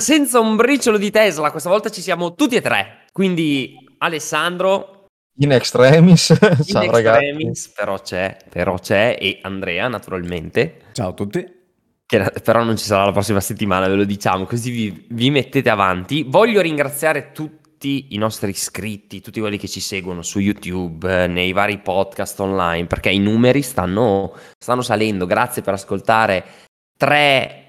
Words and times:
senza 0.00 0.40
un 0.40 0.56
briciolo 0.56 0.98
di 0.98 1.10
Tesla, 1.10 1.50
questa 1.50 1.68
volta 1.68 1.90
ci 1.90 2.00
siamo 2.00 2.34
tutti 2.34 2.56
e 2.56 2.60
tre. 2.60 3.04
Quindi 3.12 3.76
Alessandro 3.98 5.00
in 5.42 5.52
extremis, 5.52 6.30
in 6.36 6.36
ciao 6.64 6.82
extremis, 6.82 6.90
ragazzi. 6.90 7.72
però 7.74 8.00
c'è, 8.00 8.36
però 8.48 8.78
c'è 8.78 9.16
e 9.18 9.38
Andrea 9.42 9.88
naturalmente. 9.88 10.82
Ciao 10.92 11.10
a 11.10 11.12
tutti. 11.12 11.58
Che 12.04 12.32
però 12.42 12.64
non 12.64 12.76
ci 12.76 12.84
sarà 12.84 13.04
la 13.04 13.12
prossima 13.12 13.40
settimana, 13.40 13.86
ve 13.86 13.94
lo 13.94 14.04
diciamo, 14.04 14.44
così 14.44 14.70
vi, 14.70 15.06
vi 15.10 15.30
mettete 15.30 15.70
avanti. 15.70 16.24
Voglio 16.26 16.60
ringraziare 16.60 17.30
tutti 17.32 18.08
i 18.10 18.18
nostri 18.18 18.50
iscritti, 18.50 19.20
tutti 19.20 19.40
quelli 19.40 19.56
che 19.56 19.68
ci 19.68 19.80
seguono 19.80 20.20
su 20.22 20.40
YouTube, 20.40 21.26
nei 21.28 21.52
vari 21.52 21.78
podcast 21.78 22.38
online, 22.40 22.86
perché 22.86 23.10
i 23.10 23.18
numeri 23.18 23.62
stanno, 23.62 24.34
stanno 24.58 24.82
salendo. 24.82 25.24
Grazie 25.24 25.62
per 25.62 25.74
ascoltare 25.74 26.44
tre 26.98 27.59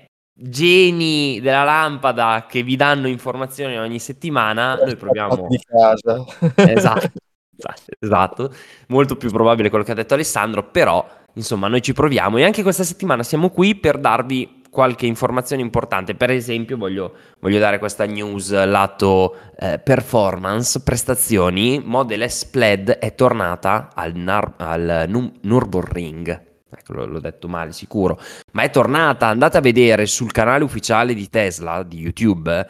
geni 0.42 1.40
della 1.42 1.64
lampada 1.64 2.46
che 2.48 2.64
vi 2.64 2.76
danno 2.76 3.08
informazioni 3.08 3.78
ogni 3.78 4.00
settimana. 4.00 4.76
Noi 4.76 4.96
proviamo... 4.96 5.48
Di 5.50 5.60
casa. 5.66 6.26
Esatto, 7.62 7.92
esatto, 8.00 8.54
molto 8.88 9.16
più 9.16 9.30
probabile 9.30 9.70
quello 9.70 9.84
che 9.84 9.92
ha 9.92 9.96
detto 9.96 10.16
Alessandro, 10.16 10.64
però 10.64 11.08
insomma 11.34 11.68
noi 11.68 11.84
ci 11.84 11.94
proviamo 11.94 12.38
e 12.38 12.44
anche 12.44 12.64
questa 12.64 12.84
settimana 12.84 13.22
siamo 13.22 13.50
qui 13.52 13.76
per 13.76 14.00
darvi 14.00 14.62
qualche 14.72 15.06
informazione 15.06 15.62
importante. 15.62 16.16
Per 16.16 16.32
esempio 16.32 16.78
voglio, 16.78 17.14
voglio 17.40 17.60
dare 17.60 17.78
questa 17.78 18.06
news 18.06 18.52
lato 18.66 19.36
eh, 19.60 19.78
performance, 19.78 20.82
prestazioni, 20.82 21.80
Model 21.84 22.28
S 22.28 22.46
Plaid 22.46 22.90
è 22.90 23.14
tornata 23.14 23.90
al, 23.94 24.16
Nar- 24.16 24.54
al 24.58 25.06
Nürburgring. 25.08 26.50
Ecco, 26.74 26.94
l'ho 26.94 27.20
detto 27.20 27.48
male, 27.48 27.74
sicuro. 27.74 28.20
Ma 28.54 28.64
è 28.64 28.70
tornata, 28.70 29.28
andate 29.28 29.58
a 29.58 29.62
vedere 29.62 30.06
sul 30.06 30.32
canale 30.32 30.64
ufficiale 30.64 31.14
di 31.14 31.30
Tesla, 31.30 31.84
di 31.84 32.00
YouTube, 32.00 32.68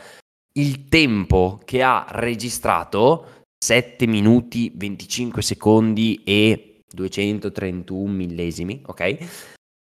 il 0.54 0.88
tempo 0.88 1.62
che 1.64 1.82
ha 1.84 2.06
registrato 2.10 3.46
7 3.64 4.08
minuti 4.08 4.72
25 4.76 5.42
secondi 5.42 6.24
e 6.26 6.82
231 6.92 8.12
millesimi, 8.12 8.82
ok? 8.86 9.18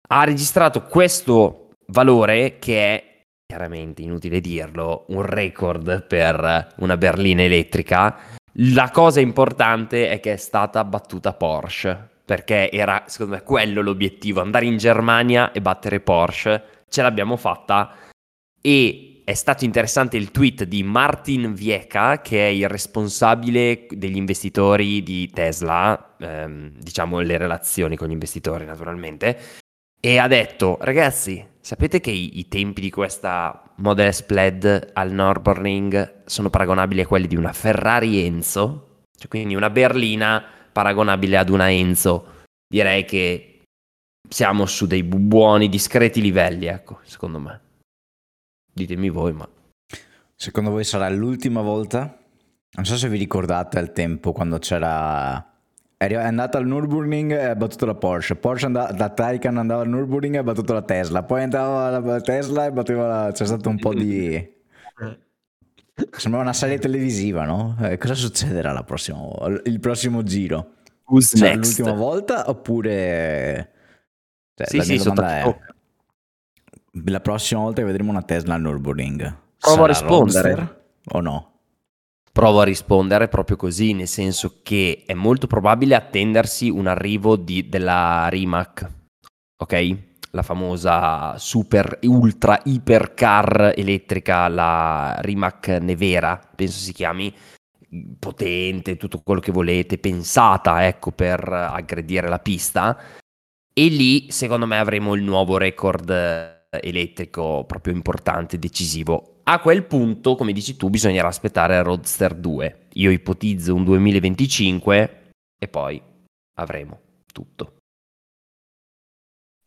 Ha 0.09 0.23
registrato 0.23 0.83
questo 0.83 1.71
valore 1.87 2.59
che 2.59 2.77
è 2.77 3.23
chiaramente 3.51 4.01
inutile 4.01 4.39
dirlo, 4.39 5.05
un 5.09 5.23
record 5.23 6.05
per 6.05 6.75
una 6.77 6.95
berlina 6.95 7.41
elettrica. 7.41 8.17
La 8.55 8.91
cosa 8.91 9.19
importante 9.19 10.09
è 10.09 10.19
che 10.21 10.33
è 10.33 10.37
stata 10.37 10.85
battuta 10.85 11.33
Porsche, 11.33 12.10
perché 12.31 12.71
era 12.71 13.03
secondo 13.07 13.33
me 13.35 13.43
quello 13.43 13.81
l'obiettivo, 13.81 14.39
andare 14.39 14.65
in 14.65 14.77
Germania 14.77 15.51
e 15.51 15.59
battere 15.59 15.99
Porsche. 15.99 16.63
Ce 16.87 17.01
l'abbiamo 17.01 17.35
fatta 17.35 17.93
e 18.61 19.21
è 19.25 19.33
stato 19.33 19.65
interessante 19.65 20.15
il 20.15 20.31
tweet 20.31 20.63
di 20.63 20.81
Martin 20.81 21.53
Vieca, 21.53 22.21
che 22.21 22.47
è 22.47 22.49
il 22.49 22.69
responsabile 22.69 23.85
degli 23.89 24.15
investitori 24.15 25.03
di 25.03 25.29
Tesla, 25.29 26.15
ehm, 26.17 26.71
diciamo 26.77 27.19
le 27.19 27.35
relazioni 27.35 27.97
con 27.97 28.07
gli 28.07 28.13
investitori 28.13 28.63
naturalmente, 28.63 29.37
e 29.99 30.17
ha 30.17 30.29
detto, 30.29 30.77
ragazzi, 30.79 31.45
sapete 31.59 31.99
che 31.99 32.11
i, 32.11 32.39
i 32.39 32.47
tempi 32.47 32.79
di 32.79 32.89
questa 32.89 33.61
Model 33.75 34.13
S 34.13 34.21
Plaid 34.23 34.91
al 34.93 35.11
Nürburgring 35.11 36.21
sono 36.23 36.49
paragonabili 36.49 37.01
a 37.01 37.07
quelli 37.07 37.27
di 37.27 37.35
una 37.35 37.51
Ferrari 37.51 38.23
Enzo? 38.25 39.01
Cioè, 39.17 39.27
quindi 39.27 39.53
una 39.53 39.69
berlina 39.69 40.59
paragonabile 40.71 41.37
ad 41.37 41.49
una 41.49 41.71
Enzo. 41.71 42.43
Direi 42.67 43.05
che 43.05 43.63
siamo 44.27 44.65
su 44.65 44.87
dei 44.87 45.03
buoni, 45.03 45.69
discreti 45.69 46.21
livelli, 46.21 46.67
ecco, 46.67 46.99
secondo 47.03 47.39
me. 47.39 47.61
Ditemi 48.73 49.09
voi, 49.09 49.33
ma... 49.33 49.47
Secondo 50.35 50.71
voi 50.71 50.83
sarà 50.83 51.09
l'ultima 51.09 51.61
volta? 51.61 52.17
Non 52.73 52.85
so 52.85 52.95
se 52.95 53.09
vi 53.09 53.17
ricordate 53.17 53.77
al 53.77 53.91
tempo 53.91 54.31
quando 54.31 54.57
c'era... 54.59 55.45
È 55.97 56.15
andata 56.15 56.57
al 56.57 56.65
Nürburgring 56.65 57.31
e 57.31 57.43
ha 57.43 57.55
battuto 57.55 57.85
la 57.85 57.93
Porsche. 57.93 58.35
Porsche 58.35 58.65
andava, 58.65 58.91
da 58.91 59.09
Taycan 59.09 59.57
andava 59.57 59.83
al 59.83 59.89
Nürburgring 59.89 60.33
e 60.33 60.37
ha 60.37 60.43
battuto 60.43 60.73
la 60.73 60.81
Tesla. 60.81 61.21
Poi 61.21 61.43
andava 61.43 61.99
la 61.99 62.21
Tesla 62.21 62.65
e 62.65 62.71
batteva 62.71 63.07
la... 63.07 63.31
C'è 63.31 63.45
stato 63.45 63.69
un 63.69 63.77
po' 63.77 63.93
di... 63.93 64.59
Sembrava 66.11 66.43
una 66.43 66.53
serie 66.53 66.79
televisiva, 66.79 67.45
no? 67.45 67.77
Eh, 67.81 67.97
cosa 67.97 68.13
succederà 68.13 68.81
prossima... 68.83 69.19
il 69.65 69.79
prossimo 69.79 70.23
giro? 70.23 70.75
Who's 71.05 71.35
Sarà 71.35 71.55
next? 71.55 71.77
l'ultima 71.77 71.97
volta 71.97 72.49
oppure... 72.49 73.71
Cioè, 74.55 74.67
Sì, 74.67 74.77
la 74.77 74.83
sì, 74.83 74.95
è... 74.95 75.57
La 77.05 77.19
prossima 77.21 77.61
volta 77.61 77.81
che 77.81 77.87
vedremo 77.87 78.11
una 78.11 78.21
Tesla 78.21 78.55
al 78.55 78.61
Nürburgring 78.61 79.35
Provo 79.57 79.83
a 79.83 79.87
rispondere. 79.87 80.55
Roadster 80.55 80.83
o 81.13 81.21
no? 81.21 81.59
Provo 82.31 82.61
a 82.61 82.63
rispondere 82.63 83.27
proprio 83.27 83.57
così, 83.57 83.93
nel 83.93 84.07
senso 84.07 84.59
che 84.63 85.03
è 85.05 85.13
molto 85.13 85.47
probabile 85.47 85.95
attendersi 85.95 86.69
un 86.69 86.87
arrivo 86.87 87.35
di- 87.35 87.69
della 87.69 88.27
Rimac, 88.29 88.89
ok? 89.57 89.97
La 90.33 90.43
famosa 90.43 91.37
super 91.37 91.99
ultra 92.03 92.61
ipercar 92.63 93.73
elettrica, 93.75 94.47
la 94.47 95.17
Rimac 95.19 95.67
Nevera, 95.81 96.39
penso 96.55 96.79
si 96.79 96.93
chiami, 96.93 97.33
potente, 98.17 98.95
tutto 98.95 99.21
quello 99.21 99.41
che 99.41 99.51
volete, 99.51 99.97
pensata, 99.97 100.87
ecco, 100.87 101.11
per 101.11 101.45
aggredire 101.51 102.29
la 102.29 102.39
pista. 102.39 102.97
E 103.73 103.87
lì, 103.87 104.31
secondo 104.31 104.65
me, 104.65 104.77
avremo 104.77 105.15
il 105.15 105.23
nuovo 105.23 105.57
record 105.57 106.09
elettrico 106.69 107.65
proprio 107.65 107.93
importante, 107.93 108.57
decisivo. 108.57 109.41
A 109.43 109.59
quel 109.59 109.83
punto, 109.85 110.35
come 110.35 110.53
dici 110.53 110.77
tu, 110.77 110.89
bisognerà 110.89 111.27
aspettare 111.27 111.83
Roadster 111.83 112.35
2. 112.35 112.87
Io 112.93 113.11
ipotizzo 113.11 113.75
un 113.75 113.83
2025 113.83 115.31
e 115.57 115.67
poi 115.67 116.01
avremo 116.55 116.99
tutto. 117.33 117.80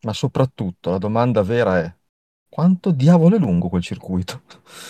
Ma 0.05 0.13
soprattutto 0.13 0.91
la 0.91 0.97
domanda 0.99 1.41
vera 1.41 1.79
è 1.79 1.91
quanto 2.47 2.91
diavolo 2.91 3.35
è 3.35 3.39
lungo 3.39 3.69
quel 3.69 3.81
circuito? 3.81 4.41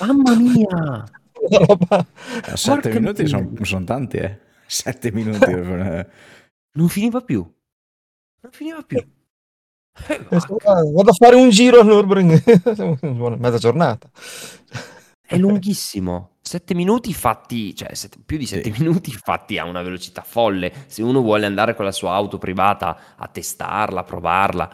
Mamma 0.02 0.36
mia! 0.36 0.68
Roba- 1.66 2.06
Eh, 2.46 2.58
Sette 2.58 2.82
Porca 2.90 3.00
minuti 3.00 3.28
sono 3.28 3.52
son 3.62 3.86
tanti, 3.86 4.18
eh. 4.18 4.40
Sette 4.66 5.12
minuti. 5.12 5.46
eh. 5.52 6.08
Non 6.74 6.90
finiva 6.90 7.22
più. 7.22 7.40
Non 8.42 8.52
finiva 8.52 8.82
più. 8.82 8.98
Eh, 10.10 10.20
Vado 10.28 11.10
a 11.10 11.14
fare 11.14 11.38
un 11.38 11.50
giro 11.50 11.80
a 11.80 11.84
Nürburgring, 11.86 13.38
mezza 13.40 13.58
giornata. 13.58 14.10
È 15.26 15.38
lunghissimo. 15.38 16.32
7 16.42 16.74
minuti 16.76 17.14
fatti, 17.14 17.74
cioè 17.74 17.94
sette- 17.96 18.18
più 18.24 18.38
di 18.38 18.46
7 18.46 18.74
Sì. 18.74 18.82
minuti 18.82 19.12
fatti 19.14 19.58
a 19.58 19.64
una 19.64 19.82
velocità 19.82 20.22
folle. 20.22 20.72
Se 20.88 21.02
uno 21.02 21.22
vuole 21.22 21.46
andare 21.46 21.76
con 21.76 21.86
la 21.86 21.94
sua 21.94 22.12
auto 22.14 22.38
privata 22.38 23.16
a 23.16 23.28
testarla, 23.30 24.02
a 24.02 24.04
provarla, 24.04 24.70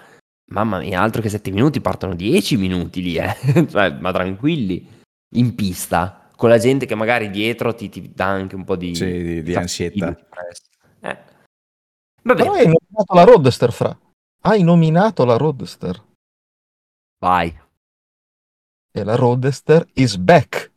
mamma 0.52 0.80
mia, 0.80 1.02
altro 1.02 1.22
che 1.22 1.30
7 1.30 1.52
minuti, 1.52 1.82
partono 1.82 2.14
10 2.16 2.58
minuti 2.58 3.02
lì, 3.02 3.16
eh. 3.18 3.36
Cioè, 3.70 3.92
ma 4.00 4.12
tranquilli, 4.12 4.88
in 5.36 5.56
pista, 5.56 6.30
con 6.36 6.50
la 6.50 6.58
gente 6.58 6.86
che 6.86 6.96
magari 6.96 7.30
dietro 7.30 7.74
ti, 7.74 7.90
ti 7.90 8.12
dà 8.14 8.26
anche 8.28 8.56
un 8.56 8.64
po' 8.64 8.76
di, 8.76 8.96
Sì, 8.96 9.06
di- 9.06 9.44
di 9.44 9.54
presta. 9.54 10.20
Eh. 11.02 11.18
Però 12.22 12.54
hai 12.54 12.66
nominato 12.66 13.14
la 13.14 13.24
Roadster, 13.24 13.72
fra. 13.72 14.00
Hai 14.44 14.62
nominato 14.64 15.26
la 15.26 15.38
Roadster. 15.38 16.04
vai. 17.20 17.56
E 18.94 19.04
la 19.04 19.16
Roadster 19.16 19.88
is 19.94 20.18
back. 20.18 20.72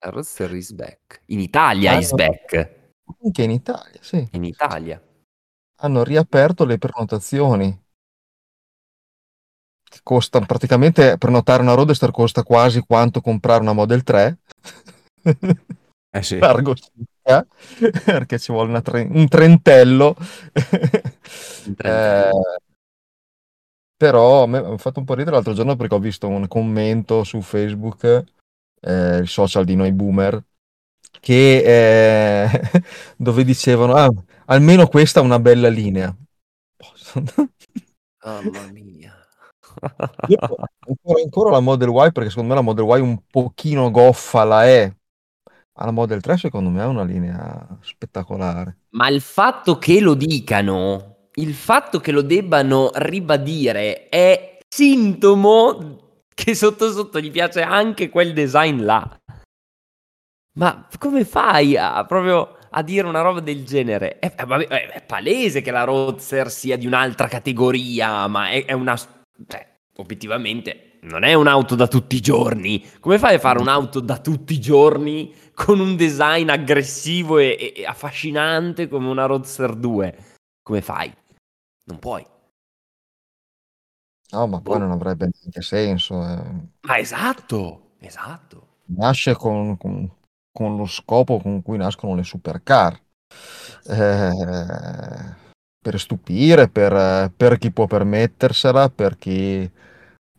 La 0.00 0.10
Roadster 0.10 0.52
is 0.54 0.72
back. 0.72 1.20
In 1.26 1.38
Italia 1.40 1.92
Ah, 1.92 1.98
is 1.98 2.10
no. 2.10 2.16
back. 2.16 2.80
Anche 3.22 3.42
in 3.42 3.50
Italia, 3.50 3.98
sì. 4.00 4.26
In 4.32 4.44
Italia. 4.44 5.00
Hanno 5.80 6.02
riaperto 6.02 6.64
le 6.64 6.78
prenotazioni. 6.78 7.81
Che 9.92 10.00
Costano 10.02 10.46
praticamente 10.46 11.18
prenotare 11.18 11.60
una 11.60 11.74
Roadster 11.74 12.10
costa 12.12 12.42
quasi 12.42 12.80
quanto 12.80 13.20
comprare 13.20 13.60
una 13.60 13.74
Model 13.74 14.02
3. 14.02 14.38
Eh 16.14 16.22
sì. 16.22 16.38
Largo 16.38 16.74
circa, 16.74 17.46
perché 18.04 18.38
ci 18.38 18.52
vuole 18.52 18.70
una 18.70 18.80
tre- 18.80 19.06
un 19.10 19.28
trentello. 19.28 20.16
Un 20.16 21.74
trentello. 21.74 22.38
Eh, 22.38 22.60
però 23.96 24.46
mi 24.46 24.56
ha 24.56 24.76
fatto 24.78 24.98
un 24.98 25.04
po' 25.04 25.14
ridere 25.14 25.36
l'altro 25.36 25.52
giorno 25.52 25.76
perché 25.76 25.94
ho 25.94 25.98
visto 25.98 26.26
un 26.26 26.48
commento 26.48 27.22
su 27.22 27.42
Facebook, 27.42 28.24
eh, 28.80 29.16
il 29.18 29.28
social 29.28 29.66
di 29.66 29.76
noi 29.76 29.92
boomer, 29.92 30.42
che, 31.20 32.44
eh, 32.44 32.60
dove 33.16 33.44
dicevano 33.44 33.94
ah, 33.94 34.08
almeno 34.46 34.86
questa 34.86 35.20
è 35.20 35.22
una 35.22 35.38
bella 35.38 35.68
linea. 35.68 36.16
Mamma 38.24 38.70
mia. 38.72 39.21
Io 40.28 40.38
ancora, 40.40 41.22
ancora 41.22 41.50
la 41.50 41.60
Model 41.60 41.90
Y 41.90 42.12
perché 42.12 42.30
secondo 42.30 42.50
me 42.50 42.54
la 42.54 42.62
Model 42.62 42.86
Y 42.86 43.00
un 43.00 43.18
pochino 43.30 43.90
goffa 43.90 44.44
la 44.44 44.64
è. 44.64 44.94
Ma 45.74 45.84
la 45.86 45.90
Model 45.90 46.20
3 46.20 46.36
secondo 46.36 46.70
me 46.70 46.82
è 46.82 46.86
una 46.86 47.04
linea 47.04 47.66
spettacolare. 47.80 48.78
Ma 48.90 49.08
il 49.08 49.20
fatto 49.20 49.78
che 49.78 50.00
lo 50.00 50.14
dicano, 50.14 51.28
il 51.34 51.54
fatto 51.54 51.98
che 51.98 52.12
lo 52.12 52.22
debbano 52.22 52.90
ribadire 52.94 54.08
è 54.08 54.58
sintomo 54.68 56.00
che 56.34 56.54
sotto 56.54 56.90
sotto 56.90 57.20
gli 57.20 57.30
piace 57.30 57.62
anche 57.62 58.10
quel 58.10 58.32
design 58.32 58.82
là. 58.84 59.18
Ma 60.58 60.86
come 60.98 61.24
fai 61.24 61.76
a 61.76 62.04
proprio 62.04 62.58
a 62.70 62.82
dire 62.82 63.06
una 63.06 63.22
roba 63.22 63.40
del 63.40 63.64
genere? 63.64 64.18
È, 64.18 64.34
è, 64.34 64.44
è 64.44 65.02
palese 65.02 65.62
che 65.62 65.70
la 65.70 65.84
Roadster 65.84 66.50
sia 66.50 66.76
di 66.76 66.86
un'altra 66.86 67.28
categoria, 67.28 68.26
ma 68.26 68.50
è, 68.50 68.64
è 68.64 68.72
una... 68.72 68.96
Cioè, 69.46 69.78
obiettivamente 69.96 70.98
non 71.02 71.24
è 71.24 71.34
un'auto 71.34 71.74
da 71.74 71.88
tutti 71.88 72.16
i 72.16 72.20
giorni. 72.20 72.84
Come 73.00 73.18
fai 73.18 73.36
a 73.36 73.38
fare 73.38 73.60
un'auto 73.60 74.00
da 74.00 74.18
tutti 74.18 74.54
i 74.54 74.60
giorni 74.60 75.34
con 75.54 75.80
un 75.80 75.96
design 75.96 76.48
aggressivo 76.48 77.38
e, 77.38 77.72
e 77.76 77.84
affascinante 77.84 78.88
come 78.88 79.08
una 79.08 79.26
Roadster 79.26 79.74
2? 79.74 80.36
Come 80.62 80.80
fai? 80.80 81.12
Non 81.84 81.98
puoi. 81.98 82.24
No, 84.30 84.46
ma 84.46 84.60
poi 84.60 84.78
boh. 84.78 84.84
non 84.84 84.92
avrebbe 84.92 85.28
neanche 85.30 85.60
senso. 85.60 86.22
Eh. 86.26 86.42
Ma 86.80 86.98
esatto, 86.98 87.94
esatto. 87.98 88.68
Nasce 88.96 89.34
con, 89.34 89.76
con, 89.76 90.10
con, 90.50 90.76
lo 90.76 90.86
scopo 90.86 91.38
con 91.38 91.62
cui 91.62 91.76
nascono 91.76 92.14
le 92.14 92.22
supercar. 92.22 92.98
Eh, 93.88 95.34
per 95.82 95.98
stupire, 95.98 96.68
per, 96.68 97.32
per, 97.36 97.58
chi 97.58 97.72
può 97.72 97.86
permettersela, 97.86 98.88
per 98.88 99.16
chi 99.16 99.68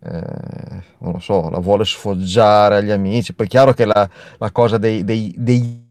eh, 0.05 0.83
non 0.99 1.11
lo 1.11 1.19
so, 1.19 1.49
la 1.49 1.59
vuole 1.59 1.83
sfoggiare 1.83 2.77
agli 2.77 2.91
amici. 2.91 3.33
Poi 3.33 3.45
è 3.45 3.49
chiaro 3.49 3.73
che 3.73 3.85
la, 3.85 4.09
la 4.37 4.51
cosa 4.51 4.77
dei, 4.77 5.03
dei, 5.03 5.33
dei 5.37 5.85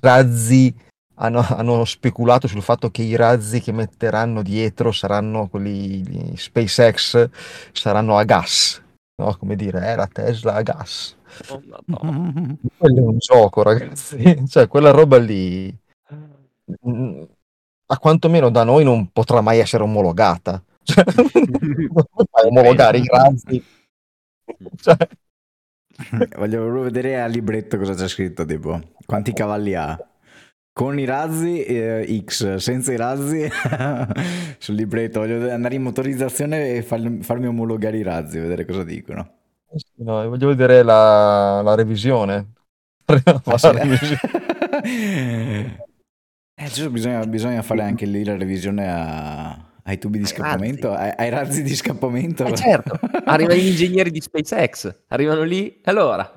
razzi 0.00 0.74
hanno, 1.14 1.40
hanno, 1.40 1.84
speculato 1.86 2.46
sul 2.48 2.62
fatto 2.62 2.90
che 2.90 3.02
i 3.02 3.16
razzi 3.16 3.60
che 3.60 3.72
metteranno 3.72 4.42
dietro 4.42 4.92
saranno 4.92 5.48
quelli 5.48 6.34
SpaceX, 6.36 7.28
saranno 7.72 8.16
a 8.16 8.24
gas, 8.24 8.82
no? 9.16 9.36
Come 9.38 9.56
dire, 9.56 9.80
è 9.80 9.96
la 9.96 10.06
Tesla 10.06 10.54
a 10.54 10.62
gas. 10.62 11.16
Oh, 11.48 11.62
no. 11.86 12.58
Quello 12.76 12.98
è 12.98 13.06
un 13.06 13.18
gioco, 13.18 13.62
ragazzi. 13.62 14.44
Cioè, 14.48 14.66
quella 14.66 14.90
roba 14.90 15.18
lì, 15.18 15.74
a 17.92 17.98
quantomeno 17.98 18.50
da 18.50 18.62
noi 18.62 18.84
non 18.84 19.10
potrà 19.10 19.40
mai 19.40 19.58
essere 19.58 19.82
omologata. 19.82 20.62
Cioè, 20.82 21.04
omologare 22.46 22.98
i 22.98 23.06
razzi. 23.06 23.64
Cioè. 24.76 24.96
Voglio 26.36 26.60
proprio 26.62 26.82
vedere 26.82 27.20
al 27.20 27.30
libretto 27.30 27.76
cosa 27.76 27.94
c'è 27.94 28.08
scritto, 28.08 28.44
tipo, 28.44 28.80
quanti 29.04 29.32
cavalli 29.32 29.74
ha. 29.74 29.98
Con 30.72 31.00
i 31.00 31.04
razzi 31.04 31.64
eh, 31.64 32.22
X, 32.24 32.54
senza 32.56 32.92
i 32.92 32.96
razzi 32.96 33.48
sul 34.58 34.76
libretto. 34.76 35.20
Voglio 35.20 35.50
andare 35.52 35.74
in 35.74 35.82
motorizzazione 35.82 36.76
e 36.76 36.82
farmi, 36.82 37.22
farmi 37.22 37.48
omologare 37.48 37.98
i 37.98 38.02
razzi, 38.02 38.38
vedere 38.38 38.64
cosa 38.64 38.84
dicono. 38.84 39.38
No, 39.96 40.28
voglio 40.28 40.46
vedere 40.46 40.84
la, 40.84 41.60
la 41.60 41.74
revisione. 41.74 42.52
Ah, 43.44 43.58
sì. 43.58 43.76
Eh, 46.60 46.88
bisogna, 46.90 47.24
bisogna, 47.26 47.62
fare 47.62 47.82
anche 47.82 48.04
lì 48.04 48.24
la 48.24 48.36
revisione 48.36 48.90
a, 48.90 49.50
ai 49.84 49.98
tubi 49.98 50.18
di 50.18 50.24
ai 50.24 50.30
scappamento, 50.30 50.90
razzi. 50.90 51.02
Ai, 51.02 51.12
ai, 51.16 51.30
razzi 51.30 51.62
di 51.62 51.74
scappamento. 51.74 52.44
Eh 52.44 52.54
certo, 52.54 52.98
arrivano 53.24 53.58
gli 53.58 53.66
ingegneri 53.66 54.10
di 54.10 54.20
SpaceX, 54.20 54.94
arrivano 55.08 55.42
lì, 55.42 55.80
allora, 55.84 56.30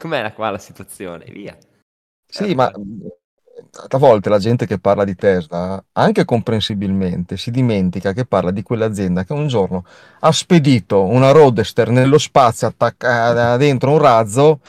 com'è 0.00 0.32
qua 0.32 0.50
la 0.50 0.58
situazione? 0.58 1.24
Via. 1.30 1.56
Sì, 2.26 2.44
certo. 2.44 2.54
ma 2.54 2.72
a 3.88 3.98
volte 3.98 4.28
la 4.28 4.38
gente 4.38 4.66
che 4.66 4.78
parla 4.78 5.04
di 5.04 5.14
Tesla, 5.14 5.82
anche 5.92 6.24
comprensibilmente, 6.24 7.36
si 7.36 7.50
dimentica 7.50 8.12
che 8.12 8.24
parla 8.24 8.50
di 8.50 8.62
quell'azienda 8.62 9.24
che 9.24 9.32
un 9.32 9.48
giorno 9.48 9.84
ha 10.20 10.32
spedito 10.32 11.02
una 11.02 11.30
Roadster 11.30 11.90
nello 11.90 12.18
spazio 12.18 12.66
attaccata 12.66 13.56
dentro 13.56 13.90
un 13.90 13.98
razzo 13.98 14.60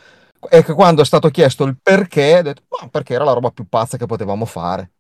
e 0.49 0.63
che 0.63 0.73
quando 0.73 1.01
è 1.01 1.05
stato 1.05 1.29
chiesto 1.29 1.63
il 1.63 1.77
perché 1.81 2.37
ha 2.37 2.41
detto 2.41 2.63
ma 2.81 2.87
perché 2.89 3.13
era 3.13 3.23
la 3.23 3.33
roba 3.33 3.49
più 3.51 3.67
pazza 3.67 3.97
che 3.97 4.05
potevamo 4.05 4.45
fare. 4.45 4.91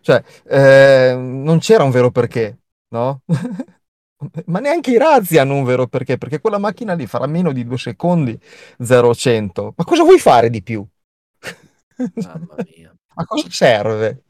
Cioè, 0.00 0.22
eh, 0.48 1.14
non 1.16 1.58
c'era 1.58 1.84
un 1.84 1.90
vero 1.90 2.10
perché, 2.10 2.58
no? 2.88 3.22
ma 4.46 4.58
neanche 4.60 4.90
i 4.90 4.98
razzi 4.98 5.38
hanno 5.38 5.54
un 5.54 5.64
vero 5.64 5.86
perché, 5.86 6.18
perché 6.18 6.40
quella 6.40 6.58
macchina 6.58 6.94
lì 6.94 7.06
farà 7.06 7.26
meno 7.26 7.52
di 7.52 7.64
due 7.64 7.78
secondi 7.78 8.38
0-100. 8.78 9.74
Ma 9.76 9.84
cosa 9.84 10.02
vuoi 10.02 10.18
fare 10.18 10.50
di 10.50 10.62
più? 10.62 10.86
Mamma 12.14 12.56
mia. 12.64 12.94
A 13.20 13.24
cosa 13.24 13.48
serve? 13.50 14.22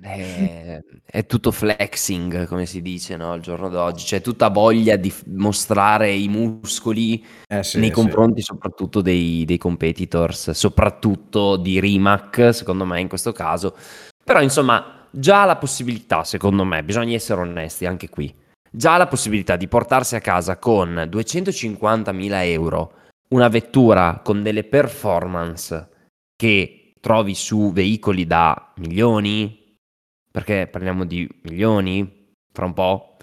È, 0.00 0.80
è, 1.04 1.26
tutto 1.26 1.52
flexing, 1.52 2.46
come 2.48 2.66
si 2.66 2.82
dice 2.82 3.16
no? 3.16 3.32
al 3.32 3.40
giorno 3.40 3.68
d'oggi, 3.68 4.04
c'è 4.04 4.20
tutta 4.20 4.48
voglia 4.48 4.96
di 4.96 5.12
mostrare 5.26 6.10
i 6.10 6.28
muscoli 6.28 7.24
eh 7.46 7.62
sì, 7.62 7.78
nei 7.78 7.90
confronti 7.90 8.40
sì. 8.40 8.46
soprattutto 8.46 9.00
dei, 9.00 9.44
dei, 9.44 9.58
competitors, 9.58 10.50
soprattutto 10.50 11.56
di 11.56 11.78
Rimac, 11.78 12.50
secondo 12.52 12.84
me 12.84 13.00
in 13.00 13.08
questo 13.08 13.32
caso. 13.32 13.76
Però 14.24 14.40
insomma, 14.40 15.06
già 15.10 15.44
la 15.44 15.56
possibilità, 15.56 16.24
secondo 16.24 16.64
me, 16.64 16.82
bisogna 16.82 17.14
essere 17.14 17.40
onesti 17.40 17.86
anche 17.86 18.08
qui, 18.08 18.34
già 18.70 18.96
la 18.96 19.06
possibilità 19.06 19.56
di 19.56 19.68
portarsi 19.68 20.16
a 20.16 20.20
casa 20.20 20.56
con 20.56 21.08
250.000 21.10 22.30
euro 22.46 22.92
una 23.28 23.48
vettura 23.48 24.20
con 24.22 24.42
delle 24.42 24.64
performance 24.64 25.88
che 26.36 26.94
trovi 27.00 27.34
su 27.34 27.72
veicoli 27.72 28.26
da 28.26 28.72
milioni, 28.76 29.61
perché 30.32 30.66
parliamo 30.66 31.04
di 31.04 31.28
milioni 31.42 32.34
fra 32.50 32.64
un 32.64 32.72
po', 32.72 33.16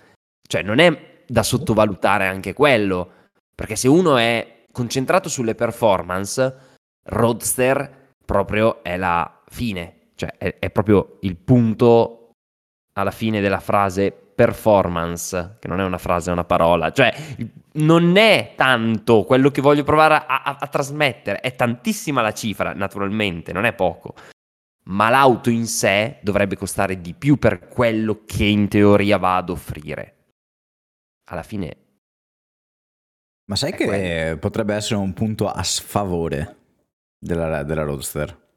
cioè 0.47 0.61
non 0.61 0.79
è 0.79 1.23
da 1.27 1.43
sottovalutare 1.43 2.27
anche 2.27 2.53
quello, 2.53 3.11
perché 3.53 3.75
se 3.75 3.87
uno 3.87 4.17
è 4.17 4.63
concentrato 4.71 5.27
sulle 5.27 5.55
performance, 5.55 6.77
Roadster 7.03 8.13
proprio 8.23 8.83
è 8.83 8.95
la 8.95 9.41
fine, 9.47 10.11
cioè 10.15 10.35
è, 10.37 10.57
è 10.59 10.69
proprio 10.69 11.17
il 11.21 11.35
punto 11.35 12.31
alla 12.93 13.11
fine 13.11 13.41
della 13.41 13.59
frase 13.59 14.11
performance, 14.11 15.57
che 15.59 15.67
non 15.67 15.81
è 15.81 15.83
una 15.83 15.97
frase, 15.97 16.29
è 16.29 16.33
una 16.33 16.45
parola, 16.45 16.91
cioè 16.91 17.13
non 17.73 18.15
è 18.15 18.53
tanto 18.55 19.23
quello 19.23 19.49
che 19.49 19.61
voglio 19.61 19.83
provare 19.83 20.15
a, 20.15 20.43
a, 20.43 20.57
a, 20.59 20.67
trasmettere, 20.67 21.41
è 21.41 21.55
tantissima 21.55 22.21
la 22.21 22.31
cifra, 22.31 22.73
naturalmente, 22.73 23.51
non 23.51 23.65
è 23.65 23.73
poco, 23.73 24.13
ma 24.89 25.09
l'auto 25.09 25.49
in 25.49 25.65
sé 25.67 26.19
dovrebbe 26.21 26.55
costare 26.55 26.99
di 26.99 27.13
più 27.13 27.37
per 27.37 27.67
quello 27.67 28.23
che 28.25 28.45
in 28.45 28.67
teoria 28.67 29.17
va 29.17 29.37
ad 29.37 29.49
offrire. 29.49 30.15
Alla 31.29 31.43
fine... 31.43 31.77
Ma 33.49 33.55
sai 33.55 33.73
che 33.73 33.85
quello. 33.85 34.37
potrebbe 34.37 34.75
essere 34.75 34.99
un 34.99 35.11
punto 35.13 35.47
a 35.49 35.63
sfavore 35.63 36.57
della, 37.17 37.63
della 37.63 37.81
Roadster? 37.81 38.47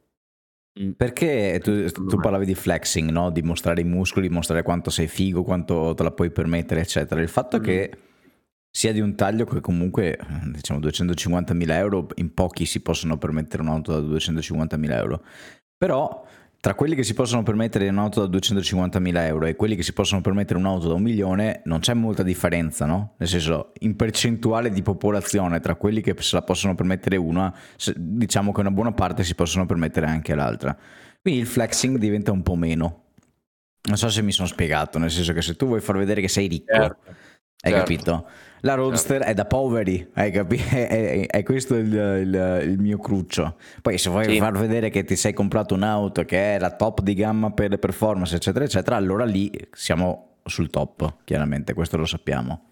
Mm. 0.78 0.90
Perché 0.92 1.60
tu, 1.62 1.86
tu, 1.86 2.16
parlavi 2.18 2.44
di 2.44 2.54
flexing, 2.54 3.10
no? 3.10 3.30
di 3.30 3.42
mostrare 3.42 3.80
i 3.80 3.84
muscoli, 3.84 4.28
mostrare 4.28 4.62
quanto 4.62 4.90
sei 4.90 5.08
figo, 5.08 5.44
quanto 5.44 5.94
te 5.94 6.02
la 6.02 6.10
puoi 6.10 6.30
permettere, 6.30 6.80
eccetera. 6.80 7.22
Il 7.22 7.28
fatto 7.28 7.58
mm. 7.58 7.62
che 7.62 7.98
sia 8.70 8.92
di 8.92 9.00
un 9.00 9.14
taglio 9.14 9.44
che 9.44 9.60
comunque, 9.60 10.18
diciamo, 10.46 10.80
250.000 10.80 11.70
euro, 11.72 12.08
in 12.16 12.32
pochi 12.32 12.66
si 12.66 12.80
possono 12.80 13.18
permettere 13.18 13.62
un'auto 13.62 13.98
da 13.98 14.14
250.000 14.14 14.90
euro. 14.92 15.24
Però 15.82 16.24
tra 16.60 16.76
quelli 16.76 16.94
che 16.94 17.02
si 17.02 17.12
possono 17.12 17.42
permettere 17.42 17.88
un'auto 17.88 18.24
da 18.24 18.38
250.000 18.38 19.16
euro 19.26 19.46
e 19.46 19.56
quelli 19.56 19.74
che 19.74 19.82
si 19.82 19.92
possono 19.92 20.20
permettere 20.20 20.60
un'auto 20.60 20.86
da 20.86 20.94
un 20.94 21.02
milione 21.02 21.62
non 21.64 21.80
c'è 21.80 21.92
molta 21.92 22.22
differenza, 22.22 22.86
no? 22.86 23.14
Nel 23.16 23.28
senso, 23.28 23.72
in 23.80 23.96
percentuale 23.96 24.70
di 24.70 24.80
popolazione 24.80 25.58
tra 25.58 25.74
quelli 25.74 26.00
che 26.00 26.14
se 26.20 26.36
la 26.36 26.42
possono 26.42 26.76
permettere 26.76 27.16
una, 27.16 27.52
diciamo 27.96 28.52
che 28.52 28.60
una 28.60 28.70
buona 28.70 28.92
parte 28.92 29.24
si 29.24 29.34
possono 29.34 29.66
permettere 29.66 30.06
anche 30.06 30.36
l'altra. 30.36 30.78
Quindi 31.20 31.40
il 31.40 31.48
flexing 31.48 31.98
diventa 31.98 32.30
un 32.30 32.42
po' 32.42 32.54
meno. 32.54 33.06
Non 33.82 33.96
so 33.96 34.08
se 34.08 34.22
mi 34.22 34.30
sono 34.30 34.46
spiegato, 34.46 35.00
nel 35.00 35.10
senso 35.10 35.32
che 35.32 35.42
se 35.42 35.56
tu 35.56 35.66
vuoi 35.66 35.80
far 35.80 35.96
vedere 35.96 36.20
che 36.20 36.28
sei 36.28 36.46
ricco, 36.46 36.72
certo. 36.72 37.14
Hai 37.64 37.72
certo. 37.72 37.78
capito? 37.78 38.26
La 38.64 38.74
Roadster 38.74 39.18
certo. 39.18 39.30
è 39.30 39.34
da 39.34 39.44
poveri, 39.44 40.10
hai 40.14 40.30
capito? 40.30 40.62
È, 40.70 40.88
è, 40.88 41.26
è 41.26 41.42
questo 41.42 41.74
il, 41.74 41.92
il, 41.92 42.62
il, 42.64 42.78
mio 42.78 42.98
cruccio. 42.98 43.56
Poi 43.80 43.98
se 43.98 44.10
vuoi 44.10 44.24
sì. 44.24 44.38
far 44.38 44.52
vedere 44.52 44.90
che 44.90 45.04
ti 45.04 45.16
sei 45.16 45.32
comprato 45.32 45.74
un'auto 45.74 46.24
che 46.24 46.54
è 46.54 46.58
la 46.58 46.74
top 46.74 47.00
di 47.00 47.14
gamma 47.14 47.50
per 47.50 47.70
le 47.70 47.78
performance, 47.78 48.36
eccetera, 48.36 48.64
eccetera, 48.64 48.96
allora 48.96 49.24
lì 49.24 49.50
siamo 49.72 50.38
sul 50.44 50.70
top, 50.70 51.18
chiaramente, 51.24 51.74
questo 51.74 51.96
lo 51.96 52.04
sappiamo. 52.04 52.70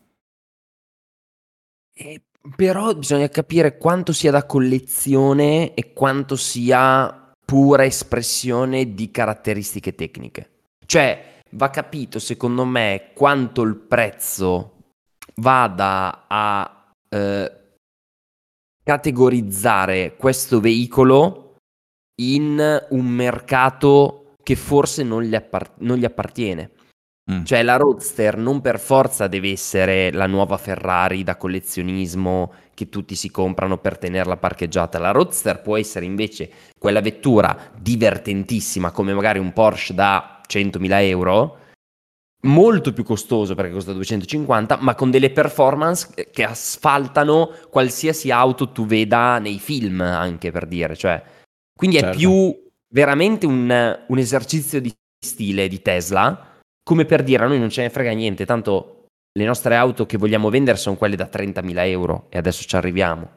E 1.92 2.22
però 2.56 2.94
bisogna 2.94 3.28
capire 3.28 3.76
quanto 3.76 4.12
sia 4.12 4.30
da 4.30 4.46
collezione 4.46 5.74
e 5.74 5.92
quanto 5.92 6.36
sia 6.36 7.32
pura 7.44 7.84
espressione 7.84 8.94
di 8.94 9.10
caratteristiche 9.10 9.94
tecniche. 9.94 10.50
Cioè, 10.86 11.42
va 11.50 11.68
capito, 11.70 12.18
secondo 12.18 12.64
me, 12.64 13.10
quanto 13.14 13.62
il 13.62 13.76
prezzo 13.76 14.79
vada 15.36 16.26
a 16.28 16.92
eh, 17.08 17.52
categorizzare 18.82 20.16
questo 20.16 20.60
veicolo 20.60 21.56
in 22.20 22.86
un 22.90 23.06
mercato 23.06 24.34
che 24.42 24.56
forse 24.56 25.02
non 25.02 25.22
gli, 25.22 25.34
appart- 25.34 25.78
non 25.78 25.96
gli 25.96 26.04
appartiene. 26.04 26.70
Mm. 27.30 27.44
Cioè 27.44 27.62
la 27.62 27.76
Roadster 27.76 28.36
non 28.36 28.60
per 28.60 28.80
forza 28.80 29.28
deve 29.28 29.50
essere 29.52 30.10
la 30.12 30.26
nuova 30.26 30.56
Ferrari 30.56 31.22
da 31.22 31.36
collezionismo 31.36 32.52
che 32.74 32.88
tutti 32.88 33.14
si 33.14 33.30
comprano 33.30 33.78
per 33.78 33.98
tenerla 33.98 34.36
parcheggiata. 34.36 34.98
La 34.98 35.12
Roadster 35.12 35.60
può 35.62 35.76
essere 35.76 36.04
invece 36.04 36.50
quella 36.78 37.00
vettura 37.00 37.70
divertentissima 37.78 38.90
come 38.90 39.14
magari 39.14 39.38
un 39.38 39.52
Porsche 39.52 39.94
da 39.94 40.40
100.000 40.48 41.02
euro, 41.02 41.58
molto 42.42 42.92
più 42.92 43.04
costoso 43.04 43.54
perché 43.54 43.72
costa 43.72 43.92
250, 43.92 44.78
ma 44.80 44.94
con 44.94 45.10
delle 45.10 45.30
performance 45.30 46.12
che 46.30 46.44
asfaltano 46.44 47.50
qualsiasi 47.70 48.30
auto 48.30 48.70
tu 48.70 48.86
veda 48.86 49.38
nei 49.38 49.58
film, 49.58 50.00
anche 50.00 50.50
per 50.50 50.66
dire. 50.66 50.96
Cioè, 50.96 51.22
quindi 51.76 51.98
certo. 51.98 52.14
è 52.14 52.16
più 52.16 52.62
veramente 52.92 53.46
un, 53.46 53.98
un 54.06 54.18
esercizio 54.18 54.80
di 54.80 54.92
stile 55.22 55.68
di 55.68 55.82
Tesla 55.82 56.50
come 56.90 57.04
per 57.04 57.22
dire 57.22 57.44
a 57.44 57.46
noi 57.46 57.60
non 57.60 57.70
ce 57.70 57.82
ne 57.82 57.88
frega 57.90 58.10
niente, 58.10 58.44
tanto 58.44 59.04
le 59.38 59.44
nostre 59.44 59.76
auto 59.76 60.06
che 60.06 60.18
vogliamo 60.18 60.50
vendere 60.50 60.76
sono 60.76 60.96
quelle 60.96 61.14
da 61.14 61.28
30.000 61.32 61.86
euro 61.86 62.26
e 62.30 62.38
adesso 62.38 62.64
ci 62.64 62.74
arriviamo. 62.74 63.30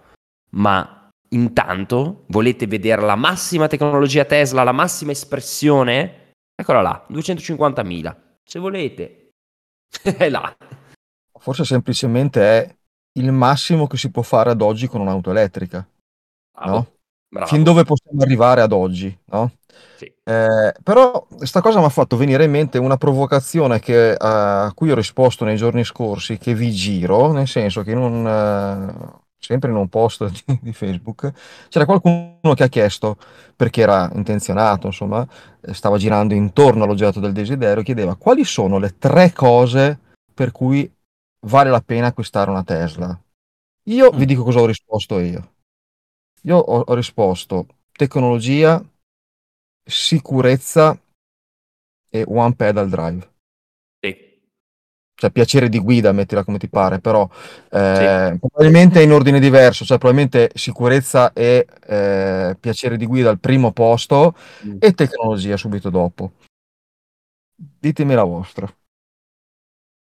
Ma 0.53 1.07
intanto 1.29 2.24
volete 2.29 2.65
vedere 2.65 3.03
la 3.03 3.15
massima 3.15 3.67
tecnologia 3.67 4.25
Tesla, 4.25 4.63
la 4.63 4.72
massima 4.72 5.12
espressione? 5.12 6.31
Eccola 6.55 6.81
là, 6.81 7.05
250.000. 7.12 8.15
Se 8.46 8.60
volete, 8.60 9.32
è 10.02 10.30
là. 10.30 10.56
Forse 11.40 11.66
semplicemente 11.66 12.42
è 12.42 12.76
il 13.20 13.32
massimo 13.32 13.88
che 13.88 13.98
si 13.98 14.12
può 14.12 14.22
fare 14.22 14.52
ad 14.52 14.62
oggi 14.62 14.88
con 14.88 15.02
un'auto 15.02 15.32
elettrica. 15.32 15.88
Bravo. 16.52 16.72
No? 16.72 16.92
Bravo. 17.34 17.48
Fin 17.48 17.64
dove 17.64 17.84
possiamo 17.84 18.22
arrivare 18.22 18.62
ad 18.62 18.72
oggi, 18.72 19.18
no? 19.26 19.54
Sì. 19.96 20.06
Eh, 20.06 20.74
però 20.84 21.26
questa 21.36 21.62
cosa 21.62 21.80
mi 21.80 21.86
ha 21.86 21.90
fatto 21.90 22.16
venire 22.16 22.44
in 22.44 22.52
mente 22.52 22.78
una 22.78 22.98
provocazione 22.98 23.80
che, 23.80 24.12
eh, 24.12 24.18
a 24.20 24.72
cui 24.76 24.92
ho 24.92 24.96
risposto 24.96 25.44
nei 25.44 25.58
giorni 25.58 25.84
scorsi, 25.84 26.38
che 26.38 26.54
vi 26.54 26.72
giro, 26.72 27.32
nel 27.32 27.48
senso 27.48 27.82
che 27.82 27.92
in 27.92 27.98
un, 27.98 28.28
eh, 28.28 29.23
sempre 29.46 29.70
in 29.70 29.76
un 29.76 29.90
post 29.90 30.30
di, 30.30 30.60
di, 30.62 30.74
Facebook 30.74 31.32
c'era 31.68 31.86
qualcuno 31.86 32.54
che 32.56 32.64
ha 32.64 32.68
chiesto, 32.68 33.18
perché 33.56 33.82
era 33.82 34.10
intenzionato, 34.14 34.88
insomma, 34.88 35.28
stava 35.72 35.98
girando 35.98 36.34
intorno 36.34 36.86
all'oggetto 36.86 37.20
del 37.20 37.34
desiderio, 37.34 37.84
chiedeva 37.84 38.16
quali 38.16 38.46
sono 38.46 38.80
le 38.80 38.98
tre 38.98 39.34
cose 39.34 40.00
per 40.34 40.52
cui 40.52 40.90
vale 41.46 41.70
la 41.70 41.82
pena 41.82 42.08
acquistare 42.08 42.50
una 42.50 42.64
Tesla. 42.64 43.20
Io 43.88 44.12
mm. 44.12 44.18
vi 44.18 44.26
dico 44.26 44.44
cosa 44.44 44.62
ho 44.62 44.66
risposto 44.66 45.20
io. 45.20 45.52
Io 46.44 46.58
ho, 46.58 46.80
ho 46.80 46.94
risposto 46.94 47.68
tecnologia, 47.92 48.84
sicurezza 49.86 50.98
e 52.10 52.24
one 52.28 52.56
pedal 52.56 52.90
drive. 52.90 53.33
Cioè 55.24 55.32
piacere 55.32 55.70
di 55.70 55.80
guida, 55.80 56.12
mettila 56.12 56.44
come 56.44 56.58
ti 56.58 56.68
pare, 56.68 57.00
però 57.00 57.30
eh, 57.72 58.30
sì. 58.34 58.39
probabilmente 58.39 59.01
in 59.01 59.13
ordine 59.13 59.39
diverso, 59.39 59.86
cioè 59.86 59.98
probabilmente 59.98 60.51
sicurezza 60.53 61.32
e 61.32 61.65
eh, 61.88 62.58
piacere 62.60 62.98
di 62.98 63.06
guida 63.06 63.30
al 63.30 63.39
primo 63.39 63.72
posto 63.72 64.36
mm. 64.65 64.80
e 64.80 64.92
tecnologia 64.92 65.56
subito 65.56 65.89
dopo. 65.89 66.34
Ditemi 67.56 68.13
la 68.13 68.25
vostra. 68.25 68.70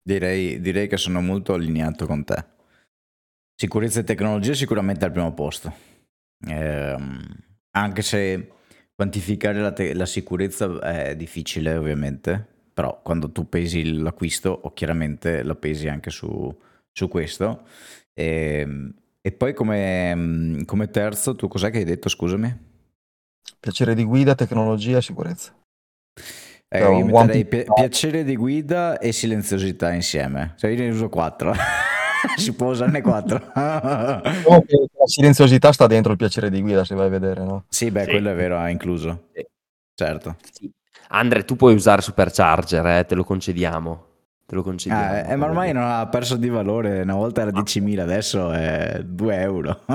Direi, 0.01 0.61
direi 0.61 0.87
che 0.87 0.95
sono 0.95 1.19
molto 1.19 1.53
allineato 1.53 2.05
con 2.05 2.23
te. 2.23 2.45
Sicurezza 3.53 3.99
e 3.99 4.05
tecnologia 4.05 4.53
sicuramente 4.53 5.03
al 5.03 5.11
primo 5.11 5.33
posto. 5.33 5.73
Eh, 6.47 6.97
anche 7.71 8.01
se 8.03 8.51
quantificare 8.95 9.59
la, 9.59 9.73
te- 9.73 9.93
la, 9.93 10.05
sicurezza 10.05 10.79
è 10.79 11.13
difficile 11.17 11.75
ovviamente, 11.75 12.58
però 12.79 13.01
quando 13.03 13.29
tu 13.29 13.49
pesi 13.49 13.97
l'acquisto 13.97 14.57
o 14.63 14.71
chiaramente 14.71 15.43
la 15.43 15.55
pesi 15.55 15.89
anche 15.89 16.09
su, 16.11 16.57
su 16.93 17.09
questo. 17.09 17.63
E, 18.13 18.59
ehm, 18.61 18.93
e 19.19 19.31
poi 19.33 19.53
come, 19.53 20.61
come, 20.65 20.89
terzo, 20.89 21.35
tu 21.35 21.49
cos'è 21.49 21.71
che 21.71 21.79
hai 21.79 21.83
detto, 21.83 22.07
scusami? 22.07 22.67
Piacere 23.59 23.93
di 23.95 24.05
guida, 24.05 24.33
tecnologia 24.33 24.99
e 24.99 25.01
sicurezza. 25.01 25.53
Eh, 26.69 26.79
io 26.79 27.03
metterei 27.03 27.43
pi- 27.43 27.65
piacere 27.73 28.23
di 28.23 28.37
guida 28.37 28.97
e 28.97 29.11
silenziosità 29.11 29.91
insieme. 29.91 30.53
Cioè 30.55 30.71
io 30.71 30.77
ne 30.77 30.89
uso 30.89 31.09
quattro. 31.09 31.53
si 32.37 32.53
può 32.53 32.69
usarne 32.69 33.01
quattro. 33.01 33.41
la 33.55 34.23
silenziosità 35.03 35.73
sta 35.73 35.85
dentro 35.85 36.13
il 36.13 36.17
piacere 36.17 36.49
di 36.49 36.61
guida, 36.61 36.85
se 36.85 36.95
vai 36.95 37.07
a 37.07 37.09
vedere, 37.09 37.43
no? 37.43 37.65
Sì, 37.67 37.91
beh, 37.91 38.05
sì. 38.05 38.09
quello 38.11 38.29
è 38.29 38.35
vero, 38.35 38.57
ha 38.57 38.69
incluso. 38.69 39.27
Sì. 39.33 39.45
Certo. 39.95 40.37
Sì. 40.49 40.71
Andre, 41.11 41.43
tu 41.43 41.55
puoi 41.55 41.73
usare 41.73 42.01
Supercharger, 42.01 42.85
eh, 42.85 43.05
te 43.05 43.15
lo 43.15 43.23
concediamo. 43.23 44.05
Te 44.45 44.55
lo 44.55 44.63
concediamo. 44.63 45.13
Ah, 45.13 45.31
eh, 45.31 45.35
ma 45.35 45.45
ormai 45.45 45.73
non 45.73 45.83
ha 45.83 46.07
perso 46.07 46.35
di 46.35 46.49
valore, 46.49 47.01
una 47.01 47.15
volta 47.15 47.41
era 47.41 47.51
10.000, 47.51 48.01
adesso 48.01 48.51
è 48.51 49.01
2 49.03 49.39
euro. 49.39 49.81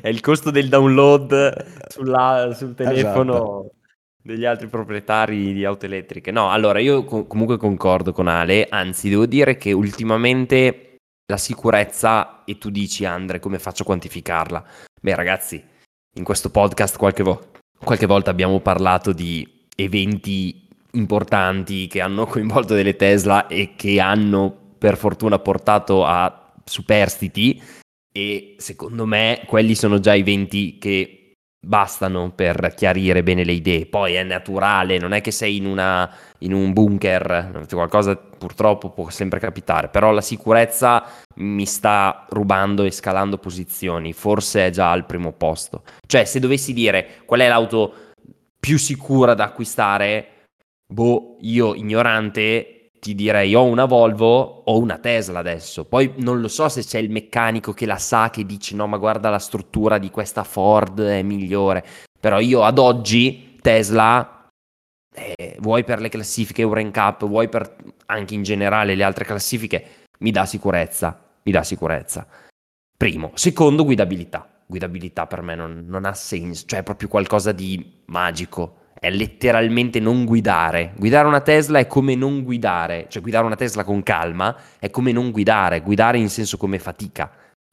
è 0.00 0.08
il 0.08 0.20
costo 0.20 0.50
del 0.50 0.68
download 0.68 1.88
sulla, 1.88 2.52
sul 2.54 2.74
telefono. 2.74 3.32
Esatto 3.32 3.74
degli 4.22 4.44
altri 4.44 4.68
proprietari 4.68 5.52
di 5.52 5.64
auto 5.64 5.86
elettriche. 5.86 6.30
No, 6.30 6.50
allora 6.50 6.78
io 6.78 7.04
co- 7.04 7.26
comunque 7.26 7.56
concordo 7.56 8.12
con 8.12 8.28
Ale, 8.28 8.68
anzi 8.70 9.08
devo 9.08 9.26
dire 9.26 9.56
che 9.56 9.72
ultimamente 9.72 10.98
la 11.26 11.36
sicurezza, 11.36 12.44
e 12.44 12.56
tu 12.56 12.70
dici 12.70 13.04
Andre 13.04 13.40
come 13.40 13.58
faccio 13.58 13.82
a 13.82 13.86
quantificarla? 13.86 14.64
Beh 15.00 15.14
ragazzi, 15.16 15.62
in 16.14 16.24
questo 16.24 16.50
podcast 16.50 16.96
qualche, 16.96 17.22
vo- 17.22 17.50
qualche 17.78 18.06
volta 18.06 18.30
abbiamo 18.30 18.60
parlato 18.60 19.12
di 19.12 19.66
eventi 19.76 20.66
importanti 20.92 21.86
che 21.86 22.00
hanno 22.00 22.26
coinvolto 22.26 22.74
delle 22.74 22.96
Tesla 22.96 23.46
e 23.46 23.72
che 23.76 24.00
hanno 24.00 24.54
per 24.78 24.96
fortuna 24.96 25.38
portato 25.38 26.04
a 26.04 26.52
superstiti 26.64 27.60
e 28.12 28.56
secondo 28.58 29.06
me 29.06 29.42
quelli 29.46 29.74
sono 29.74 29.98
già 29.98 30.14
eventi 30.14 30.76
che 30.78 31.34
bastano 31.64 32.32
per 32.34 32.74
chiarire 32.76 33.22
bene 33.22 33.44
le 33.44 33.52
idee. 33.52 33.86
Poi 33.86 34.14
è 34.14 34.22
naturale, 34.22 34.98
non 34.98 35.12
è 35.12 35.20
che 35.20 35.30
sei 35.30 35.56
in, 35.56 35.66
una, 35.66 36.12
in 36.38 36.52
un 36.52 36.72
bunker, 36.72 37.66
qualcosa 37.70 38.20
purtroppo 38.42 38.90
può 38.90 39.08
sempre 39.08 39.38
capitare, 39.38 39.86
però 39.86 40.10
la 40.10 40.20
sicurezza 40.20 41.04
mi 41.36 41.64
sta 41.64 42.26
rubando 42.30 42.82
e 42.82 42.90
scalando 42.90 43.38
posizioni, 43.38 44.12
forse 44.12 44.66
è 44.66 44.70
già 44.70 44.90
al 44.90 45.06
primo 45.06 45.30
posto. 45.30 45.84
Cioè, 46.04 46.24
se 46.24 46.40
dovessi 46.40 46.72
dire 46.72 47.22
qual 47.24 47.40
è 47.40 47.48
l'auto 47.48 48.10
più 48.58 48.78
sicura 48.78 49.34
da 49.34 49.44
acquistare, 49.44 50.46
boh, 50.92 51.36
io 51.42 51.74
ignorante 51.74 52.88
ti 52.98 53.14
direi 53.14 53.54
o 53.54 53.62
una 53.62 53.84
Volvo 53.84 54.62
o 54.64 54.78
una 54.78 54.98
Tesla 54.98 55.38
adesso. 55.38 55.84
Poi 55.84 56.14
non 56.16 56.40
lo 56.40 56.48
so 56.48 56.68
se 56.68 56.82
c'è 56.82 56.98
il 56.98 57.10
meccanico 57.10 57.72
che 57.72 57.86
la 57.86 57.98
sa, 57.98 58.30
che 58.30 58.44
dice 58.44 58.74
no, 58.74 58.88
ma 58.88 58.96
guarda 58.96 59.30
la 59.30 59.38
struttura 59.38 59.98
di 59.98 60.10
questa 60.10 60.42
Ford 60.42 61.00
è 61.00 61.22
migliore. 61.22 61.84
Però 62.18 62.40
io 62.40 62.64
ad 62.64 62.78
oggi 62.78 63.58
Tesla, 63.60 64.41
eh, 65.14 65.56
vuoi 65.60 65.84
per 65.84 66.00
le 66.00 66.08
classifiche 66.08 66.62
Euro 66.62 66.82
Cup, 66.90 67.26
vuoi 67.26 67.48
per 67.48 67.76
anche 68.06 68.34
in 68.34 68.42
generale 68.42 68.94
le 68.94 69.04
altre 69.04 69.24
classifiche, 69.24 69.84
mi 70.18 70.30
dà 70.30 70.46
sicurezza. 70.46 71.20
Mi 71.44 71.52
dà 71.52 71.62
sicurezza. 71.62 72.26
Primo. 72.96 73.32
Secondo, 73.34 73.84
guidabilità. 73.84 74.48
Guidabilità 74.66 75.26
per 75.26 75.42
me 75.42 75.54
non, 75.54 75.84
non 75.86 76.04
ha 76.04 76.14
senso, 76.14 76.64
cioè 76.66 76.80
è 76.80 76.82
proprio 76.82 77.08
qualcosa 77.08 77.52
di 77.52 78.00
magico 78.06 78.80
è 79.02 79.10
letteralmente 79.10 79.98
non 79.98 80.24
guidare. 80.24 80.92
Guidare 80.96 81.26
una 81.26 81.40
Tesla 81.40 81.80
è 81.80 81.88
come 81.88 82.14
non 82.14 82.44
guidare, 82.44 83.06
cioè 83.08 83.20
guidare 83.20 83.44
una 83.44 83.56
Tesla 83.56 83.82
con 83.82 84.04
calma 84.04 84.56
è 84.78 84.90
come 84.90 85.10
non 85.10 85.32
guidare, 85.32 85.80
guidare 85.80 86.18
in 86.18 86.28
senso 86.28 86.56
come 86.56 86.78
fatica. 86.78 87.28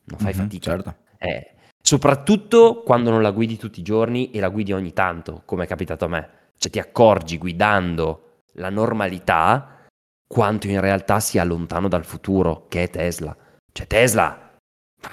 Non 0.06 0.18
fai 0.18 0.34
mm-hmm, 0.34 0.42
fatica. 0.42 0.72
Certo. 0.72 0.96
Eh, 1.20 1.52
soprattutto 1.80 2.82
quando 2.82 3.12
non 3.12 3.22
la 3.22 3.30
guidi 3.30 3.58
tutti 3.58 3.80
i 3.80 3.84
giorni 3.84 4.32
e 4.32 4.40
la 4.40 4.50
guidi 4.50 4.74
ogni 4.74 4.92
tanto, 4.92 5.44
come 5.46 5.66
è 5.66 5.68
capitato 5.68 6.06
a 6.06 6.08
me. 6.08 6.30
Cioè 6.60 6.70
ti 6.70 6.78
accorgi 6.78 7.38
guidando 7.38 8.42
la 8.56 8.70
normalità 8.70 9.88
quanto 10.28 10.68
in 10.68 10.82
realtà 10.82 11.22
sia 11.22 11.44
lontano 11.46 11.88
dal 11.88 12.04
futuro, 12.04 12.66
che 12.68 12.84
è 12.84 12.90
Tesla. 12.90 13.36
Cioè 13.72 13.88
Tesla, 13.88 14.56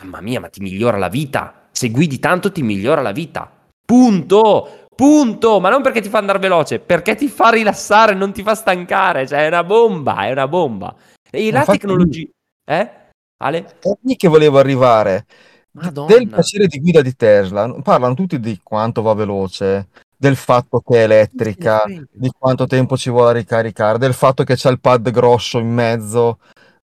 mamma 0.00 0.20
mia, 0.20 0.40
ma 0.40 0.48
ti 0.48 0.60
migliora 0.60 0.98
la 0.98 1.08
vita. 1.08 1.68
Se 1.70 1.90
guidi 1.90 2.18
tanto 2.18 2.50
ti 2.50 2.62
migliora 2.62 3.00
la 3.00 3.12
vita. 3.12 3.50
Punto! 3.84 4.84
Punto, 4.96 5.60
ma 5.60 5.68
non 5.68 5.82
perché 5.82 6.00
ti 6.00 6.08
fa 6.08 6.18
andare 6.18 6.38
veloce, 6.38 6.80
perché 6.80 7.14
ti 7.14 7.28
fa 7.28 7.50
rilassare, 7.50 8.14
non 8.14 8.32
ti 8.32 8.42
fa 8.42 8.54
stancare, 8.54 9.26
cioè 9.26 9.44
è 9.44 9.46
una 9.48 9.62
bomba, 9.62 10.24
è 10.24 10.32
una 10.32 10.48
bomba. 10.48 10.96
E 11.30 11.52
la 11.52 11.64
tecnologia... 11.66 12.26
Eh? 12.64 12.90
Ale? 13.36 13.76
È 13.78 13.90
lì 14.00 14.16
che 14.16 14.26
volevo 14.26 14.58
arrivare. 14.58 15.26
Madonna. 15.72 16.06
Del 16.06 16.26
piacere 16.28 16.66
di 16.66 16.80
guida 16.80 17.02
di 17.02 17.14
Tesla, 17.14 17.70
parlano 17.82 18.14
tutti 18.14 18.40
di 18.40 18.58
quanto 18.62 19.02
va 19.02 19.12
veloce, 19.12 19.88
del 20.16 20.36
fatto 20.36 20.80
che 20.80 21.00
è 21.00 21.02
elettrica, 21.04 21.82
di 22.10 22.30
quanto 22.36 22.66
tempo 22.66 22.96
ci 22.96 23.10
vuole 23.10 23.30
a 23.30 23.32
ricaricare, 23.34 23.98
del 23.98 24.14
fatto 24.14 24.44
che 24.44 24.54
c'è 24.54 24.70
il 24.70 24.80
pad 24.80 25.10
grosso 25.10 25.58
in 25.58 25.72
mezzo, 25.72 26.38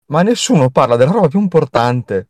ma 0.07 0.21
nessuno 0.23 0.69
parla 0.69 0.95
della 0.95 1.11
roba 1.11 1.27
più 1.27 1.39
importante. 1.39 2.29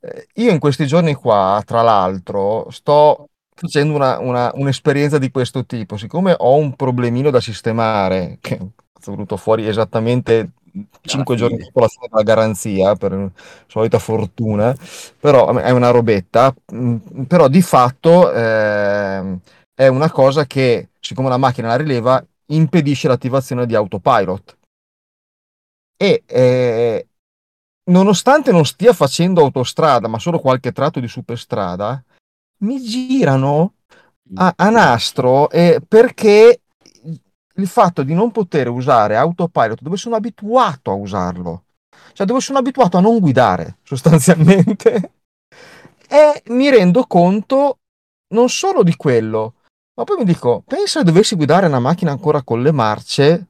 Eh, 0.00 0.28
io 0.34 0.50
in 0.50 0.58
questi 0.58 0.86
giorni 0.86 1.14
qua, 1.14 1.62
tra 1.64 1.82
l'altro, 1.82 2.70
sto 2.70 3.28
facendo 3.54 3.94
una, 3.94 4.18
una, 4.18 4.50
un'esperienza 4.54 5.18
di 5.18 5.30
questo 5.30 5.64
tipo. 5.66 5.96
Siccome 5.96 6.34
ho 6.36 6.56
un 6.56 6.74
problemino 6.74 7.30
da 7.30 7.40
sistemare, 7.40 8.38
che 8.40 8.56
è 8.56 9.10
venuto 9.10 9.36
fuori 9.36 9.66
esattamente 9.66 10.52
5 11.02 11.36
giorni 11.36 11.58
dopo 11.58 11.80
la 11.80 11.88
fine 11.88 12.08
della 12.10 12.22
garanzia, 12.22 12.94
per 12.94 13.30
solita 13.66 13.98
fortuna, 13.98 14.74
però 15.18 15.54
è 15.56 15.70
una 15.70 15.90
robetta, 15.90 16.54
mm, 16.72 17.22
però 17.26 17.48
di 17.48 17.62
fatto 17.62 18.32
eh, 18.32 19.38
è 19.80 19.86
una 19.86 20.10
cosa 20.10 20.44
che, 20.44 20.90
siccome 21.00 21.30
la 21.30 21.38
macchina 21.38 21.68
la 21.68 21.76
rileva, 21.76 22.22
impedisce 22.48 23.08
l'attivazione 23.08 23.64
di 23.64 23.74
autopilot. 23.74 24.58
E 25.96 26.22
eh, 26.26 27.08
nonostante 27.84 28.52
non 28.52 28.66
stia 28.66 28.92
facendo 28.92 29.40
autostrada, 29.40 30.06
ma 30.06 30.18
solo 30.18 30.38
qualche 30.38 30.72
tratto 30.72 31.00
di 31.00 31.08
superstrada, 31.08 32.04
mi 32.58 32.78
girano 32.82 33.76
a, 34.34 34.52
a 34.54 34.68
nastro 34.68 35.48
eh, 35.48 35.80
perché 35.88 36.60
il 37.54 37.66
fatto 37.66 38.02
di 38.02 38.12
non 38.12 38.32
poter 38.32 38.68
usare 38.68 39.16
autopilot 39.16 39.80
dove 39.80 39.96
sono 39.96 40.16
abituato 40.16 40.90
a 40.90 40.94
usarlo, 40.94 41.64
cioè 42.12 42.26
dove 42.26 42.40
sono 42.40 42.58
abituato 42.58 42.98
a 42.98 43.00
non 43.00 43.18
guidare 43.18 43.78
sostanzialmente, 43.82 45.12
e 46.06 46.42
mi 46.48 46.68
rendo 46.68 47.06
conto 47.06 47.78
non 48.34 48.50
solo 48.50 48.82
di 48.82 48.94
quello, 48.94 49.54
ma 50.00 50.06
poi 50.06 50.16
mi 50.16 50.24
dico, 50.24 50.62
pensa 50.66 51.00
se 51.00 51.04
dovessi 51.04 51.36
guidare 51.36 51.66
una 51.66 51.78
macchina 51.78 52.10
ancora 52.10 52.42
con 52.42 52.62
le 52.62 52.72
marce, 52.72 53.48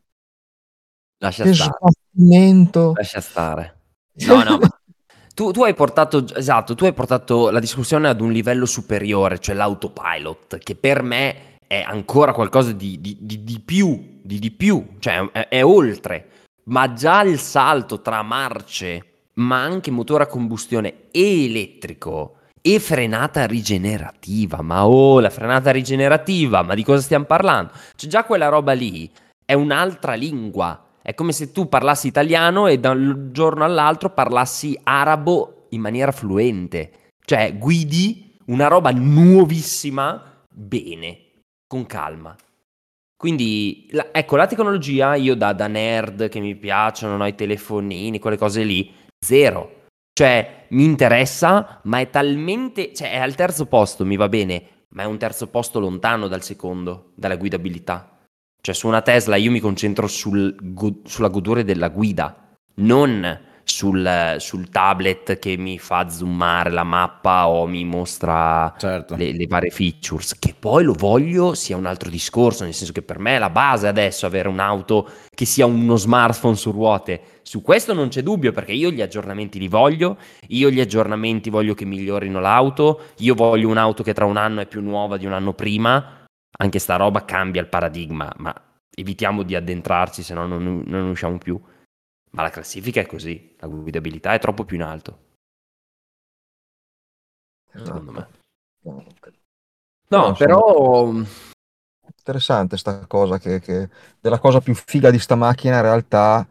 Lascia 1.19 1.45
che 1.45 1.55
stare. 1.55 1.71
sbattimento. 1.79 2.93
Lascia 2.97 3.21
stare. 3.21 3.79
No, 4.27 4.43
no, 4.43 4.59
tu, 5.33 5.53
tu 5.53 5.63
hai 5.63 5.75
portato, 5.75 6.27
esatto, 6.35 6.75
tu 6.75 6.87
hai 6.87 6.93
portato 6.93 7.51
la 7.51 7.61
discussione 7.61 8.09
ad 8.09 8.21
un 8.21 8.33
livello 8.33 8.67
superiore, 8.67 9.39
cioè 9.39 9.55
l'autopilot, 9.55 10.59
che 10.59 10.75
per 10.75 11.05
me 11.05 11.59
è 11.69 11.85
ancora 11.87 12.33
qualcosa 12.33 12.73
di, 12.73 13.01
di, 13.01 13.17
di, 13.21 13.45
di 13.45 13.61
più, 13.61 14.19
di, 14.21 14.41
di 14.41 14.51
più, 14.51 14.97
cioè 14.99 15.31
è, 15.31 15.47
è 15.51 15.65
oltre. 15.65 16.31
Ma 16.65 16.93
già 16.95 17.23
il 17.23 17.39
salto 17.39 18.03
tra 18.03 18.23
marce, 18.23 19.29
ma 19.35 19.63
anche 19.63 19.93
motore 19.93 20.25
a 20.25 20.27
combustione 20.27 21.11
e 21.13 21.45
elettrico 21.45 22.39
e 22.63 22.79
frenata 22.79 23.47
rigenerativa. 23.47 24.63
Ma 24.63 24.87
oh, 24.87 25.21
la 25.21 25.31
frenata 25.31 25.71
rigenerativa, 25.71 26.63
ma 26.63 26.75
di 26.75 26.85
cosa 26.85 27.01
stiamo 27.01 27.25
parlando? 27.25 27.73
Cioè 27.97 28.11
già 28.11 28.25
quella 28.25 28.49
roba 28.49 28.73
lì 28.73 29.11
è 29.45 29.55
un'altra 29.55 30.15
lingua. 30.15 30.87
È 31.03 31.15
come 31.15 31.33
se 31.33 31.51
tu 31.51 31.69
parlassi 31.69 32.07
italiano 32.07 32.67
e 32.67 32.79
da 32.79 32.91
un 32.91 33.31
giorno 33.33 33.65
all'altro 33.65 34.11
parlassi 34.11 34.79
arabo 34.83 35.67
in 35.71 35.81
maniera 35.81 36.13
fluente. 36.13 36.93
Cioè 37.25 37.57
guidi 37.57 38.37
una 38.47 38.67
roba 38.67 38.91
nuovissima 38.91 40.45
bene, 40.49 41.19
con 41.67 41.87
calma. 41.87 42.37
Quindi, 43.17 43.87
la, 43.91 44.09
ecco, 44.13 44.37
la 44.37 44.47
tecnologia, 44.47 45.15
io 45.15 45.35
da, 45.35 45.53
da 45.53 45.67
nerd 45.67 46.29
che 46.29 46.41
mi 46.41 46.57
piacciono, 46.57 47.17
no, 47.17 47.27
i 47.27 47.35
telefonini, 47.35 48.19
quelle 48.19 48.39
cose 48.39 48.63
lì, 48.63 48.93
zero. 49.19 49.80
Cioè, 50.21 50.67
mi 50.73 50.85
interessa, 50.85 51.81
ma 51.85 51.99
è 52.01 52.11
talmente... 52.11 52.93
Cioè, 52.93 53.13
è 53.13 53.17
al 53.17 53.35
terzo 53.35 53.65
posto, 53.65 54.05
mi 54.05 54.17
va 54.17 54.29
bene, 54.29 54.85
ma 54.91 55.05
è 55.05 55.07
un 55.07 55.17
terzo 55.17 55.47
posto 55.47 55.81
lontano 55.81 56.29
dal 56.29 56.43
secondo, 56.43 57.13
dalla 57.15 57.37
guidabilità. 57.37 58.19
Cioè, 58.61 58.75
su 58.75 58.87
una 58.87 59.01
Tesla 59.01 59.37
io 59.37 59.51
mi 59.51 59.61
concentro 59.61 60.07
sul 60.07 60.55
sulla 61.05 61.29
godure 61.29 61.65
della 61.65 61.89
guida, 61.89 62.55
non 62.75 63.41
sul, 63.75 64.37
sul, 64.39 64.69
tablet 64.69 65.39
che 65.39 65.57
mi 65.57 65.79
fa 65.79 66.09
zoomare 66.09 66.71
la 66.71 66.85
mappa 66.85 67.49
o 67.49 67.67
mi 67.67 67.85
mostra 67.85 68.75
certo. 68.79 69.17
le, 69.17 69.33
le, 69.33 69.47
varie 69.47 69.71
features, 69.71 70.39
che 70.39 70.55
poi 70.59 70.85
lo 70.85 70.93
voglio 70.93 71.55
sia 71.55 71.77
un 71.77 71.87
altro 71.87 72.11
discorso, 72.11 72.65
nel 72.65 72.75
senso 72.75 72.93
che 72.93 73.03
per 73.03 73.19
me 73.19 73.37
è 73.37 73.39
la 73.39 73.51
base 73.51 73.89
adesso 73.89 74.27
avere 74.27 74.49
un'auto 74.49 75.09
che 75.35 75.45
sia 75.45 75.67
uno 75.67 75.97
smartphone 75.97 76.57
su 76.57 76.71
ruote. 76.71 77.41
Su 77.43 77.63
questo 77.63 77.95
non 77.95 78.09
c'è 78.09 78.23
dubbio 78.23 78.53
perché 78.53 78.73
io 78.73 78.91
gli 78.91 79.01
aggiornamenti 79.03 79.59
li 79.59 79.69
voglio, 79.69 80.19
io 80.49 80.71
gli 80.71 80.81
aggiornamenti 80.81 81.51
voglio 81.51 81.75
che 81.75 81.85
migliorino 81.85 82.41
l'auto, 82.41 83.01
io 83.19 83.35
voglio 83.35 83.69
un'auto 83.69 84.03
che 84.03 84.15
tra 84.15 84.25
un 84.25 84.37
anno 84.37 84.61
è 84.61 84.67
più 84.67 84.81
nuova 84.83 85.17
di 85.17 85.27
un 85.27 85.33
anno 85.33 85.55
prima, 85.55 86.25
anche 86.59 86.79
sta 86.79 86.97
roba 86.97 87.25
cambia 87.25 87.61
il 87.61 87.69
paradigma, 87.69 88.31
ma 88.37 88.55
evitiamo 88.95 89.43
di 89.43 89.55
addentrarci, 89.55 90.23
se 90.23 90.35
no 90.35 90.47
non, 90.47 90.83
non 90.87 91.09
usciamo 91.09 91.39
più. 91.39 91.61
Ma 92.31 92.43
la 92.43 92.51
classifica 92.51 93.01
è 93.01 93.07
così, 93.07 93.57
la 93.59 93.67
guidabilità 93.67 94.35
è 94.35 94.39
troppo 94.39 94.65
più 94.65 94.77
in 94.77 94.83
alto. 94.83 95.29
Secondo 97.73 98.13
me. 98.13 98.29
No, 98.83 99.05
no 100.09 100.33
però... 100.35 101.13
Interessante 102.21 102.77
sta 102.77 103.07
cosa, 103.07 103.39
che, 103.39 103.61
che, 103.61 103.89
della 104.21 104.39
cosa 104.39 104.61
più 104.61 104.75
figa 104.75 105.11
di 105.11 105.19
sta 105.19 105.37
macchina 105.37 105.77
in 105.77 105.83
realtà 105.83 106.47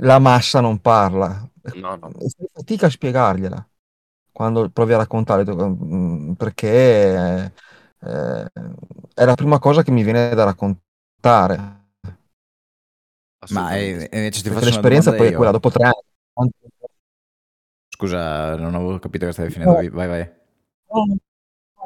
la 0.00 0.18
massa 0.18 0.60
non 0.60 0.80
parla. 0.80 1.48
No, 1.74 1.96
no. 1.96 2.10
Fai 2.10 2.48
fatica 2.52 2.86
a 2.86 2.90
spiegargliela 2.90 3.68
quando 4.38 4.70
provi 4.70 4.92
a 4.92 4.98
raccontare, 4.98 5.44
mm, 5.44 6.34
perché 6.34 7.52
eh, 7.98 8.50
è 9.14 9.24
la 9.24 9.34
prima 9.34 9.58
cosa 9.58 9.82
che 9.82 9.90
mi 9.90 10.04
viene 10.04 10.32
da 10.32 10.44
raccontare. 10.44 11.77
Ma 13.50 13.70
è, 13.70 14.08
invece 14.12 14.42
ti 14.42 14.50
faccio 14.50 14.66
l'esperienza 14.66 15.12
poi 15.12 15.28
è 15.28 15.32
quella 15.32 15.50
dopo 15.50 15.70
tre 15.70 15.84
anni. 15.84 16.50
Scusa, 17.88 18.56
non 18.56 18.74
avevo 18.74 18.98
capito 18.98 19.26
che 19.26 19.32
stavi 19.32 19.50
finendo. 19.50 19.80
No. 19.80 19.88
Vai, 19.90 20.08
vai. 20.08 20.30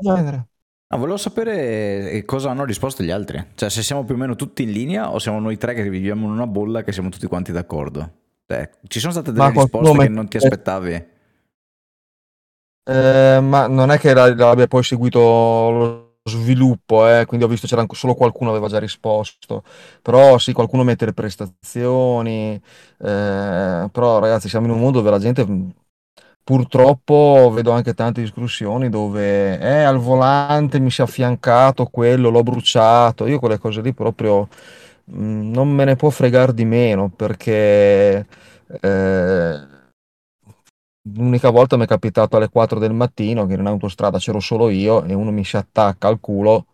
No, 0.05 0.46
Ah, 0.92 0.98
volevo 0.98 1.16
sapere 1.16 2.11
eh, 2.11 2.25
cosa 2.27 2.51
hanno 2.51 2.66
risposto 2.66 3.03
gli 3.03 3.11
altri. 3.11 3.42
Cioè, 3.55 3.70
se 3.70 3.83
siamo 3.83 4.05
più 4.05 4.14
o 4.14 4.18
meno 4.18 4.37
tutti 4.37 4.62
in 4.62 4.72
linea 4.72 5.11
o 5.11 5.18
siamo 5.18 5.40
noi 5.40 5.57
tre 5.57 5.72
che 5.72 5.88
viviamo 5.88 6.27
in 6.27 6.33
una 6.33 6.46
bolla 6.46 6.83
che 6.83 6.92
siamo 6.92 7.09
tutti 7.09 7.27
quanti 7.27 7.51
d'accordo. 7.51 8.12
Cioè, 8.46 8.68
ci 8.88 9.01
sono 9.01 9.12
state 9.12 9.33
delle 9.33 9.53
ma 9.53 9.61
risposte 9.62 9.98
che 9.98 10.09
non 10.09 10.29
ti 10.29 10.37
aspettavi? 10.37 11.07
Eh, 12.85 13.38
ma 13.40 13.66
non 13.68 13.90
è 13.90 13.98
che 13.98 14.12
l'abbia 14.12 14.66
poi 14.66 14.83
seguito 14.83 16.12
sviluppo, 16.25 17.09
eh, 17.09 17.25
quindi 17.27 17.45
ho 17.47 17.49
visto 17.49 17.67
c'era 17.67 17.85
solo 17.93 18.15
qualcuno 18.15 18.51
aveva 18.51 18.69
già 18.69 18.79
risposto, 18.79 19.65
però 20.03 20.39
sì, 20.39 20.53
qualcuno 20.53 20.85
mette 20.85 21.05
le 21.07 21.13
prestazioni, 21.13 22.55
eh, 22.55 22.61
però 23.91 24.19
ragazzi 24.19 24.49
siamo 24.49 24.67
in 24.67 24.73
un 24.73 24.81
mondo 24.81 24.99
dove 24.99 25.11
la 25.11 25.19
gente 25.19 25.45
purtroppo 26.45 27.51
vedo 27.55 27.71
anche 27.71 27.95
tante 27.95 28.21
discussioni 28.21 28.89
dove 28.89 29.59
eh, 29.61 29.83
al 29.83 29.99
volante 29.99 30.81
mi 30.81 30.91
si 30.91 31.01
è 31.01 31.05
affiancato 31.05 31.87
quello, 31.87 32.31
l'ho 32.31 32.43
bruciato, 32.43 33.27
io 33.27 33.39
quelle 33.39 33.59
cose 33.59 33.81
lì 33.81 33.93
proprio 33.95 34.49
mh, 35.05 35.51
non 35.51 35.69
me 35.71 35.85
ne 35.85 35.97
può 35.97 36.11
fregare 36.11 36.55
di 36.55 36.65
meno 36.65 37.11
perché... 37.11 38.27
Eh, 38.81 39.71
L'unica 41.05 41.51
volta 41.51 41.77
mi 41.77 41.85
è 41.85 41.87
capitato 41.87 42.37
alle 42.37 42.49
4 42.49 42.79
del 42.79 42.93
mattino 42.93 43.45
che 43.47 43.55
in 43.55 43.67
autostrada 43.67 44.19
c'ero 44.19 44.38
solo 44.38 44.71
io 44.71 45.03
e 45.05 45.15
uno 45.15 45.33
mi 45.33 45.45
si 45.45 45.57
attacca 45.57 46.07
al 46.07 46.21
culo 46.21 46.67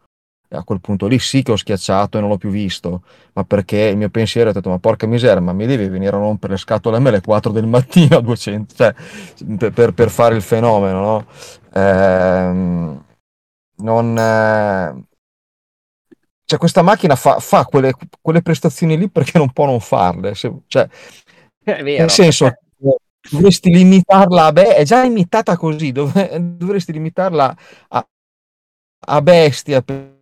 e 0.50 0.56
a 0.56 0.64
quel 0.64 0.80
punto 0.80 1.06
lì 1.06 1.18
sì 1.18 1.42
che 1.42 1.52
ho 1.52 1.56
schiacciato 1.56 2.16
e 2.16 2.20
non 2.20 2.30
l'ho 2.30 2.38
più 2.38 2.50
visto, 2.50 3.02
ma 3.34 3.44
perché 3.44 3.78
il 3.78 3.96
mio 3.96 4.08
pensiero 4.10 4.48
è 4.48 4.52
stato 4.52 4.70
ma 4.70 4.78
porca 4.78 5.06
miseria, 5.06 5.40
ma 5.40 5.52
mi 5.52 5.66
devi 5.66 5.88
venire 5.88 6.14
a 6.16 6.18
rompere 6.18 6.54
le 6.54 6.58
scatole 6.58 6.96
a 6.96 7.00
me 7.00 7.10
alle 7.10 7.20
4 7.20 7.52
del 7.52 7.66
mattino 7.66 8.16
a 8.18 8.20
200, 8.20 8.74
cioè 8.74 8.94
per, 9.72 9.92
per, 9.92 10.10
fare 10.10 10.34
il 10.34 10.42
fenomeno, 10.42 11.00
no? 11.00 11.26
Ehm, 11.74 13.04
non... 13.76 14.18
Eh... 14.18 15.06
Cioè, 16.44 16.58
questa 16.58 16.80
macchina 16.80 17.14
fa, 17.14 17.40
fa 17.40 17.66
quelle, 17.66 17.92
quelle, 18.22 18.40
prestazioni 18.40 18.96
lì 18.96 19.10
perché 19.10 19.36
non 19.36 19.52
può 19.52 19.66
non 19.66 19.80
farle. 19.80 20.34
Se, 20.34 20.50
cioè, 20.66 20.88
nel 21.64 22.08
senso, 22.08 22.50
dovresti 23.30 23.70
limitarla 23.70 24.46
a 24.46 24.52
be- 24.52 24.74
è 24.74 24.84
già 24.84 25.02
limitata 25.02 25.56
così, 25.56 25.92
dov- 25.92 26.36
dovresti 26.36 26.92
limitarla 26.92 27.56
a, 27.88 28.08
a 29.06 29.20
bestia 29.22 29.82
per, 29.82 30.16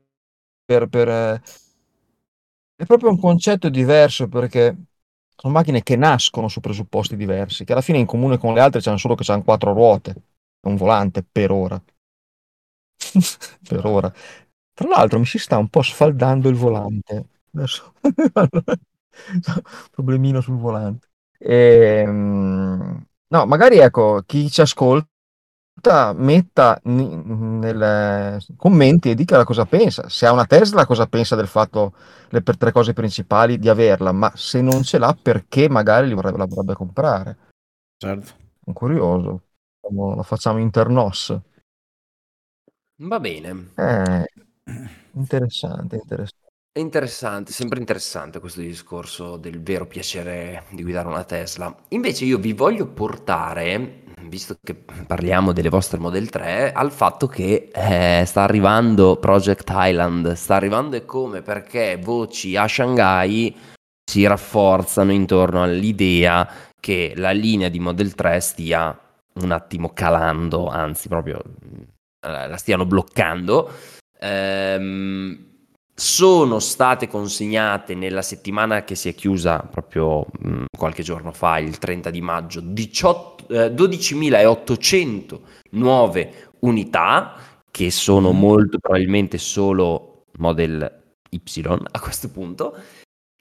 per, 0.65 0.89
per, 0.89 1.09
eh, 1.09 1.41
è 2.75 2.85
proprio 2.85 3.11
un 3.11 3.19
concetto 3.21 3.69
diverso 3.69 4.29
perché 4.29 4.75
sono 5.37 5.53
macchine 5.53 5.83
che 5.83 5.97
nascono 5.97 6.49
su 6.49 6.61
presupposti 6.61 7.17
diversi, 7.17 7.65
che 7.65 7.73
alla 7.73 7.81
fine 7.83 7.99
in 7.99 8.07
comune 8.07 8.39
con 8.39 8.55
le 8.55 8.61
altre 8.61 8.81
c'hanno 8.81 8.97
solo 8.97 9.15
che 9.15 9.31
hanno 9.31 9.43
quattro 9.43 9.73
ruote, 9.73 10.15
un 10.67 10.77
volante 10.77 11.23
per 11.31 11.51
ora. 11.51 11.83
per 13.69 13.85
ora. 13.87 14.13
Tra 14.73 14.89
l'altro 14.89 15.19
mi 15.19 15.27
si 15.27 15.39
sta 15.39 15.59
un 15.59 15.69
po' 15.69 15.83
sfaldando 15.83 16.49
il 16.49 16.57
volante. 16.57 17.29
Adesso 17.55 17.95
problemino 19.91 20.41
sul 20.41 20.57
volante. 20.59 21.09
E, 21.39 22.03
ehm, 22.05 23.07
no, 23.29 23.47
magari 23.47 23.79
ecco, 23.79 24.23
chi 24.27 24.51
ci 24.51 24.61
ascolta 24.61 26.15
metta 26.15 26.81
nei 26.85 27.35
commenti 28.57 29.11
e 29.11 29.15
dica 29.15 29.45
cosa 29.45 29.65
pensa. 29.67 30.09
Se 30.09 30.27
ha 30.27 30.33
una 30.33 30.47
Tesla, 30.47 30.87
cosa 30.87 31.07
pensa 31.07 31.37
del 31.37 31.47
fatto, 31.47 31.95
le 32.31 32.43
per 32.43 32.57
tre 32.57 32.73
cose 32.73 32.93
principali, 32.93 33.59
di 33.59 33.69
averla, 33.69 34.13
ma 34.13 34.33
se 34.35 34.61
non 34.61 34.83
ce 34.83 34.99
l'ha, 34.99 35.17
perché 35.21 35.69
magari 35.69 36.13
vorrebbe, 36.15 36.39
la 36.39 36.47
vorrebbe 36.47 36.75
comprare. 36.75 37.37
Certo. 37.97 38.27
Sono 38.65 38.77
curioso. 38.77 39.43
La 40.17 40.23
facciamo 40.23 40.59
internos. 40.59 41.39
Va 42.99 43.21
bene. 43.21 43.73
Eh, 43.77 44.25
interessante, 45.13 45.97
interessante. 45.97 46.46
È 46.77 46.81
interessante, 46.81 47.53
sempre 47.53 47.79
interessante 47.79 48.39
questo 48.39 48.61
discorso 48.61 49.39
del 49.39 49.63
vero 49.63 49.87
piacere 49.87 50.65
di 50.73 50.83
guidare 50.83 51.09
una 51.09 51.25
Tesla. 51.25 51.75
Invece 51.89 52.27
io 52.27 52.37
vi 52.37 52.53
voglio 52.53 52.87
portare, 52.87 54.03
visto 54.25 54.59
che 54.63 54.75
parliamo 54.75 55.55
delle 55.55 55.71
vostre 55.71 55.99
Model 55.99 56.29
3, 56.29 56.75
al 56.75 56.93
fatto 56.93 57.29
che 57.29 57.71
eh, 57.73 58.25
sta 58.27 58.43
arrivando 58.43 59.17
Project 59.17 59.71
Highland, 59.71 60.33
sta 60.33 60.57
arrivando 60.57 60.97
e 60.97 61.07
come? 61.07 61.41
Perché 61.41 61.99
voci 61.99 62.57
a 62.57 62.69
Shanghai 62.69 63.57
si 64.05 64.27
rafforzano 64.27 65.13
intorno 65.13 65.63
all'idea 65.63 66.47
che 66.79 67.15
la 67.17 67.31
linea 67.31 67.71
di 67.71 67.79
Model 67.79 68.15
3 68.15 68.39
stia 68.41 69.01
un 69.37 69.51
attimo 69.51 69.95
calando, 69.95 70.69
anzi 70.69 71.09
proprio 71.09 71.43
eh, 71.43 72.49
la 72.49 72.57
stiano 72.59 72.85
bloccando. 72.85 73.73
Ehm, 74.21 75.55
sono 75.99 76.59
state 76.59 77.09
consegnate 77.09 77.95
nella 77.95 78.21
settimana 78.21 78.85
che 78.85 78.95
si 78.95 79.09
è 79.09 79.15
chiusa 79.15 79.61
proprio 79.61 80.27
mh, 80.41 80.49
mm, 80.49 80.65
qualche 80.77 81.03
giorno 81.03 81.33
fa, 81.33 81.59
il 81.59 81.79
30 81.79 82.11
di 82.11 82.21
maggio, 82.21 82.61
18, 82.61 83.49
eh, 83.49 83.71
12.800 83.71 85.41
nuove 85.71 86.51
unità 86.61 87.35
che 87.71 87.91
sono 87.91 88.35
mm. 88.35 88.39
molto 88.39 88.79
probabilmente 88.79 89.39
solo 89.39 90.25
Model 90.37 91.05
Y 91.31 91.63
a 91.91 92.01
questo 92.01 92.31
punto. 92.31 92.77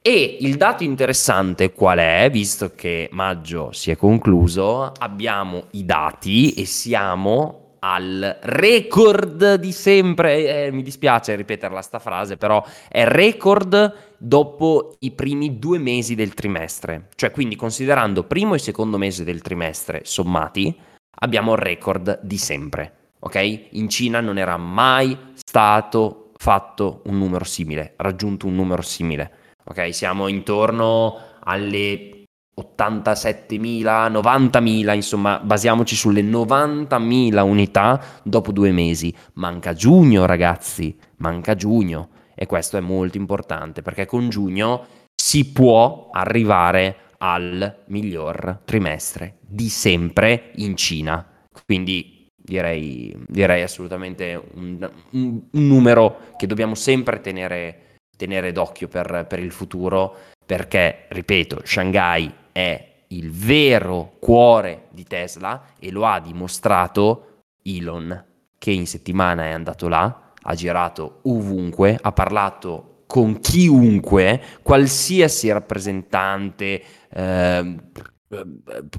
E 0.01 0.37
il 0.39 0.55
dato 0.55 0.83
interessante 0.83 1.73
qual 1.73 1.97
è, 1.97 2.29
visto 2.31 2.71
che 2.73 3.09
maggio 3.11 3.73
si 3.73 3.91
è 3.91 3.97
concluso, 3.97 4.93
abbiamo 4.97 5.65
i 5.71 5.83
dati 5.83 6.53
e 6.53 6.65
siamo 6.65 7.64
al 7.87 8.39
record 8.41 9.55
di 9.55 9.71
sempre, 9.71 10.65
eh, 10.65 10.71
mi 10.71 10.81
dispiace 10.81 11.35
ripeterla 11.35 11.83
sta 11.83 11.99
frase, 11.99 12.35
però 12.35 12.65
è 12.89 13.05
record 13.05 14.15
dopo 14.17 14.95
i 14.99 15.11
primi 15.11 15.59
due 15.59 15.77
mesi 15.77 16.15
del 16.15 16.33
trimestre, 16.33 17.09
cioè 17.15 17.29
quindi 17.29 17.55
considerando 17.55 18.23
primo 18.23 18.55
e 18.55 18.59
secondo 18.59 18.97
mese 18.97 19.23
del 19.23 19.41
trimestre 19.41 20.01
sommati, 20.03 20.75
abbiamo 21.19 21.51
il 21.51 21.59
record 21.59 22.21
di 22.23 22.37
sempre, 22.39 23.11
ok? 23.19 23.67
In 23.71 23.87
Cina 23.87 24.19
non 24.19 24.39
era 24.39 24.57
mai 24.57 25.15
stato 25.35 26.31
fatto 26.37 27.03
un 27.05 27.19
numero 27.19 27.45
simile, 27.45 27.93
raggiunto 27.97 28.47
un 28.47 28.55
numero 28.55 28.81
simile, 28.81 29.31
ok? 29.63 29.93
Siamo 29.93 30.27
intorno 30.27 31.19
alle 31.43 32.14
87.000, 32.57 34.09
90.000, 34.11 34.95
insomma, 34.95 35.39
basiamoci 35.39 35.95
sulle 35.95 36.21
90.000 36.21 37.41
unità 37.41 38.01
dopo 38.23 38.51
due 38.51 38.71
mesi. 38.71 39.13
Manca 39.33 39.73
giugno, 39.73 40.25
ragazzi, 40.25 40.97
manca 41.17 41.55
giugno. 41.55 42.09
E 42.33 42.45
questo 42.45 42.77
è 42.77 42.81
molto 42.81 43.17
importante 43.17 43.81
perché 43.81 44.05
con 44.05 44.29
giugno 44.29 44.85
si 45.15 45.51
può 45.51 46.09
arrivare 46.11 46.97
al 47.19 47.83
miglior 47.87 48.61
trimestre 48.65 49.37
di 49.41 49.69
sempre 49.69 50.51
in 50.55 50.75
Cina. 50.77 51.25
Quindi 51.65 52.27
direi, 52.35 53.15
direi 53.27 53.63
assolutamente 53.63 54.41
un, 54.53 54.89
un, 55.11 55.41
un, 55.51 55.67
numero 55.67 56.33
che 56.37 56.47
dobbiamo 56.47 56.75
sempre 56.75 57.19
tenere, 57.21 57.99
tenere 58.15 58.51
d'occhio 58.51 58.87
per, 58.87 59.25
per 59.27 59.39
il 59.39 59.51
futuro 59.51 60.15
perché, 60.45 61.05
ripeto, 61.09 61.61
Shanghai 61.63 62.31
è 62.55 62.93
il 63.07 63.31
vero 63.31 64.13
cuore 64.17 64.87
di 64.91 65.03
Tesla 65.03 65.73
e 65.77 65.91
lo 65.91 66.05
ha 66.05 66.21
dimostrato 66.21 67.41
Elon, 67.61 68.23
che 68.57 68.71
in 68.71 68.87
settimana 68.87 69.43
è 69.43 69.49
andato 69.49 69.89
là, 69.89 70.31
ha 70.41 70.55
girato 70.55 71.19
ovunque, 71.23 71.99
ha 72.01 72.13
parlato 72.13 73.03
con 73.07 73.41
chiunque, 73.41 74.41
qualsiasi 74.63 75.51
rappresentante 75.51 76.81
eh, 77.09 77.75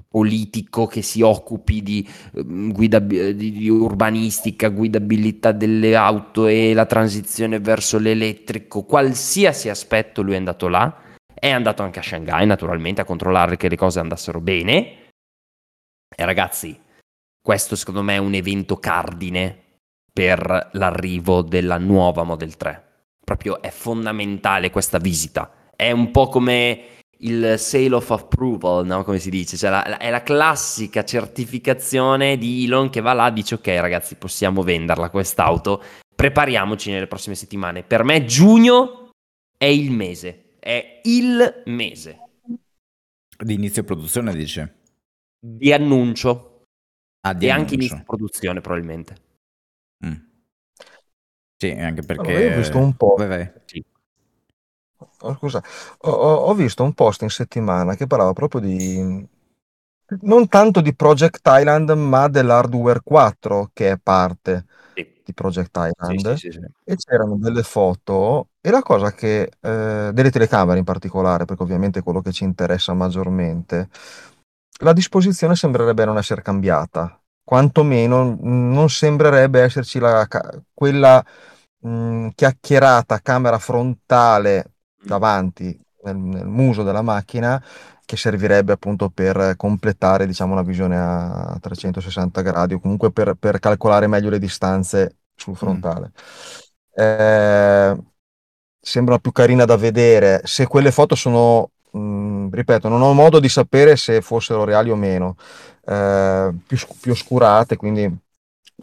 politico 0.06 0.86
che 0.86 1.00
si 1.00 1.22
occupi 1.22 1.82
di, 1.82 2.06
mm, 2.38 2.70
guida, 2.72 2.98
di, 2.98 3.34
di, 3.34 3.70
urbanistica, 3.70 4.68
guidabilità 4.68 5.52
delle 5.52 5.96
auto 5.96 6.46
e 6.46 6.74
la 6.74 6.84
transizione 6.84 7.58
verso 7.58 7.98
l'elettrico, 7.98 8.84
qualsiasi 8.84 9.70
aspetto 9.70 10.20
lui 10.20 10.34
è 10.34 10.36
andato 10.36 10.68
là 10.68 11.04
è 11.38 11.50
andato 11.50 11.82
anche 11.82 11.98
a 11.98 12.02
Shanghai, 12.02 12.46
naturalmente, 12.46 13.02
a 13.02 13.04
controllare 13.04 13.56
che 13.56 13.68
le 13.68 13.76
cose 13.76 14.00
andassero 14.00 14.40
bene. 14.40 15.10
E 16.08 16.24
ragazzi, 16.24 16.78
questo 17.40 17.76
secondo 17.76 18.02
me 18.02 18.14
è 18.14 18.18
un 18.18 18.34
evento 18.34 18.78
cardine 18.78 19.64
per 20.12 20.70
l'arrivo 20.72 21.42
della 21.42 21.78
nuova 21.78 22.22
Model 22.22 22.56
3. 22.56 22.84
Proprio 23.22 23.60
è 23.60 23.70
fondamentale 23.70 24.70
questa 24.70 24.98
visita. 24.98 25.70
È 25.76 25.90
un 25.90 26.10
po' 26.10 26.28
come 26.28 26.96
il 27.18 27.58
sale 27.58 27.94
of 27.94 28.10
approval, 28.10 28.86
no? 28.86 29.04
come 29.04 29.18
si 29.18 29.30
dice, 29.30 29.56
cioè 29.56 29.70
la, 29.70 29.98
è 29.98 30.10
la 30.10 30.22
classica 30.22 31.04
certificazione 31.04 32.36
di 32.36 32.64
Elon 32.64 32.90
che 32.90 33.00
va 33.00 33.12
là 33.12 33.28
e 33.28 33.32
dice 33.32 33.54
ok 33.54 33.66
ragazzi 33.66 34.16
possiamo 34.16 34.62
venderla 34.62 35.10
quest'auto, 35.10 35.82
prepariamoci 36.14 36.90
nelle 36.90 37.06
prossime 37.06 37.34
settimane. 37.34 37.82
Per 37.82 38.04
me 38.04 38.24
giugno 38.24 39.10
è 39.56 39.66
il 39.66 39.90
mese, 39.90 40.45
è 40.66 41.00
il 41.04 41.62
mese. 41.66 42.18
Di 43.38 43.54
inizio 43.54 43.84
produzione, 43.84 44.34
dice? 44.34 44.80
Di 45.38 45.72
annuncio. 45.72 46.64
Ah, 47.20 47.34
di 47.34 47.46
e 47.46 47.50
annuncio. 47.50 47.74
anche 47.74 47.74
inizio 47.74 48.02
produzione, 48.04 48.60
probabilmente. 48.60 49.16
Mm. 50.04 50.14
Sì, 51.56 51.70
anche 51.70 52.02
perché... 52.02 52.30
Allora, 52.30 52.44
io 52.44 52.52
ho 52.52 52.56
visto 52.56 52.78
un 52.78 52.96
po'... 52.96 53.14
Vai, 53.16 53.28
vai. 53.28 53.52
Sì. 53.64 53.84
Oh, 55.20 55.36
scusa, 55.36 55.62
ho, 55.98 56.10
ho, 56.10 56.54
visto 56.54 56.82
un 56.82 56.94
post 56.94 57.22
in 57.22 57.30
settimana 57.30 57.94
che 57.94 58.08
parlava 58.08 58.32
proprio 58.32 58.60
di... 58.60 59.24
Non 60.22 60.48
tanto 60.48 60.80
di 60.80 60.94
Project 60.94 61.42
Thailand, 61.42 61.90
ma 61.90 62.26
dell'Hardware 62.28 63.02
4, 63.04 63.70
che 63.72 63.92
è 63.92 63.98
parte 63.98 64.66
di 65.26 65.34
Project 65.34 65.72
Thailand 65.72 66.34
sì, 66.34 66.50
sì, 66.50 66.52
sì, 66.52 66.60
e 66.84 66.94
c'erano 66.94 67.36
delle 67.36 67.64
foto 67.64 68.50
e 68.60 68.70
la 68.70 68.80
cosa 68.80 69.12
che 69.12 69.50
eh, 69.60 70.10
delle 70.12 70.30
telecamere 70.30 70.78
in 70.78 70.84
particolare, 70.84 71.44
perché 71.44 71.64
ovviamente 71.64 71.98
è 71.98 72.02
quello 72.04 72.20
che 72.20 72.30
ci 72.30 72.44
interessa 72.44 72.94
maggiormente, 72.94 73.88
la 74.80 74.92
disposizione 74.92 75.56
sembrerebbe 75.56 76.04
non 76.04 76.16
essere 76.16 76.42
cambiata, 76.42 77.20
quantomeno 77.42 78.36
non 78.40 78.88
sembrerebbe 78.88 79.62
esserci 79.62 79.98
la, 79.98 80.28
quella 80.72 81.24
mh, 81.80 82.28
chiacchierata 82.36 83.18
camera 83.18 83.58
frontale 83.58 84.74
mm. 85.02 85.06
davanti 85.08 85.80
nel, 86.04 86.16
nel 86.16 86.46
muso 86.46 86.84
della 86.84 87.02
macchina 87.02 87.60
che 88.06 88.16
servirebbe 88.16 88.72
appunto 88.72 89.10
per 89.10 89.54
completare 89.56 90.26
diciamo, 90.26 90.52
una 90.52 90.62
visione 90.62 90.96
a 90.96 91.58
360 91.60 92.40
gradi 92.40 92.74
o 92.74 92.80
comunque 92.80 93.10
per, 93.10 93.34
per 93.34 93.58
calcolare 93.58 94.06
meglio 94.06 94.30
le 94.30 94.38
distanze 94.38 95.16
sul 95.34 95.52
mm. 95.52 95.56
frontale. 95.56 96.12
Mm. 96.98 97.02
Eh, 97.02 97.96
sembra 98.80 99.18
più 99.18 99.32
carina 99.32 99.64
da 99.66 99.76
vedere. 99.76 100.40
Se 100.44 100.66
quelle 100.66 100.92
foto 100.92 101.14
sono, 101.16 101.72
mh, 101.90 101.98
mm, 101.98 102.52
ripeto, 102.52 102.88
non 102.88 103.02
ho 103.02 103.12
modo 103.12 103.40
di 103.40 103.48
sapere 103.48 103.96
se 103.96 104.22
fossero 104.22 104.64
reali 104.64 104.90
o 104.90 104.96
meno, 104.96 105.36
eh, 105.84 106.54
più, 106.66 106.78
più 107.00 107.12
oscurate, 107.12 107.76
quindi 107.76 108.10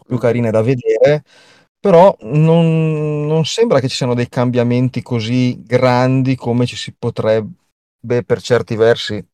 più 0.06 0.18
carine 0.18 0.50
da 0.50 0.62
vedere 0.62 1.24
però 1.84 2.16
non, 2.20 3.26
non, 3.26 3.44
sembra 3.44 3.78
che 3.78 3.88
ci 3.88 3.96
siano 3.96 4.14
dei 4.14 4.30
cambiamenti 4.30 5.02
così 5.02 5.62
grandi 5.62 6.34
come 6.34 6.64
ci 6.64 6.76
si 6.76 6.94
potrebbe 6.98 7.63
beh, 8.04 8.24
per 8.24 8.40
certi 8.40 8.76
versi 8.76 9.24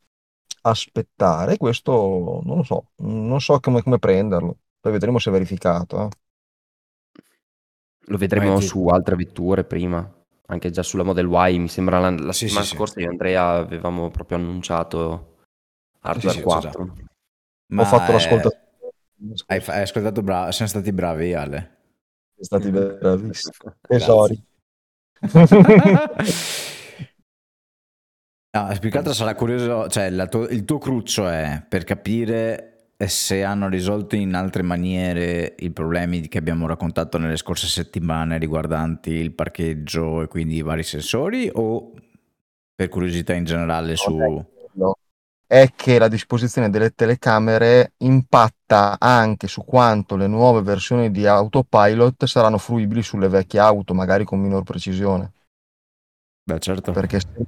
aspettare. 0.62 1.56
Questo 1.56 2.40
non 2.44 2.59
lo 2.59 2.62
so, 2.62 2.90
non 2.98 3.40
so 3.40 3.59
come, 3.61 3.83
come 3.83 3.98
prenderlo. 3.98 4.59
Poi 4.80 4.92
vedremo 4.92 5.18
se 5.18 5.30
è 5.30 5.33
verificato. 5.33 6.04
Eh. 6.04 6.09
Lo 8.06 8.16
vedremo 8.16 8.54
Metti. 8.54 8.66
su 8.66 8.87
altre 8.87 9.16
vetture 9.16 9.64
prima, 9.64 10.09
anche 10.46 10.70
già 10.70 10.83
sulla 10.83 11.02
Model 11.02 11.28
Y. 11.30 11.59
Mi 11.59 11.68
sembra 11.68 11.98
la, 11.98 12.11
la 12.11 12.33
sì, 12.33 12.44
settimana 12.44 12.66
sì, 12.66 12.76
scorsa 12.76 12.94
sì. 12.94 13.00
io 13.00 13.06
e 13.06 13.11
Andrea 13.11 13.50
avevamo 13.50 14.11
proprio 14.11 14.38
annunciato 14.38 15.37
Hardware 16.00 16.37
sì, 16.37 16.42
4. 16.42 16.96
Ho 17.76 17.85
fatto 17.85 18.11
è... 18.11 18.12
l'ascolto. 18.12 18.50
Hai, 19.46 19.62
hai 19.66 19.83
ascoltato 19.83 20.22
bravo, 20.22 20.50
siamo 20.50 20.70
stati 20.70 20.92
bravi 20.92 21.35
Ale. 21.35 21.78
Siamo 22.38 22.62
stati 22.62 22.70
bravissimi. 22.70 23.54
Tesori. 23.83 24.44
No, 28.52 28.68
più 28.80 28.90
che 28.90 28.98
altro 28.98 29.12
sarà 29.12 29.34
curioso, 29.34 29.86
cioè 29.88 30.10
tuo, 30.28 30.48
il 30.48 30.64
tuo 30.64 30.78
cruccio 30.78 31.28
è 31.28 31.64
per 31.68 31.84
capire 31.84 32.88
se 33.06 33.44
hanno 33.44 33.68
risolto 33.68 34.16
in 34.16 34.34
altre 34.34 34.62
maniere 34.62 35.54
i 35.60 35.70
problemi 35.70 36.26
che 36.28 36.38
abbiamo 36.38 36.66
raccontato 36.66 37.16
nelle 37.16 37.36
scorse 37.36 37.68
settimane 37.68 38.38
riguardanti 38.38 39.10
il 39.10 39.32
parcheggio 39.32 40.22
e 40.22 40.26
quindi 40.26 40.56
i 40.56 40.62
vari 40.62 40.82
sensori 40.82 41.48
o 41.52 41.92
per 42.74 42.88
curiosità 42.88 43.34
in 43.34 43.44
generale 43.44 43.94
su... 43.94 44.14
No, 44.72 44.96
è 45.46 45.72
che 45.74 45.98
la 45.98 46.08
disposizione 46.08 46.70
delle 46.70 46.94
telecamere 46.94 47.94
impatta 47.98 48.98
anche 49.00 49.48
su 49.48 49.64
quanto 49.64 50.16
le 50.16 50.26
nuove 50.26 50.62
versioni 50.62 51.10
di 51.10 51.26
autopilot 51.26 52.24
saranno 52.26 52.58
fruibili 52.58 53.02
sulle 53.02 53.28
vecchie 53.28 53.58
auto, 53.58 53.92
magari 53.92 54.24
con 54.24 54.38
minor 54.38 54.62
precisione. 54.62 55.32
Beh, 56.44 56.58
certo. 56.60 56.92
Perché 56.92 57.18
se, 57.20 57.46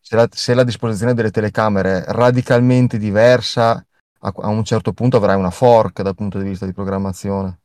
se 0.00 0.16
la, 0.16 0.26
se 0.30 0.54
la 0.54 0.64
disposizione 0.64 1.14
delle 1.14 1.30
telecamere 1.30 2.04
è 2.04 2.12
radicalmente 2.12 2.98
diversa, 2.98 3.72
a, 4.20 4.32
a 4.36 4.48
un 4.48 4.64
certo 4.64 4.92
punto 4.92 5.16
avrai 5.18 5.36
una 5.36 5.50
fork 5.50 6.02
dal 6.02 6.14
punto 6.14 6.38
di 6.38 6.48
vista 6.48 6.66
di 6.66 6.72
programmazione. 6.72 7.60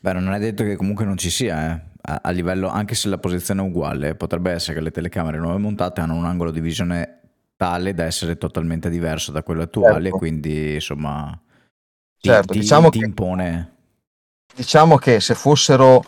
Beh, 0.00 0.12
non 0.12 0.32
è 0.32 0.38
detto 0.40 0.64
che 0.64 0.76
comunque 0.76 1.04
non 1.04 1.16
ci 1.16 1.30
sia, 1.30 1.72
eh. 1.74 1.80
a, 2.02 2.20
a 2.24 2.30
livello, 2.30 2.68
anche 2.68 2.94
se 2.94 3.08
la 3.08 3.18
posizione 3.18 3.62
è 3.62 3.64
uguale, 3.64 4.14
potrebbe 4.16 4.50
essere 4.50 4.74
che 4.74 4.80
le 4.80 4.90
telecamere 4.90 5.38
nuove 5.38 5.58
montate 5.58 6.00
hanno 6.00 6.14
un 6.16 6.24
angolo 6.24 6.50
di 6.50 6.60
visione 6.60 7.20
tale 7.56 7.94
da 7.94 8.04
essere 8.04 8.36
totalmente 8.36 8.90
diverso 8.90 9.30
da 9.32 9.42
quello 9.42 9.62
attuale, 9.62 10.10
Certo. 10.10 10.18
quindi 10.18 10.74
insomma 10.74 11.38
ti, 12.20 12.28
Certo, 12.28 12.48
ti- 12.48 12.58
diciamo 12.60 12.90
ti 12.90 12.98
che- 12.98 13.04
impone. 13.06 13.74
Diciamo 14.54 14.96
che 14.96 15.20
se 15.20 15.34
fossero 15.34 16.02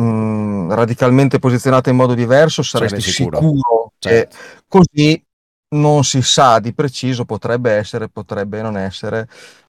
mh, 0.00 0.74
radicalmente 0.74 1.38
posizionate 1.38 1.90
in 1.90 1.96
modo 1.96 2.14
diverso, 2.14 2.62
saresti 2.62 3.00
Sarebbe 3.00 3.16
sicuro. 3.16 3.38
sicuro, 3.38 3.92
che 3.98 4.28
Certo. 4.28 4.36
così 4.68 5.24
non 5.68 6.04
si 6.04 6.22
sa 6.22 6.58
di 6.60 6.72
preciso, 6.74 7.24
potrebbe 7.24 7.72
essere, 7.72 8.08
potrebbe 8.08 8.62
non 8.62 8.76
essere. 8.76 9.28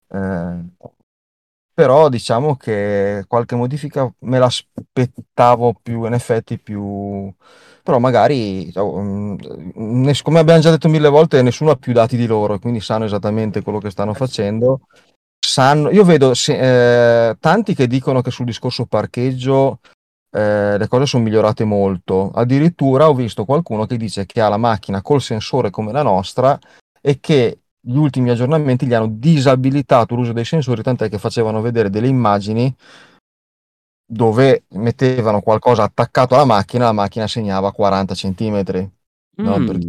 eh, 0.10 0.56
però 1.74 2.10
diciamo 2.10 2.56
che 2.56 3.24
qualche 3.28 3.56
modifica 3.56 4.12
me 4.22 4.40
l'aspettavo 4.40 5.76
più, 5.82 6.06
in 6.06 6.14
effetti 6.14 6.58
più... 6.58 7.32
Però 7.84 8.00
magari, 8.00 8.72
oh, 8.76 9.00
ness- 9.76 10.24
come 10.24 10.40
abbiamo 10.40 10.60
già 10.60 10.72
detto 10.72 10.90
mille 10.90 11.08
volte, 11.08 11.44
nessuno 11.44 11.70
ha 11.70 11.76
più 11.76 11.94
dati 11.94 12.18
di 12.18 12.26
loro, 12.26 12.56
e 12.56 12.60
quindi 12.60 12.82
sanno 12.82 13.06
esattamente 13.06 13.62
quello 13.62 13.78
che 13.78 13.92
stanno 13.92 14.16
facendo. 14.16 14.88
Sanno, 15.40 15.92
io 15.92 16.04
vedo 16.04 16.34
se- 16.34 17.30
eh, 17.30 17.38
tanti 17.40 17.76
che 17.76 17.86
dicono 17.86 18.22
che 18.22 18.32
sul 18.32 18.46
discorso 18.46 18.88
parcheggio 18.88 19.80
eh, 20.38 20.78
le 20.78 20.88
cose 20.88 21.06
sono 21.08 21.24
migliorate 21.24 21.64
molto. 21.64 22.30
Addirittura 22.32 23.10
ho 23.10 23.14
visto 23.16 23.44
qualcuno 23.46 23.86
che 23.86 23.98
dice 23.98 24.26
che 24.26 24.40
ha 24.42 24.50
la 24.50 24.58
macchina 24.58 25.02
col 25.02 25.22
sensore 25.22 25.70
come 25.72 25.92
la 25.92 26.04
nostra 26.04 26.58
e 27.02 27.20
che 27.20 27.60
gli 27.80 27.96
ultimi 27.96 28.30
aggiornamenti 28.30 28.86
gli 28.86 28.94
hanno 28.94 29.08
disabilitato 29.10 30.14
l'uso 30.16 30.34
dei 30.34 30.46
sensori, 30.46 30.84
tant'è 30.84 31.10
che 31.10 31.18
facevano 31.18 31.62
vedere 31.62 31.90
delle 31.90 32.08
immagini 32.08 32.74
dove 34.10 34.64
mettevano 34.70 35.42
qualcosa 35.42 35.84
attaccato 35.84 36.36
alla 36.36 36.46
macchina, 36.46 36.86
la 36.86 36.92
macchina 36.94 37.28
segnava 37.28 37.72
40 37.72 38.14
centimetri. 38.14 38.90
No, 39.38 39.58
Mm. 39.60 39.66
perché 39.66 39.88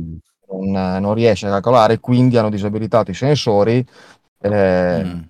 non, 0.50 1.00
non 1.00 1.14
riesce 1.14 1.46
a 1.46 1.50
calcolare, 1.50 1.98
quindi 2.00 2.36
hanno 2.36 2.50
disabilitato 2.50 3.10
i 3.10 3.14
sensori. 3.14 3.84
eh, 4.40 5.02
Mm. 5.04 5.20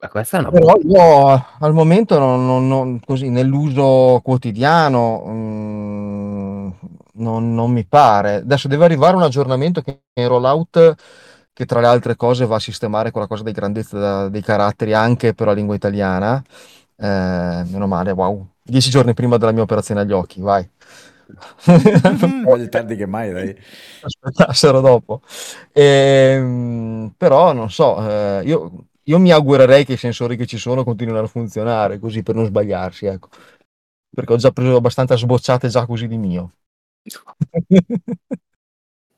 Ma 0.00 0.08
questa 0.08 0.36
è 0.36 0.40
una 0.40 0.50
però 0.52 0.74
io 0.80 1.44
al 1.58 1.72
momento 1.72 2.18
non, 2.20 2.46
non- 2.46 2.68
non- 2.68 3.00
così 3.04 3.30
nell'uso 3.30 4.20
quotidiano 4.22 5.24
mm, 5.26 6.68
non, 7.14 7.52
non 7.54 7.72
mi 7.72 7.84
pare. 7.84 8.36
Adesso 8.36 8.68
deve 8.68 8.84
arrivare 8.84 9.16
un 9.16 9.22
aggiornamento 9.22 9.82
che 9.82 10.02
è 10.12 10.20
in 10.20 10.28
rollout 10.28 10.94
che 11.52 11.66
tra 11.66 11.80
le 11.80 11.88
altre 11.88 12.14
cose 12.14 12.46
va 12.46 12.56
a 12.56 12.60
sistemare 12.60 13.10
quella 13.10 13.26
cosa 13.26 13.42
dei 13.42 13.52
grandezza 13.52 13.98
da- 13.98 14.28
dei 14.28 14.42
caratteri 14.42 14.94
anche 14.94 15.34
per 15.34 15.48
la 15.48 15.52
lingua 15.52 15.74
italiana. 15.74 16.40
Eh, 16.96 17.64
meno 17.68 17.86
male, 17.88 18.12
wow. 18.12 18.46
Dieci 18.62 18.90
giorni 18.90 19.14
prima 19.14 19.36
della 19.36 19.50
mia 19.52 19.62
operazione 19.62 20.02
agli 20.02 20.12
occhi, 20.12 20.40
vai. 20.40 20.68
Meglio 22.44 22.68
tardi 22.68 22.96
che 22.96 23.06
mai, 23.06 23.32
dai. 23.32 23.54
aspettassero 24.00 24.80
dopo. 24.80 25.22
Ehm, 25.72 27.12
però 27.16 27.52
non 27.52 27.70
so, 27.70 27.98
eh, 28.08 28.42
io, 28.44 28.86
io 29.08 29.18
mi 29.18 29.32
augurerei 29.32 29.84
che 29.84 29.94
i 29.94 29.96
sensori 29.96 30.36
che 30.36 30.46
ci 30.46 30.58
sono 30.58 30.84
continuino 30.84 31.18
a 31.18 31.26
funzionare 31.26 31.98
così 31.98 32.22
per 32.22 32.34
non 32.34 32.44
sbagliarsi, 32.44 33.06
ecco. 33.06 33.28
Perché 34.10 34.32
ho 34.32 34.36
già 34.36 34.50
preso 34.50 34.76
abbastanza 34.76 35.16
sbocciate 35.16 35.68
già 35.68 35.86
così 35.86 36.06
di 36.06 36.18
mio. 36.18 36.52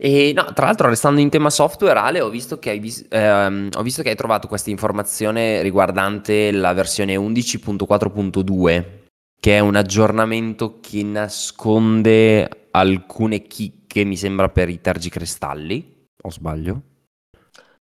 E 0.03 0.33
no, 0.35 0.51
tra 0.55 0.65
l'altro, 0.65 0.89
restando 0.89 1.21
in 1.21 1.29
tema 1.29 1.51
software, 1.51 1.99
Ale, 1.99 2.23
ho 2.23 2.31
visto 2.31 2.59
che 2.59 2.71
hai, 2.71 2.79
vis- 2.79 3.05
ehm, 3.11 3.69
ho 3.77 3.83
visto 3.83 4.01
che 4.03 4.09
hai 4.09 4.17
trovato 4.17 4.49
questa 4.49 4.71
informazione 4.71 5.61
riguardante 5.61 6.51
la 6.53 6.73
versione 6.73 7.17
11.4.2, 7.17 9.05
che 9.39 9.57
è 9.57 9.59
un 9.59 9.77
aggiornamento 9.77 10.81
che 10.81 11.03
nasconde 11.03 12.69
alcune 12.71 13.43
chicche, 13.47 14.05
mi 14.05 14.17
sembra, 14.17 14.49
per 14.49 14.71
i 14.71 14.81
tergicristalli. 14.81 16.07
O 16.23 16.31
sbaglio? 16.31 16.83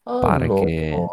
Pare 0.03 0.47
Allora, 0.47 0.65
che- 0.65 1.07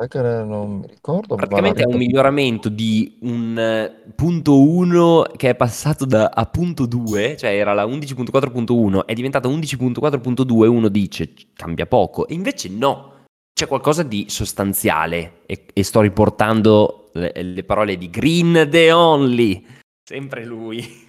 sai 0.00 0.08
che 0.08 0.22
non 0.22 0.78
mi 0.78 0.86
ricordo. 0.86 1.34
Praticamente 1.34 1.82
è 1.82 1.86
un 1.86 1.96
miglioramento 1.96 2.70
di 2.70 3.18
un 3.22 3.58
eh, 3.58 4.12
punto 4.14 4.62
1 4.62 5.32
che 5.36 5.50
è 5.50 5.54
passato 5.54 6.06
da 6.06 6.30
a 6.32 6.46
punto 6.46 6.86
2, 6.86 7.36
cioè 7.36 7.50
era 7.50 7.74
la 7.74 7.84
11.4.1, 7.84 9.04
è 9.04 9.12
diventata 9.12 9.48
11.4.2, 9.48 10.66
uno 10.66 10.88
dice 10.88 11.34
cambia 11.54 11.86
poco, 11.86 12.26
e 12.26 12.34
invece 12.34 12.70
no, 12.70 13.26
c'è 13.52 13.66
qualcosa 13.66 14.02
di 14.02 14.26
sostanziale 14.28 15.42
e, 15.44 15.66
e 15.72 15.82
sto 15.84 16.00
riportando 16.00 17.10
le, 17.12 17.32
le 17.34 17.64
parole 17.64 17.98
di 17.98 18.08
Green 18.08 18.68
The 18.70 18.92
Only, 18.92 19.66
sempre 20.02 20.46
lui. 20.46 21.08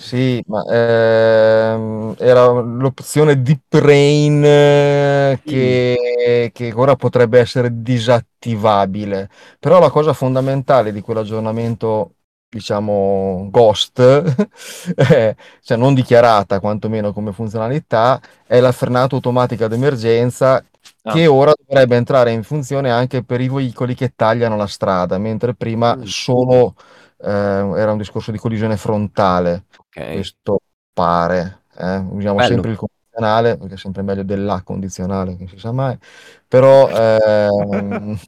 Sì, 0.00 0.40
ma 0.46 0.62
ehm, 0.64 2.14
era 2.18 2.46
l'opzione 2.60 3.42
Deep 3.42 3.62
Brain 3.68 4.44
eh, 4.44 5.40
che, 5.44 6.50
che 6.54 6.72
ora 6.72 6.94
potrebbe 6.94 7.40
essere 7.40 7.82
disattivabile. 7.82 9.28
Però 9.58 9.80
la 9.80 9.90
cosa 9.90 10.12
fondamentale 10.12 10.92
di 10.92 11.00
quell'aggiornamento, 11.00 12.14
diciamo, 12.48 13.48
Ghost, 13.50 13.98
eh, 15.10 15.36
cioè 15.62 15.76
non 15.76 15.94
dichiarata 15.94 16.60
quantomeno 16.60 17.12
come 17.12 17.32
funzionalità, 17.32 18.20
è 18.46 18.60
la 18.60 18.70
frenata 18.70 19.16
automatica 19.16 19.66
d'emergenza 19.66 20.62
che 21.02 21.24
Ah. 21.26 21.32
ora 21.32 21.52
dovrebbe 21.66 21.96
entrare 21.96 22.32
in 22.32 22.42
funzione 22.44 22.90
anche 22.90 23.24
per 23.24 23.40
i 23.40 23.48
veicoli 23.48 23.94
che 23.94 24.12
tagliano 24.14 24.56
la 24.56 24.66
strada, 24.66 25.18
mentre 25.18 25.54
prima 25.54 25.96
Mm. 25.96 26.02
solo 26.04 26.74
eh, 27.20 27.28
era 27.30 27.92
un 27.92 27.98
discorso 27.98 28.30
di 28.30 28.38
collisione 28.38 28.76
frontale. 28.76 29.64
Ok, 29.98 30.04
Questo 30.10 30.60
pare, 30.92 31.64
eh. 31.78 31.96
Usiamo 31.98 32.40
Bello. 32.40 32.42
sempre 32.42 32.70
il 32.72 32.76
condizionale, 32.76 33.56
perché 33.58 33.74
è 33.74 33.76
sempre 33.78 34.02
meglio 34.02 34.22
della 34.24 34.62
condizionale, 34.62 35.36
che 35.36 35.46
si 35.48 35.58
sa 35.58 35.72
mai. 35.72 35.98
Però 36.46 36.90
ehm, 36.90 38.18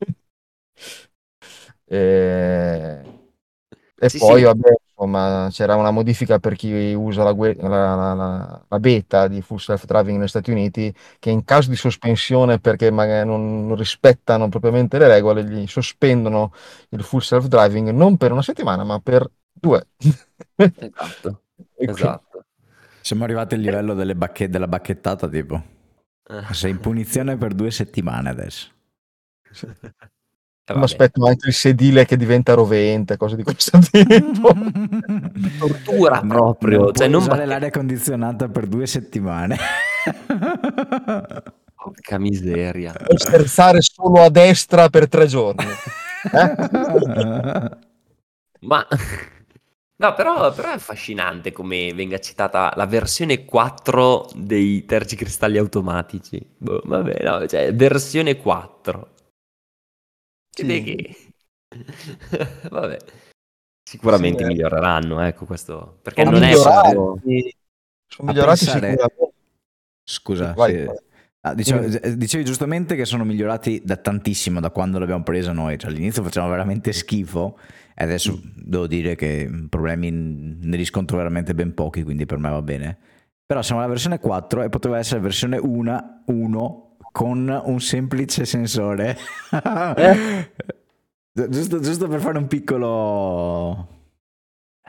eh, 1.86 3.02
e 4.00 4.10
Sì, 4.10 4.18
poi 4.18 4.42
sì. 4.42 4.44
vabbè, 4.44 4.68
insomma, 4.90 5.48
c'era 5.50 5.74
una 5.76 5.90
modifica 5.90 6.38
per 6.38 6.54
chi 6.54 6.92
usa 6.94 7.24
la, 7.24 7.32
gue- 7.32 7.56
la- 7.56 7.94
la- 8.14 8.64
la- 8.68 8.78
beta 8.78 9.26
di 9.28 9.42
Full 9.42 9.56
Self 9.58 9.84
Driving 9.86 10.18
negli 10.18 10.28
Stati 10.28 10.50
Uniti, 10.52 10.94
che 11.18 11.30
in 11.30 11.44
caso 11.44 11.68
di 11.70 11.76
sospensione 11.76 12.60
perché 12.60 12.90
magari 12.92 13.26
non 13.28 13.74
rispettano 13.76 14.48
propriamente 14.48 14.98
le 14.98 15.08
regole, 15.08 15.44
gli 15.44 15.66
sospendono 15.66 16.52
il 16.90 17.02
Full 17.02 17.20
Self 17.20 17.46
Driving 17.46 17.90
non 17.90 18.16
per 18.16 18.30
una 18.32 18.42
settimana, 18.42 18.84
ma 18.84 19.00
per 19.00 19.28
due. 19.60 19.86
esatto, 20.56 21.42
esatto. 21.76 22.44
Siamo 23.00 23.24
arrivati 23.24 23.54
al 23.54 23.60
livello 23.60 23.94
delle 23.94 24.14
bacche- 24.14 24.48
della 24.48 24.68
bacchettata, 24.68 25.28
tipo. 25.28 25.62
Eh, 26.28 26.52
Sei 26.54 26.70
in 26.72 26.78
punizione 26.80 27.36
per 27.36 27.54
due 27.54 27.70
settimane 27.70 28.28
adesso. 28.28 28.68
eh, 29.62 30.74
Mi 30.74 30.82
aspetto 30.82 31.24
anche 31.26 31.48
il 31.48 31.54
sedile 31.54 32.04
che 32.04 32.18
diventa 32.18 32.52
rovente, 32.52 33.16
cose 33.16 33.36
di 33.36 33.42
questo 33.42 33.78
tipo. 33.90 34.52
Tortura 35.58 36.20
proprio, 36.20 36.80
non 36.82 36.92
cioè 36.94 37.08
non 37.08 37.20
usare 37.22 37.36
bacche- 37.38 37.48
l'aria 37.50 37.70
condizionata 37.70 38.48
per 38.48 38.66
due 38.66 38.86
settimane. 38.86 39.56
Porca 41.74 42.18
miseria. 42.18 42.92
Puoi 42.92 43.18
scherzare 43.18 43.78
solo 43.80 44.22
a 44.22 44.28
destra 44.28 44.88
per 44.90 45.08
tre 45.08 45.26
giorni. 45.26 45.64
Eh? 46.32 46.54
Ma 48.62 48.84
no, 50.00 50.14
però, 50.14 50.52
però 50.52 50.70
è 50.70 50.74
affascinante 50.74 51.52
come 51.52 51.92
venga 51.94 52.18
citata 52.18 52.72
la 52.76 52.86
versione 52.86 53.44
4 53.44 54.28
dei 54.34 54.84
tergicristalli 54.84 55.58
automatici. 55.58 56.54
Boh, 56.56 56.82
vabbè, 56.84 57.22
no, 57.22 57.46
cioè 57.46 57.74
versione 57.74 58.36
4. 58.36 59.14
Che 60.50 60.64
Sì. 60.64 60.82
che- 60.82 61.16
Vabbè. 62.70 62.96
Sicuramente 63.88 64.38
Sì, 64.38 64.44
eh. 64.44 64.46
miglioreranno, 64.48 65.20
ecco 65.20 65.46
questo, 65.46 65.98
perché 66.02 66.22
Sono 66.24 66.36
non 66.38 66.44
è 66.44 66.50
migliorati, 66.52 66.88
solo 66.90 67.20
sono 68.06 68.28
migliorati 68.28 68.64
pensare- 68.64 68.90
sicuramente. 68.90 69.32
Scusa, 70.04 70.52
Vai, 70.52 70.72
sì. 70.74 70.84
vai. 70.84 70.96
Ah, 71.40 71.54
dicevo- 71.54 71.84
eh, 71.84 72.16
dicevi 72.16 72.44
giustamente 72.44 72.96
che 72.96 73.04
sono 73.04 73.24
migliorati 73.24 73.80
da 73.84 73.96
tantissimo 73.96 74.58
da 74.60 74.70
quando 74.70 74.98
l'abbiamo 74.98 75.22
presa 75.22 75.52
noi. 75.52 75.78
Cioè, 75.78 75.90
all'inizio 75.90 76.22
facevano 76.22 76.50
veramente 76.50 76.92
schifo 76.92 77.58
e 77.94 78.04
adesso 78.04 78.32
Mm. 78.36 78.50
devo 78.56 78.86
dire 78.86 79.14
che 79.14 79.48
problemi 79.68 80.10
ne 80.10 80.76
riscontro 80.76 81.16
veramente 81.16 81.54
ben 81.54 81.74
pochi, 81.74 82.02
quindi 82.02 82.26
per 82.26 82.38
me 82.38 82.50
va 82.50 82.62
bene. 82.62 82.98
Però 83.46 83.62
siamo 83.62 83.80
alla 83.80 83.88
versione 83.90 84.18
4 84.18 84.62
e 84.62 84.68
poteva 84.68 84.98
essere 84.98 85.20
versione 85.20 85.56
1, 85.58 86.22
1 86.26 86.96
con 87.12 87.62
un 87.64 87.80
semplice 87.80 88.44
sensore. 88.44 89.16
Eh? 89.96 90.52
giusto, 91.48 91.80
giusto 91.80 92.08
per 92.08 92.20
fare 92.20 92.36
un 92.38 92.46
piccolo... 92.46 93.88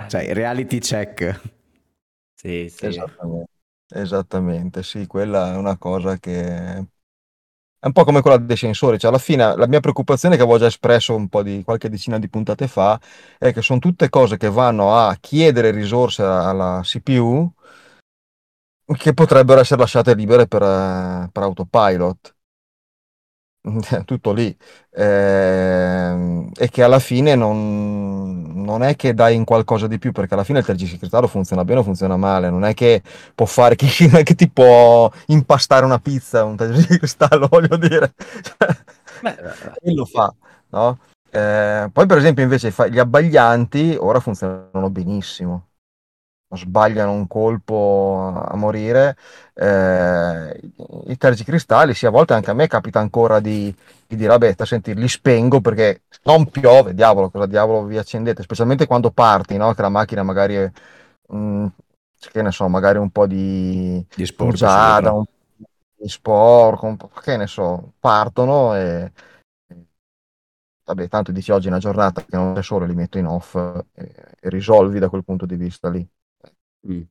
Cioè, 0.08 0.34
reality 0.34 0.80
check. 0.80 1.42
Sì, 2.34 2.68
sì. 2.70 2.86
Esattamente. 2.88 3.52
Esattamente, 3.92 4.84
sì, 4.84 5.06
quella 5.08 5.52
è 5.54 5.56
una 5.58 5.78
cosa 5.78 6.18
che 6.18 6.44
è 7.82 7.86
un 7.86 7.92
po' 7.94 8.04
come 8.04 8.22
quella 8.22 8.38
dei 8.38 8.58
sensori, 8.58 9.00
cioè 9.00 9.10
alla 9.10 9.20
fine 9.20 9.56
la 9.56 9.68
mia 9.68 9.80
preoccupazione 9.80 10.36
che 10.36 10.42
avevo 10.42 10.58
già 10.58 10.66
espresso 10.68 11.16
un 11.16 11.30
po' 11.30 11.44
di 11.44 11.64
qualche 11.64 11.90
decina 11.90 12.20
di 12.20 12.30
puntate 12.30 12.68
fa 12.68 13.00
è 13.38 13.54
che 13.54 13.62
sono 13.62 13.80
tutte 13.80 14.10
cose 14.10 14.38
che 14.38 14.50
vanno 14.50 14.96
a 14.96 15.16
chiedere 15.20 15.72
risorse 15.72 16.24
alla 16.24 16.82
CPU 16.84 17.52
che 18.98 19.14
potrebbero 19.14 19.62
essere 19.62 19.80
lasciate 19.80 20.14
libere 20.16 20.48
per, 20.48 20.62
eh, 20.64 21.30
per 21.32 21.44
autopilot. 21.44 22.36
Tutto 24.06 24.32
lì. 24.32 24.56
Ehm, 24.92 26.50
e 26.58 26.70
che 26.70 26.82
alla 26.84 27.00
fine 27.00 27.36
non, 27.36 28.64
non 28.64 28.84
è 28.84 28.96
che 28.96 29.14
dai 29.14 29.36
in 29.36 29.44
qualcosa 29.44 29.88
di 29.88 30.00
più, 30.00 30.12
perché 30.12 30.34
alla 30.34 30.44
fine 30.44 30.60
il 30.60 30.66
tergicristallo 30.66 31.28
funziona 31.28 31.66
bene 31.66 31.82
o 31.82 31.84
funziona 31.84 32.16
male, 32.18 32.50
non 32.50 32.64
è 32.64 32.74
che 32.74 33.02
può 33.36 33.46
fare 33.46 33.76
che, 33.78 33.88
non 34.08 34.22
è 34.22 34.24
che 34.24 34.36
ti 34.36 34.50
può 34.50 35.12
impastare 35.28 35.86
una 35.86 36.00
pizza 36.00 36.44
un 36.46 36.56
tergicristallo, 36.56 37.48
voglio 37.52 37.76
dire. 37.78 38.14
Beh, 38.58 39.36
beh. 39.42 39.74
Chi 39.82 39.94
lo 39.94 40.06
fa, 40.06 40.34
no? 40.70 41.00
Eh, 41.32 41.90
poi 41.92 42.06
per 42.08 42.18
esempio 42.18 42.44
invece 42.44 42.74
gli 42.90 42.98
abbaglianti 42.98 43.96
ora 44.00 44.20
funzionano 44.20 44.90
benissimo 44.90 45.69
sbagliano 46.56 47.12
un 47.12 47.28
colpo 47.28 48.34
a 48.46 48.56
morire. 48.56 49.16
Eh, 49.54 50.60
I 51.08 51.18
tergicristalli, 51.18 51.94
sì, 51.94 52.06
a 52.06 52.10
volte 52.10 52.34
anche 52.34 52.52
a 52.52 52.54
me 52.54 52.68
capita 52.68 53.00
ancora 53.00 53.40
di, 53.40 53.74
di 54.08 54.16
dire, 54.16 54.30
vabbè, 54.30 54.56
senti, 54.66 54.94
li 54.96 55.08
spengo 55.08 55.62
perché 55.62 56.04
non 56.24 56.50
piove, 56.50 56.94
diavolo, 56.94 57.30
cosa 57.30 57.46
diavolo 57.46 57.84
vi 57.86 57.98
accendete, 57.98 58.44
specialmente 58.44 58.88
quando 58.88 59.12
parti, 59.12 59.58
no? 59.58 59.74
Che 59.74 59.82
la 59.82 59.90
macchina 59.90 60.24
magari 60.24 60.56
è, 60.56 60.72
mh, 61.34 61.68
che 62.32 62.42
ne 62.42 62.52
so, 62.52 62.68
magari 62.68 62.98
un 62.98 63.10
po' 63.10 63.28
di, 63.28 64.06
Di 64.16 64.26
sporco 64.26 64.66
un 64.66 65.02
po' 65.26 65.26
di 66.00 66.08
sporco, 66.08 66.86
un 66.86 66.96
po', 66.98 67.10
che 67.10 67.38
ne 67.38 67.48
so, 67.48 67.94
partono 68.00 68.76
e... 68.76 69.12
Vabbè, 70.86 71.08
tanto 71.08 71.32
dici 71.32 71.52
oggi 71.52 71.68
è 71.68 71.70
una 71.70 71.78
giornata 71.80 72.24
che 72.26 72.36
non 72.36 72.56
c'è 72.56 72.64
sole, 72.64 72.88
li 72.88 72.96
metto 72.96 73.20
in 73.20 73.28
off 73.28 73.54
e, 73.56 73.84
e 74.40 74.50
risolvi 74.50 74.98
da 74.98 75.08
quel 75.08 75.24
punto 75.24 75.46
di 75.46 75.56
vista 75.56 75.88
lì. 75.88 76.08
Mm. 76.88 77.02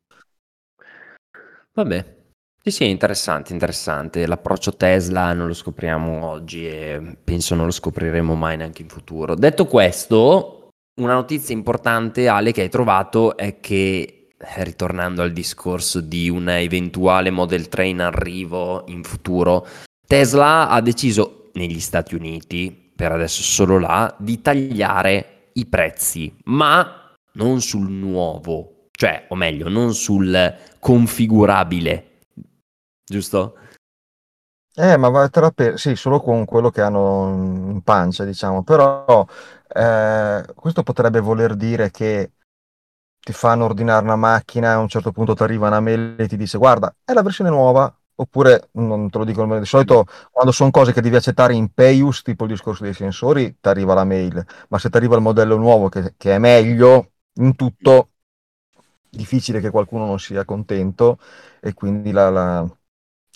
Vabbè, 1.72 2.16
sì, 2.62 2.70
sì, 2.70 2.90
interessante, 2.90 3.52
interessante. 3.52 4.26
L'approccio 4.26 4.76
Tesla 4.76 5.32
non 5.32 5.46
lo 5.46 5.54
scopriamo 5.54 6.26
oggi 6.26 6.66
e 6.66 7.16
penso 7.22 7.54
non 7.54 7.66
lo 7.66 7.70
scopriremo 7.70 8.34
mai 8.34 8.56
neanche 8.56 8.82
in 8.82 8.88
futuro. 8.88 9.34
Detto 9.34 9.64
questo, 9.66 10.70
una 11.00 11.14
notizia 11.14 11.54
importante, 11.54 12.28
Ale, 12.28 12.52
che 12.52 12.62
hai 12.62 12.68
trovato 12.68 13.36
è 13.36 13.60
che, 13.60 14.28
eh, 14.36 14.64
ritornando 14.64 15.22
al 15.22 15.32
discorso 15.32 16.00
di 16.00 16.28
un 16.28 16.48
eventuale 16.48 17.30
Model 17.30 17.68
3 17.68 17.86
in 17.86 18.00
arrivo 18.00 18.84
in 18.88 19.02
futuro, 19.02 19.66
Tesla 20.06 20.68
ha 20.68 20.80
deciso 20.80 21.50
negli 21.54 21.80
Stati 21.80 22.14
Uniti, 22.14 22.92
per 22.94 23.12
adesso 23.12 23.42
solo 23.42 23.78
là, 23.78 24.14
di 24.18 24.42
tagliare 24.42 25.50
i 25.54 25.66
prezzi, 25.66 26.36
ma 26.44 27.14
non 27.32 27.60
sul 27.60 27.88
nuovo, 27.88 28.77
cioè, 28.98 29.26
o 29.28 29.36
meglio, 29.36 29.68
non 29.68 29.94
sul 29.94 30.56
configurabile, 30.80 32.22
giusto? 33.04 33.54
Eh, 34.74 34.96
ma 34.96 35.08
vattela 35.08 35.52
per... 35.52 35.78
Sì, 35.78 35.94
solo 35.94 36.20
con 36.20 36.44
quello 36.44 36.70
che 36.70 36.80
hanno 36.80 37.70
in 37.70 37.80
pancia, 37.82 38.24
diciamo. 38.24 38.64
Però 38.64 39.24
eh, 39.68 40.44
questo 40.52 40.82
potrebbe 40.82 41.20
voler 41.20 41.54
dire 41.54 41.92
che 41.92 42.32
ti 43.20 43.32
fanno 43.32 43.66
ordinare 43.66 44.02
una 44.02 44.16
macchina 44.16 44.72
a 44.72 44.78
un 44.78 44.88
certo 44.88 45.12
punto 45.12 45.34
ti 45.34 45.44
arriva 45.44 45.68
una 45.68 45.78
mail 45.78 46.16
e 46.18 46.26
ti 46.26 46.36
dice 46.36 46.58
guarda, 46.58 46.92
è 47.04 47.12
la 47.12 47.22
versione 47.22 47.50
nuova. 47.50 47.92
Oppure, 48.16 48.70
non 48.72 49.08
te 49.10 49.18
lo 49.18 49.24
dico, 49.24 49.46
di 49.60 49.64
solito 49.64 50.06
quando 50.32 50.50
sono 50.50 50.72
cose 50.72 50.92
che 50.92 51.00
devi 51.00 51.14
accettare 51.14 51.54
in 51.54 51.72
Payus, 51.72 52.22
tipo 52.22 52.44
il 52.46 52.50
discorso 52.50 52.82
dei 52.82 52.94
sensori, 52.94 53.58
ti 53.60 53.68
arriva 53.68 53.94
la 53.94 54.02
mail. 54.02 54.44
Ma 54.70 54.78
se 54.78 54.90
ti 54.90 54.96
arriva 54.96 55.14
il 55.14 55.22
modello 55.22 55.56
nuovo 55.56 55.88
che, 55.88 56.14
che 56.16 56.34
è 56.34 56.38
meglio 56.38 57.12
in 57.34 57.54
tutto, 57.54 58.10
difficile 59.10 59.60
che 59.60 59.70
qualcuno 59.70 60.06
non 60.06 60.18
sia 60.18 60.44
contento 60.44 61.18
e 61.60 61.74
quindi 61.74 62.10
la, 62.12 62.30
la- 62.30 62.76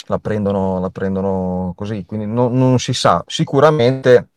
la 0.09 0.19
prendono, 0.19 0.81
la 0.81 0.91
prendono 0.91 1.73
così. 1.77 2.05
Quindi 2.05 2.27
non, 2.27 2.53
non 2.57 2.79
si 2.79 2.93
sa. 2.93 3.23
Sicuramente 3.27 4.31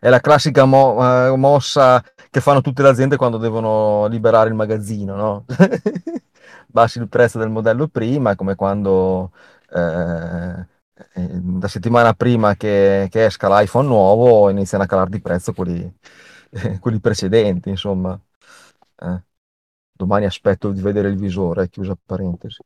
è 0.00 0.08
la 0.08 0.20
classica 0.20 0.64
mo- 0.64 1.26
eh, 1.32 1.36
mossa 1.36 2.02
che 2.30 2.40
fanno 2.40 2.60
tutte 2.60 2.82
le 2.82 2.88
aziende 2.88 3.16
quando 3.16 3.36
devono 3.38 4.06
liberare 4.08 4.48
il 4.48 4.54
magazzino, 4.54 5.14
no? 5.16 5.44
Bassi 6.66 6.98
il 6.98 7.08
prezzo 7.08 7.38
del 7.38 7.50
modello 7.50 7.88
prima, 7.88 8.34
come 8.36 8.54
quando 8.54 9.32
eh, 9.70 10.66
eh, 11.14 11.40
la 11.60 11.68
settimana 11.68 12.12
prima 12.14 12.54
che, 12.56 13.08
che 13.10 13.24
esca 13.26 13.48
l'iPhone 13.48 13.86
nuovo 13.88 14.48
iniziano 14.50 14.84
a 14.84 14.86
calare 14.86 15.10
di 15.10 15.20
prezzo 15.20 15.52
quelli, 15.52 15.90
quelli 16.80 17.00
precedenti, 17.00 17.68
insomma. 17.70 18.18
Eh. 19.00 19.22
Domani 19.98 20.24
aspetto 20.24 20.70
di 20.70 20.80
vedere 20.80 21.08
il 21.08 21.18
visore, 21.18 21.68
chiusa 21.68 21.94
parentesi. 22.02 22.62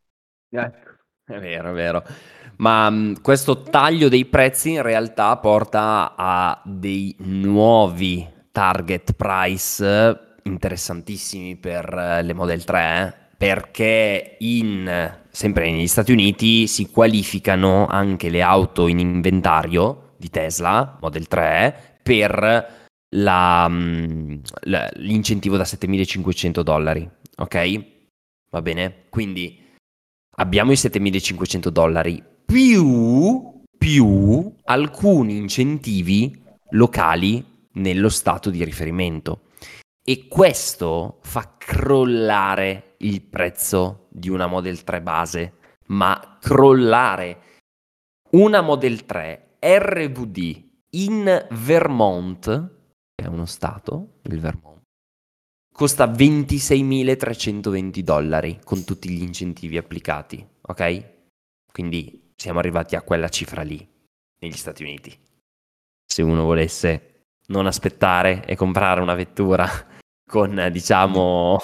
È 1.25 1.39
vero, 1.39 1.71
è 1.71 1.73
vero. 1.73 2.05
Ma 2.57 2.91
mh, 2.91 3.23
questo 3.23 3.63
taglio 3.63 4.09
dei 4.09 4.27
prezzi 4.27 4.73
in 4.73 4.83
realtà 4.83 5.37
porta 5.39 6.15
a 6.17 6.61
dei 6.65 7.15
nuovi 7.21 8.29
target 8.51 9.13
price 9.15 10.31
interessantissimi 10.45 11.57
per 11.57 11.93
eh, 11.95 12.23
le 12.23 12.33
Model 12.35 12.65
3, 12.65 13.07
eh, 13.09 13.37
perché 13.37 14.37
in, 14.41 15.19
sempre 15.31 15.71
negli 15.71 15.87
Stati 15.87 16.13
Uniti 16.13 16.67
si 16.67 16.91
qualificano 16.91 17.87
anche 17.87 18.29
le 18.29 18.43
auto 18.43 18.89
in 18.89 18.99
inventario 18.99 20.15
di 20.17 20.29
Tesla, 20.29 20.99
Model 21.01 21.29
3, 21.29 21.99
per 22.03 22.81
la, 23.15 23.69
mh, 23.69 24.41
la- 24.65 24.91
l'incentivo 24.97 25.57
da 25.57 25.65
7500 25.65 26.63
dollari, 26.63 27.09
ok? 27.37 27.85
Va 28.51 28.63
bene? 28.63 29.07
Quindi 29.09 29.77
abbiamo 30.37 30.73
i 30.73 30.77
7500 30.77 31.71
dollari 31.71 32.23
più, 32.45 33.63
più 33.77 34.55
alcuni 34.65 35.37
incentivi 35.37 36.43
locali 36.71 37.45
nello 37.73 38.09
stato 38.09 38.51
di 38.51 38.63
riferimento. 38.65 39.49
E 40.05 40.27
questo 40.29 41.21
fa 41.23 41.55
crollare 41.57 42.97
il 42.99 43.23
prezzo 43.23 44.09
di 44.11 44.29
una 44.29 44.47
Model 44.47 44.83
3 44.83 45.01
base, 45.01 45.53
ma 45.87 46.39
crollare 46.41 47.61
una 48.31 48.61
Model 48.61 49.05
3 49.05 49.59
RVD 49.61 50.71
in 50.91 51.47
Vermont, 51.51 52.45
che 53.15 53.25
è 53.25 53.29
uno 53.29 53.47
stato, 53.47 54.19
il 54.25 54.41
Vermont, 54.41 54.82
costa 55.73 56.07
26.320 56.07 57.99
dollari 58.01 58.61
con 58.63 58.85
tutti 58.85 59.09
gli 59.09 59.23
incentivi 59.23 59.79
applicati, 59.79 60.47
ok? 60.61 61.11
Quindi 61.73 62.33
siamo 62.37 62.59
arrivati 62.59 62.95
a 62.95 63.03
quella 63.03 63.29
cifra 63.29 63.63
lì 63.63 63.87
negli 64.41 64.57
Stati 64.57 64.83
Uniti. 64.83 65.19
Se 66.05 66.23
uno 66.23 66.45
volesse 66.45 67.25
non 67.49 67.67
aspettare 67.67 68.45
e 68.45 68.55
comprare 68.55 69.01
una 69.01 69.15
vettura 69.15 69.67
con, 70.31 70.69
diciamo, 70.71 71.59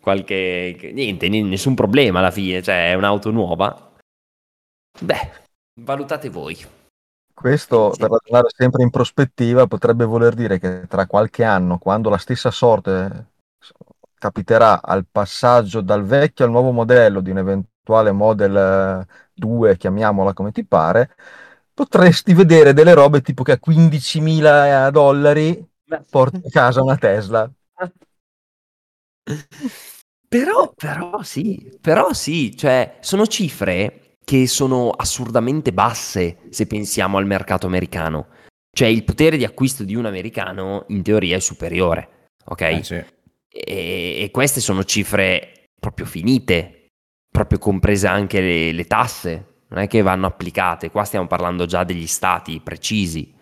qualche... 0.00 0.92
niente, 0.92 1.28
nessun 1.28 1.74
problema 1.74 2.20
alla 2.20 2.30
fine, 2.30 2.62
cioè 2.62 2.90
è 2.90 2.94
un'auto 2.94 3.30
nuova. 3.30 3.92
Beh, 5.00 5.42
valutate 5.80 6.28
voi. 6.28 6.56
Questo, 7.34 7.92
per 7.98 8.10
ragionare 8.10 8.48
sempre 8.56 8.82
in 8.84 8.90
prospettiva, 8.90 9.66
potrebbe 9.66 10.04
voler 10.04 10.34
dire 10.34 10.58
che 10.58 10.86
tra 10.88 11.06
qualche 11.06 11.44
anno, 11.44 11.78
quando 11.78 12.08
la 12.08 12.16
stessa 12.16 12.50
sorte 12.50 13.32
capiterà 14.14 14.80
al 14.80 15.04
passaggio 15.10 15.80
dal 15.82 16.04
vecchio 16.04 16.44
al 16.44 16.50
nuovo 16.50 16.70
modello 16.70 17.20
di 17.20 17.30
un 17.30 17.38
eventuale 17.38 18.12
Model 18.12 18.56
eh, 19.06 19.06
2, 19.34 19.76
chiamiamola 19.76 20.32
come 20.32 20.52
ti 20.52 20.64
pare, 20.64 21.14
potresti 21.74 22.32
vedere 22.32 22.72
delle 22.72 22.94
robe 22.94 23.20
tipo 23.20 23.42
che 23.42 23.52
a 23.52 23.58
15.000 23.58 24.90
dollari 24.90 25.62
porti 26.08 26.36
a 26.36 26.50
casa 26.50 26.82
una 26.82 26.96
Tesla. 26.96 27.50
Però, 30.28 30.72
però 30.74 31.22
sì, 31.22 31.78
però 31.80 32.12
sì, 32.12 32.56
cioè 32.56 32.98
sono 33.00 33.26
cifre 33.26 34.03
che 34.24 34.46
sono 34.46 34.90
assurdamente 34.90 35.72
basse 35.72 36.38
se 36.50 36.66
pensiamo 36.66 37.18
al 37.18 37.26
mercato 37.26 37.66
americano. 37.66 38.28
Cioè 38.74 38.88
il 38.88 39.04
potere 39.04 39.36
di 39.36 39.44
acquisto 39.44 39.84
di 39.84 39.94
un 39.94 40.06
americano 40.06 40.84
in 40.88 41.02
teoria 41.02 41.36
è 41.36 41.40
superiore, 41.40 42.30
ok? 42.46 42.60
Eh, 42.60 42.82
sì. 42.82 42.94
E, 42.94 43.04
e 43.48 44.30
queste 44.32 44.60
sono 44.60 44.82
cifre 44.84 45.68
proprio 45.78 46.06
finite, 46.06 46.88
proprio 47.30 47.58
comprese 47.58 48.08
anche 48.08 48.40
le, 48.40 48.72
le 48.72 48.84
tasse, 48.86 49.62
non 49.68 49.80
è 49.80 49.86
che 49.86 50.02
vanno 50.02 50.26
applicate, 50.26 50.90
qua 50.90 51.04
stiamo 51.04 51.26
parlando 51.26 51.66
già 51.66 51.84
degli 51.84 52.06
stati 52.06 52.60
precisi, 52.60 53.32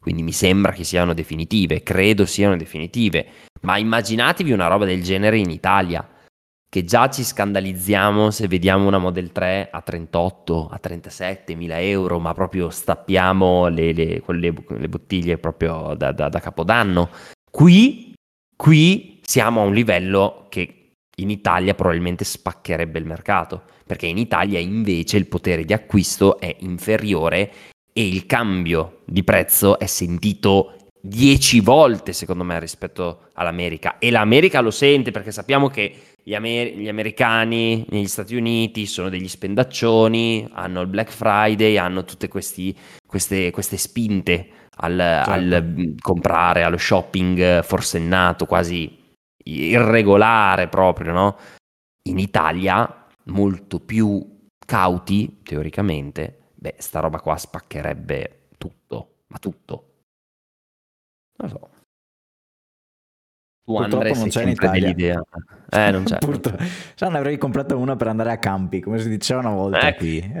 quindi 0.00 0.22
mi 0.22 0.32
sembra 0.32 0.72
che 0.72 0.84
siano 0.84 1.12
definitive, 1.12 1.82
credo 1.82 2.24
siano 2.24 2.56
definitive, 2.56 3.26
ma 3.62 3.76
immaginatevi 3.76 4.52
una 4.52 4.68
roba 4.68 4.84
del 4.84 5.02
genere 5.02 5.38
in 5.38 5.50
Italia, 5.50 6.08
che 6.70 6.84
già 6.84 7.08
ci 7.08 7.24
scandalizziamo 7.24 8.30
se 8.30 8.46
vediamo 8.46 8.86
una 8.86 8.98
Model 8.98 9.32
3 9.32 9.70
a 9.70 9.80
38, 9.80 10.68
a 10.70 10.78
37 10.78 11.54
mila 11.54 11.80
euro, 11.80 12.18
ma 12.18 12.34
proprio 12.34 12.68
stappiamo 12.68 13.68
le, 13.68 13.92
le, 13.92 14.20
quelle, 14.20 14.52
le 14.66 14.88
bottiglie 14.88 15.38
proprio 15.38 15.94
da, 15.96 16.12
da, 16.12 16.28
da 16.28 16.40
capodanno. 16.40 17.08
Qui, 17.50 18.14
qui 18.54 19.20
siamo 19.22 19.62
a 19.62 19.64
un 19.64 19.72
livello 19.72 20.46
che 20.50 20.92
in 21.16 21.30
Italia 21.30 21.74
probabilmente 21.74 22.24
spaccherebbe 22.24 22.98
il 22.98 23.06
mercato, 23.06 23.62
perché 23.86 24.06
in 24.06 24.18
Italia 24.18 24.58
invece 24.58 25.16
il 25.16 25.26
potere 25.26 25.64
di 25.64 25.72
acquisto 25.72 26.38
è 26.38 26.54
inferiore 26.60 27.50
e 27.92 28.06
il 28.06 28.26
cambio 28.26 29.00
di 29.06 29.24
prezzo 29.24 29.78
è 29.78 29.86
sentito 29.86 30.74
10 31.00 31.60
volte 31.60 32.12
secondo 32.12 32.44
me 32.44 32.58
rispetto 32.60 33.28
all'America 33.34 33.98
e 33.98 34.10
l'America 34.10 34.60
lo 34.60 34.70
sente 34.70 35.10
perché 35.10 35.32
sappiamo 35.32 35.68
che 35.68 36.07
gli, 36.22 36.34
amer- 36.34 36.74
gli, 36.74 36.88
americani 36.88 37.86
negli 37.88 38.06
Stati 38.06 38.36
Uniti 38.36 38.86
sono 38.86 39.08
degli 39.08 39.28
spendaccioni, 39.28 40.48
hanno 40.52 40.80
il 40.80 40.86
Black 40.88 41.10
Friday, 41.10 41.76
hanno 41.76 42.04
tutte 42.04 42.28
questi, 42.28 42.76
queste, 43.06 43.50
queste, 43.50 43.76
spinte 43.76 44.50
al, 44.76 44.96
certo. 44.96 45.30
al, 45.30 45.94
comprare, 46.00 46.62
allo 46.62 46.76
shopping 46.76 47.62
forsennato, 47.62 48.46
quasi 48.46 48.96
irregolare 49.44 50.68
proprio, 50.68 51.12
no? 51.12 51.36
In 52.08 52.18
Italia 52.18 53.06
molto 53.24 53.80
più 53.80 54.36
cauti, 54.64 55.40
teoricamente, 55.42 56.50
beh, 56.54 56.74
sta 56.78 57.00
roba 57.00 57.20
qua 57.20 57.36
spaccherebbe 57.36 58.48
tutto, 58.58 59.22
ma 59.28 59.38
tutto. 59.38 59.92
Non 61.38 61.50
lo 61.50 61.58
so. 61.58 61.77
Tu 63.68 63.74
Purtroppo 63.74 64.14
non 64.14 64.28
c'è 64.28 64.42
in 64.44 64.48
Italia. 64.48 64.80
Dell'idea. 64.80 65.22
Eh, 65.68 65.90
non 65.90 66.04
c'è. 66.08 66.16
Purtroppo. 66.16 66.64
Cioè, 66.94 67.10
ne 67.10 67.18
avrei 67.18 67.36
comprato 67.36 67.76
una 67.76 67.96
per 67.96 68.06
andare 68.08 68.32
a 68.32 68.38
campi, 68.38 68.80
come 68.80 68.98
si 68.98 69.10
diceva 69.10 69.40
una 69.40 69.50
volta 69.50 69.88
ecco. 69.88 69.98
qui. 69.98 70.32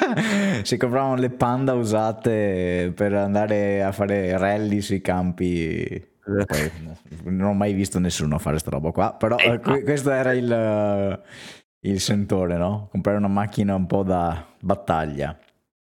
si 0.64 0.78
compravano 0.78 1.16
le 1.16 1.28
panda 1.28 1.74
usate 1.74 2.90
per 2.96 3.12
andare 3.12 3.82
a 3.82 3.92
fare 3.92 4.38
rally 4.38 4.80
sui 4.80 5.02
campi. 5.02 6.08
Poi, 6.24 6.70
non 7.24 7.48
ho 7.48 7.52
mai 7.52 7.74
visto 7.74 7.98
nessuno 7.98 8.38
fare 8.38 8.58
sta 8.58 8.70
roba 8.70 8.92
qua, 8.92 9.12
però 9.12 9.36
eh, 9.36 9.60
questo 9.60 10.10
era 10.10 10.32
il, 10.32 11.22
il 11.80 12.00
sentore, 12.00 12.56
no? 12.56 12.88
Comprare 12.90 13.18
una 13.18 13.28
macchina 13.28 13.74
un 13.74 13.84
po' 13.84 14.04
da 14.04 14.42
battaglia. 14.58 15.36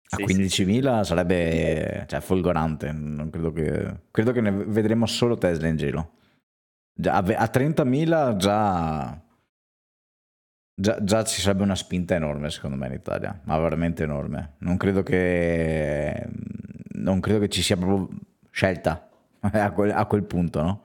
A 0.10 0.16
sì, 0.16 0.24
15.000 0.24 1.00
sì. 1.00 1.06
sarebbe 1.06 2.06
cioè, 2.08 2.22
folgorante. 2.22 2.94
Non 2.94 3.30
credo, 3.30 3.52
che, 3.52 3.94
credo 4.10 4.32
che 4.32 4.40
ne 4.40 4.52
vedremo 4.52 5.06
solo 5.06 5.38
Tesla 5.38 5.68
in 5.68 5.76
giro. 5.76 6.12
A 7.06 7.22
30.000 7.22 8.36
già, 8.38 9.22
già, 10.74 11.04
già, 11.04 11.24
ci 11.24 11.42
sarebbe 11.42 11.64
una 11.64 11.76
spinta 11.76 12.16
enorme 12.16 12.50
secondo 12.50 12.76
me 12.76 12.88
in 12.88 12.94
Italia, 12.94 13.40
ma 13.44 13.58
veramente 13.60 14.04
enorme. 14.04 14.56
Non 14.60 14.78
credo 14.78 15.04
che, 15.04 16.28
non 16.94 17.20
credo 17.20 17.40
che 17.40 17.50
ci 17.50 17.62
sia 17.62 17.78
proprio 17.78 18.10
scelta 18.50 19.10
a 19.40 19.72
quel, 19.72 19.92
a 19.92 20.06
quel 20.06 20.24
punto, 20.24 20.62
no? 20.62 20.84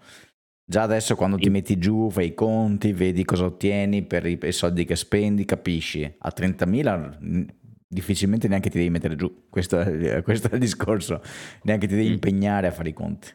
Già 0.64 0.82
adesso 0.82 1.16
quando 1.16 1.36
ti 1.36 1.50
metti 1.50 1.78
giù, 1.78 2.08
fai 2.10 2.28
i 2.28 2.34
conti, 2.34 2.92
vedi 2.92 3.24
cosa 3.24 3.44
ottieni 3.44 4.02
per 4.02 4.26
i, 4.26 4.38
i 4.40 4.52
soldi 4.52 4.84
che 4.84 4.96
spendi, 4.96 5.44
capisci. 5.44 6.14
A 6.18 6.32
30.000 6.34 7.46
difficilmente 7.92 8.48
neanche 8.48 8.70
ti 8.70 8.78
devi 8.78 8.88
mettere 8.88 9.16
giù, 9.16 9.48
questo 9.50 9.78
è, 9.78 10.22
questo 10.24 10.50
è 10.50 10.54
il 10.54 10.60
discorso, 10.60 11.22
neanche 11.64 11.86
ti 11.86 11.94
devi 11.94 12.08
mm. 12.08 12.12
impegnare 12.12 12.66
a 12.66 12.70
fare 12.70 12.88
i 12.88 12.94
conti. 12.94 13.28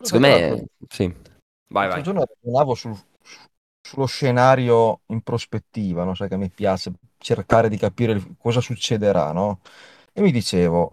Secondo 0.00 0.26
me, 0.26 0.64
sì. 0.88 1.14
Vai, 1.68 1.88
vai. 1.88 2.02
giorno 2.02 2.24
ragionavo 2.24 2.74
sul, 2.74 2.96
sullo 3.80 4.06
scenario 4.06 5.00
in 5.06 5.20
prospettiva, 5.22 6.04
no? 6.04 6.14
Sai 6.14 6.28
che 6.28 6.36
mi 6.36 6.50
piace 6.50 6.92
cercare 7.18 7.68
di 7.68 7.76
capire 7.76 8.20
cosa 8.38 8.60
succederà, 8.60 9.32
no? 9.32 9.60
E 10.12 10.22
mi 10.22 10.32
dicevo, 10.32 10.88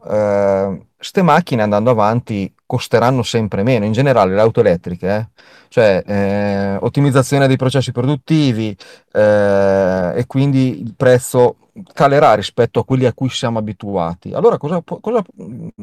queste 0.95 1.19
eh, 1.19 1.23
macchine 1.23 1.63
andando 1.63 1.89
avanti 1.89 2.53
costeranno 2.65 3.23
sempre 3.23 3.63
meno, 3.63 3.85
in 3.85 3.91
generale 3.91 4.35
le 4.35 4.41
auto 4.41 4.59
elettriche, 4.59 5.15
eh? 5.15 5.27
cioè 5.69 6.03
eh, 6.05 6.77
ottimizzazione 6.79 7.47
dei 7.47 7.55
processi 7.55 7.91
produttivi 7.91 8.77
eh, 9.11 10.13
e 10.15 10.25
quindi 10.27 10.81
il 10.81 10.93
prezzo 10.95 11.69
calerà 11.93 12.35
rispetto 12.35 12.79
a 12.79 12.85
quelli 12.85 13.05
a 13.05 13.13
cui 13.13 13.29
siamo 13.29 13.57
abituati. 13.57 14.33
Allora 14.33 14.57
cosa, 14.57 14.83
cosa 14.83 15.23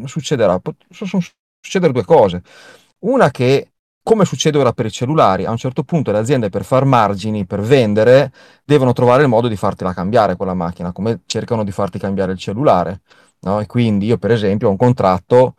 succederà? 0.05 0.61
Possono 0.61 1.23
succedere 1.61 1.93
due 1.93 2.05
cose. 2.05 2.43
Una 3.05 3.31
che, 3.31 3.73
come 4.03 4.25
succede 4.25 4.57
ora 4.59 4.73
per 4.73 4.87
i 4.87 4.91
cellulari, 4.91 5.45
a 5.45 5.51
un 5.51 5.59
certo 5.59 5.83
punto 5.83 6.11
le 6.11 6.19
aziende 6.19 6.49
per 6.49 6.65
far 6.65 6.87
margini, 6.87 7.45
per 7.45 7.61
vendere, 7.61 8.33
devono 8.65 8.95
trovare 8.95 9.23
il 9.23 9.29
modo 9.29 9.47
di 9.49 9.57
fartela 9.57 9.93
cambiare 9.93 10.37
quella 10.37 10.55
macchina, 10.55 10.93
come 10.93 11.21
cercano 11.27 11.65
di 11.65 11.71
farti 11.71 11.99
cambiare 11.99 12.33
il 12.33 12.39
cellulare. 12.39 13.03
No? 13.41 13.61
E 13.61 13.67
quindi 13.67 14.07
io, 14.07 14.17
per 14.17 14.31
esempio, 14.31 14.69
ho 14.69 14.71
un 14.71 14.79
contratto, 14.79 15.55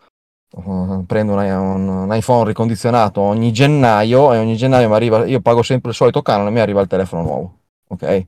uh, 0.54 1.06
prendo 1.06 1.34
un, 1.34 1.40
un, 1.40 1.88
un, 1.88 2.16
iPhone 2.16 2.46
ricondizionato 2.46 3.22
ogni 3.22 3.52
gennaio 3.52 4.34
e 4.34 4.40
ogni 4.40 4.56
gennaio 4.56 4.90
mi 4.90 4.96
arriva, 4.96 5.26
io 5.26 5.40
pago 5.40 5.62
sempre 5.62 5.92
il 5.92 5.96
solito 5.96 6.24
canone 6.24 6.50
e 6.50 6.52
mi 6.52 6.60
arriva 6.62 6.82
il 6.82 6.88
telefono 6.88 7.22
nuovo. 7.22 7.60
Ok? 7.90 8.26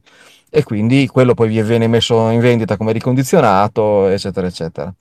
E 0.49 0.63
quindi 0.63 1.07
quello 1.07 1.33
poi 1.33 1.49
viene 1.49 1.87
messo 1.87 2.29
in 2.29 2.39
vendita 2.39 2.77
come 2.77 2.91
ricondizionato, 2.91 4.07
eccetera, 4.09 4.45
eccetera. 4.45 4.93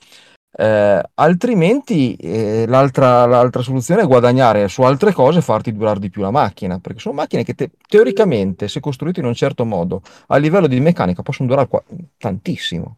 Eh, 0.58 1.02
altrimenti 1.14 2.16
eh, 2.16 2.64
l'altra, 2.66 3.26
l'altra, 3.26 3.60
soluzione 3.60 4.02
è 4.02 4.06
guadagnare 4.06 4.68
su 4.68 4.80
altre 4.80 5.12
cose 5.12 5.40
e 5.40 5.42
farti 5.42 5.70
durare 5.70 6.00
di 6.00 6.08
più 6.08 6.22
la 6.22 6.30
macchina, 6.30 6.78
perché 6.78 6.98
sono 6.98 7.14
macchine 7.14 7.44
che 7.44 7.54
te, 7.54 7.72
teoricamente, 7.86 8.66
se 8.66 8.80
costruite 8.80 9.20
in 9.20 9.26
un 9.26 9.34
certo 9.34 9.66
modo, 9.66 10.00
a 10.28 10.38
livello 10.38 10.66
di 10.66 10.80
meccanica 10.80 11.22
possono 11.22 11.48
durare 11.48 11.68
qua, 11.68 11.82
tantissimo. 12.16 12.96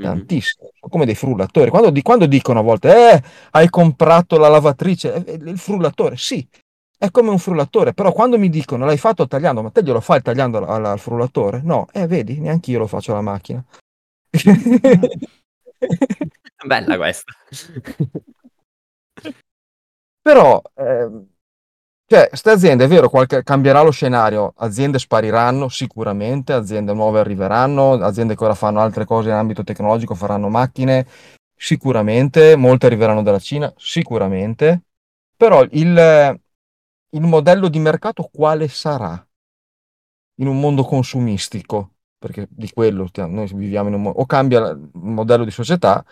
Tantissimo, 0.00 0.70
sono 0.78 0.92
come 0.92 1.04
dei 1.04 1.16
frullatori. 1.16 1.70
Quando, 1.70 1.90
di, 1.90 2.02
quando, 2.02 2.26
dicono 2.26 2.60
a 2.60 2.62
volte, 2.62 3.14
eh, 3.14 3.22
hai 3.50 3.68
comprato 3.68 4.38
la 4.38 4.48
lavatrice, 4.48 5.24
eh, 5.24 5.32
il 5.34 5.58
frullatore, 5.58 6.16
sì, 6.16 6.46
è 6.96 7.10
come 7.10 7.30
un 7.30 7.38
frullatore, 7.38 7.94
però 7.94 8.12
quando 8.12 8.38
mi 8.38 8.48
dicono 8.48 8.86
l'hai 8.86 8.96
fatto 8.96 9.26
tagliando, 9.26 9.62
ma 9.62 9.70
te 9.70 9.82
glielo 9.82 10.00
fai 10.00 10.22
tagliando 10.22 10.64
al, 10.64 10.84
al 10.84 11.00
frullatore? 11.00 11.62
No, 11.64 11.88
eh, 11.92 12.06
vedi, 12.06 12.38
neanche 12.38 12.70
io 12.70 12.78
lo 12.78 12.86
faccio 12.86 13.10
alla 13.10 13.22
macchina. 13.22 13.62
Bella 16.64 16.96
questa. 16.96 17.32
Però, 20.22 20.60
eh, 20.74 21.08
cioè, 22.06 22.28
queste 22.28 22.50
aziende, 22.50 22.84
è 22.84 22.88
vero, 22.88 23.08
qualche, 23.08 23.42
cambierà 23.42 23.82
lo 23.82 23.90
scenario, 23.90 24.52
aziende 24.56 24.98
spariranno 24.98 25.68
sicuramente, 25.68 26.52
aziende 26.52 26.92
nuove 26.92 27.20
arriveranno, 27.20 27.92
aziende 27.92 28.34
che 28.34 28.44
ora 28.44 28.54
fanno 28.54 28.80
altre 28.80 29.04
cose 29.04 29.28
in 29.28 29.36
ambito 29.36 29.62
tecnologico 29.62 30.14
faranno 30.14 30.48
macchine, 30.48 31.06
sicuramente, 31.54 32.56
molte 32.56 32.86
arriveranno 32.86 33.22
dalla 33.22 33.38
Cina, 33.38 33.72
sicuramente, 33.76 34.82
però 35.36 35.62
il, 35.70 36.40
il 37.10 37.20
modello 37.22 37.68
di 37.68 37.78
mercato 37.78 38.28
quale 38.32 38.68
sarà 38.68 39.24
in 40.40 40.46
un 40.48 40.58
mondo 40.58 40.82
consumistico? 40.82 41.92
Perché 42.18 42.46
di 42.50 42.70
quello 42.72 43.08
noi 43.14 43.46
viviamo 43.54 43.88
in 43.88 43.94
un 43.94 44.02
mondo, 44.02 44.18
o 44.18 44.26
cambia 44.26 44.68
il 44.70 44.90
modello 44.94 45.44
di 45.44 45.50
società 45.50 46.04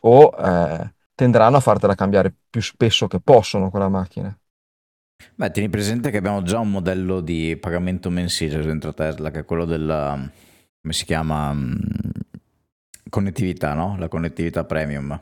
o 0.00 0.34
eh, 0.36 0.92
tenderanno 1.14 1.56
a 1.56 1.60
fartela 1.60 1.94
cambiare 1.94 2.32
più 2.48 2.60
spesso 2.60 3.06
che 3.06 3.20
possono 3.20 3.70
quella 3.70 3.88
macchina. 3.88 4.36
Beh, 5.34 5.50
tieni 5.50 5.68
presente 5.68 6.10
che 6.10 6.16
abbiamo 6.16 6.42
già 6.42 6.58
un 6.58 6.70
modello 6.70 7.20
di 7.20 7.56
pagamento 7.60 8.10
mensile 8.10 8.62
dentro 8.62 8.94
Tesla, 8.94 9.30
che 9.30 9.40
è 9.40 9.44
quello 9.44 9.64
della, 9.64 10.16
come 10.80 10.92
si 10.92 11.04
chiama, 11.04 11.52
mm, 11.52 11.74
connettività, 13.08 13.74
no? 13.74 13.96
La 13.98 14.08
connettività 14.08 14.64
premium. 14.64 15.20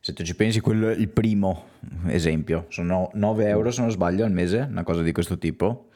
Se 0.00 0.14
tu 0.14 0.22
ci 0.22 0.34
pensi, 0.34 0.60
quello 0.60 0.88
è 0.88 0.94
il 0.94 1.08
primo 1.08 1.64
esempio. 2.06 2.64
Sono 2.68 3.10
9 3.12 3.46
euro, 3.46 3.70
se 3.70 3.82
non 3.82 3.90
sbaglio, 3.90 4.24
al 4.24 4.32
mese, 4.32 4.60
una 4.60 4.82
cosa 4.82 5.02
di 5.02 5.12
questo 5.12 5.36
tipo. 5.36 5.90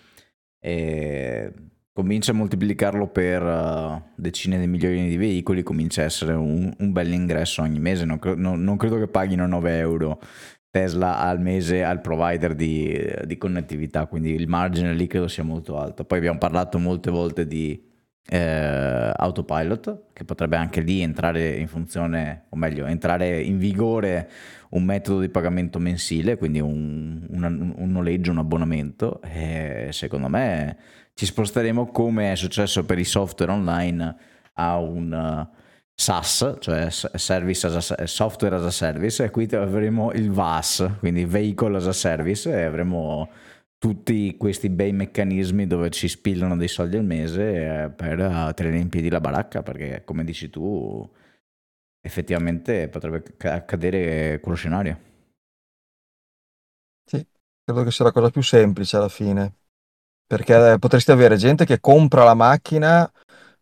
E 0.59 1.53
comincia 1.95 2.33
a 2.33 2.35
moltiplicarlo 2.35 3.07
per 3.07 3.41
uh, 3.41 4.03
decine 4.17 4.59
di 4.59 4.67
milioni 4.67 5.09
di 5.09 5.17
veicoli, 5.17 5.63
comincia 5.63 6.03
a 6.03 6.07
essere 6.07 6.33
un, 6.33 6.75
un 6.77 6.93
bel 6.93 7.13
ingresso 7.13 7.63
ogni 7.63 7.79
mese. 7.79 8.05
Non, 8.05 8.19
non, 8.37 8.63
non, 8.63 8.77
credo 8.77 8.99
che 8.99 9.07
paghino 9.07 9.47
9 9.47 9.79
euro 9.79 10.21
Tesla 10.71 11.21
al 11.21 11.41
mese 11.41 11.85
al 11.85 12.01
provider 12.01 12.57
di, 12.57 13.01
di, 13.25 13.39
connettività, 13.39 14.07
quindi 14.07 14.33
il 14.35 14.49
margine 14.49 14.93
lì 14.93 15.07
credo 15.07 15.29
sia 15.29 15.45
molto 15.45 15.79
alto. 15.79 16.05
Poi 16.05 16.19
abbiamo 16.19 16.39
parlato 16.39 16.81
molte 16.81 17.13
volte 17.13 17.47
di 17.47 17.81
eh, 18.27 19.13
autopilot, 19.17 20.05
che 20.13 20.25
potrebbe 20.25 20.57
anche 20.57 20.81
lì 20.81 21.03
entrare 21.03 21.57
in 21.57 21.69
funzione, 21.69 22.45
o 22.49 22.57
meglio, 22.57 22.87
entrare 22.87 23.41
in 23.41 23.59
vigore 23.59 24.29
un 24.71 24.85
metodo 24.85 25.21
di 25.21 25.29
pagamento 25.29 25.79
mensile, 25.79 26.37
quindi 26.37 26.61
un, 26.61 27.27
un, 27.29 27.75
un 27.77 27.91
noleggio, 27.91 28.31
un 28.31 28.39
abbonamento. 28.39 29.21
E 29.23 29.89
secondo 29.93 30.29
me 30.29 30.77
ci 31.15 31.27
sposteremo 31.27 31.87
come 31.87 32.33
è 32.33 32.35
successo 32.35 32.85
per 32.85 32.99
i 32.99 33.05
software 33.05 33.53
online 33.53 34.17
a 34.55 34.79
un 34.79 35.13
uh, 35.13 35.63
SaaS, 35.95 36.57
cioè 36.59 36.81
as 36.83 37.09
a, 37.13 38.07
software 38.07 38.57
as 38.57 38.65
a 38.65 38.71
service, 38.71 39.23
e 39.23 39.31
qui 39.31 39.49
avremo 39.53 40.13
il 40.13 40.31
VAS, 40.31 40.97
quindi 40.99 41.25
vehicle 41.25 41.77
as 41.77 41.87
a 41.87 41.93
service, 41.93 42.51
e 42.51 42.63
avremo 42.63 43.29
tutti 43.85 44.35
questi 44.39 44.71
bei 44.71 44.93
meccanismi 44.95 45.67
dove 45.67 45.91
ci 45.91 46.09
spillano 46.09 46.57
dei 46.57 46.69
soldi 46.69 46.97
al 46.97 47.05
mese 47.05 47.83
eh, 47.83 47.91
per 47.91 48.19
eh, 48.19 48.53
tenere 48.55 48.79
in 48.79 48.89
piedi 48.89 49.11
la 49.11 49.21
baracca, 49.21 49.63
perché 49.63 50.05
come 50.07 50.25
dici 50.25 50.49
tu, 50.49 51.07
effettivamente 52.01 52.89
potrebbe 52.89 53.23
accadere 53.41 54.41
quello 54.41 54.57
scenario. 54.57 54.99
Sì, 57.05 57.27
credo 57.63 57.83
che 57.83 57.91
sia 57.91 58.07
la 58.07 58.13
cosa 58.13 58.31
più 58.31 58.41
semplice 58.41 58.97
alla 58.97 59.11
fine, 59.11 59.55
perché 60.27 60.73
eh, 60.73 60.79
potresti 60.79 61.11
avere 61.11 61.37
gente 61.37 61.67
che 61.67 61.79
compra 61.79 62.25
la 62.25 62.33
macchina 62.33 63.07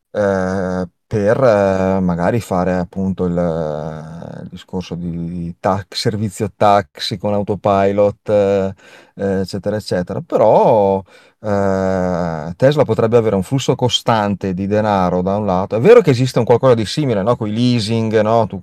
eh, 0.08 0.88
per 1.12 1.36
eh, 1.44 2.00
magari 2.00 2.40
fare 2.40 2.72
appunto 2.72 3.26
il, 3.26 3.34
il 3.34 4.48
discorso 4.48 4.94
di 4.94 5.54
tax, 5.60 5.84
servizio 5.90 6.50
taxi 6.56 7.18
con 7.18 7.34
autopilot, 7.34 8.28
eh, 8.30 8.74
eccetera, 9.14 9.76
eccetera. 9.76 10.22
Però 10.22 11.02
eh, 11.40 12.54
Tesla 12.56 12.84
potrebbe 12.84 13.18
avere 13.18 13.36
un 13.36 13.42
flusso 13.42 13.74
costante 13.74 14.54
di 14.54 14.66
denaro 14.66 15.20
da 15.20 15.36
un 15.36 15.44
lato. 15.44 15.76
È 15.76 15.80
vero 15.80 16.00
che 16.00 16.10
esiste 16.10 16.38
un 16.38 16.46
qualcosa 16.46 16.74
di 16.74 16.86
simile, 16.86 17.22
no? 17.22 17.36
Con 17.36 17.48
i 17.48 17.52
leasing, 17.52 18.18
no? 18.22 18.46
Tu, 18.46 18.58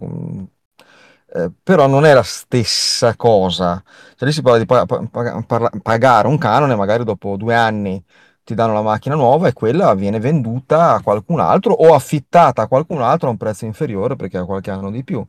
eh, 1.34 1.52
però 1.62 1.88
non 1.88 2.06
è 2.06 2.14
la 2.14 2.24
stessa 2.24 3.16
cosa. 3.16 3.82
Cioè 4.16 4.28
lì 4.28 4.34
si 4.34 4.42
parla 4.42 4.58
di 4.60 4.66
pa- 4.66 4.86
pa- 4.86 5.72
pagare 5.82 6.28
un 6.28 6.38
canone 6.38 6.76
magari 6.76 7.04
dopo 7.04 7.36
due 7.38 7.56
anni 7.56 8.04
ti 8.50 8.56
danno 8.56 8.74
la 8.74 8.82
macchina 8.82 9.14
nuova 9.14 9.48
e 9.48 9.54
quella 9.54 9.94
viene 9.94 10.20
venduta 10.20 10.96
a 10.96 11.02
qualcun 11.04 11.40
altro 11.40 11.72
o 11.72 11.94
affittata 11.94 12.64
a 12.64 12.68
qualcun 12.68 13.00
altro 13.00 13.28
a 13.28 13.32
un 13.32 13.38
prezzo 13.38 13.66
inferiore 13.66 14.16
perché 14.16 14.40
ha 14.40 14.46
qualche 14.46 14.72
anno 14.72 14.90
di 14.90 15.04
più. 15.04 15.24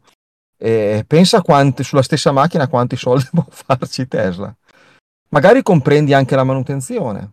E 0.56 1.04
pensa 1.06 1.42
quanti, 1.42 1.84
sulla 1.84 2.00
stessa 2.00 2.32
macchina 2.32 2.66
quanti 2.66 2.96
soldi 2.96 3.28
può 3.30 3.44
farci 3.46 4.08
Tesla. 4.08 4.54
Magari 5.28 5.62
comprendi 5.62 6.14
anche 6.14 6.34
la 6.34 6.44
manutenzione. 6.44 7.32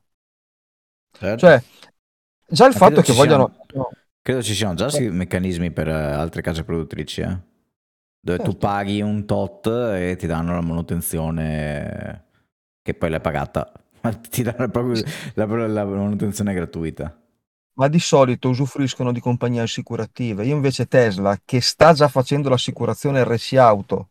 Certo. 1.13 1.37
Cioè, 1.37 1.63
già 2.49 2.65
il 2.65 2.73
Ma 2.73 2.77
fatto 2.77 3.01
che 3.01 3.13
vogliano... 3.13 3.55
Siano, 3.69 3.89
credo 4.21 4.43
ci 4.43 4.53
siano 4.53 4.73
già 4.73 4.87
eh. 4.89 5.09
meccanismi 5.09 5.71
per 5.71 5.87
eh, 5.87 5.93
altre 5.93 6.41
case 6.41 6.65
produttrici, 6.65 7.21
eh? 7.21 7.39
dove 8.19 8.37
certo. 8.39 8.43
tu 8.43 8.57
paghi 8.57 8.99
un 8.99 9.25
tot 9.25 9.67
e 9.67 10.17
ti 10.17 10.27
danno 10.27 10.53
la 10.53 10.61
manutenzione 10.61 12.25
che 12.81 12.93
poi 12.93 13.09
l'hai 13.09 13.21
pagata 13.21 13.71
ti 14.29 14.43
danno 14.43 14.69
proprio 14.69 15.03
la, 15.33 15.45
la 15.67 15.85
manutenzione 15.85 16.53
gratuita. 16.53 17.15
Ma 17.73 17.87
di 17.87 17.99
solito 17.99 18.49
usufruiscono 18.49 19.11
di 19.11 19.19
compagnie 19.19 19.61
assicurative. 19.61 20.45
Io 20.45 20.55
invece 20.55 20.87
Tesla, 20.87 21.39
che 21.45 21.61
sta 21.61 21.93
già 21.93 22.07
facendo 22.07 22.49
l'assicurazione 22.49 23.23
RC 23.23 23.53
Auto, 23.53 24.09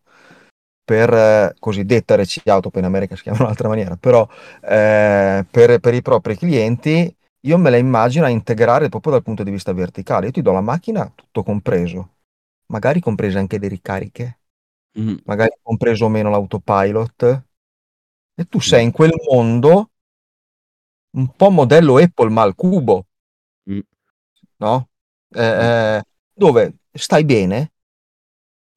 per 0.87 1.13
eh, 1.13 1.57
cosiddetta 1.59 2.15
RC 2.15 2.47
Auto, 2.47 2.71
poi 2.71 2.81
in 2.81 2.87
America 2.87 3.17
si 3.17 3.23
chiama 3.23 3.39
in 3.39 3.45
un'altra 3.45 3.67
maniera, 3.67 3.97
però 3.97 4.27
eh, 4.63 5.45
per, 5.51 5.81
per, 5.81 5.95
i 5.95 6.01
propri 6.01 6.37
clienti, 6.37 7.13
io 7.41 7.59
me 7.59 7.71
la 7.71 7.77
immagino 7.77 8.25
a 8.25 8.29
integrare 8.29 8.89
proprio 8.89 9.13
dal 9.13 9.23
punto 9.25 9.43
di 9.43 9.51
vista 9.51 9.73
verticale. 9.73 10.27
Io 10.27 10.33
ti 10.33 10.43
do 10.43 10.53
la 10.53 10.61
macchina, 10.61 11.11
tutto 11.13 11.43
compreso, 11.43 12.19
magari 12.67 13.01
comprese 13.01 13.39
anche 13.39 13.59
le 13.59 13.67
ricariche, 13.67 14.39
mm. 14.99 15.17
magari 15.25 15.57
compreso 15.61 16.05
o 16.05 16.09
meno 16.09 16.31
l'autopilot, 16.31 17.43
e 18.39 18.45
tu 18.45 18.61
sei 18.61 18.85
in 18.85 18.93
quel 18.93 19.13
mondo 19.31 19.91
un 21.17 21.35
po' 21.35 21.51
modello 21.51 21.97
Apple 21.97 22.29
ma 22.29 22.43
al 22.43 22.55
cubo, 22.55 23.07
mm. 23.71 23.79
no? 24.59 24.91
Eh, 25.31 25.43
eh, 25.43 26.03
dove 26.33 26.79
stai 26.93 27.25
bene, 27.25 27.73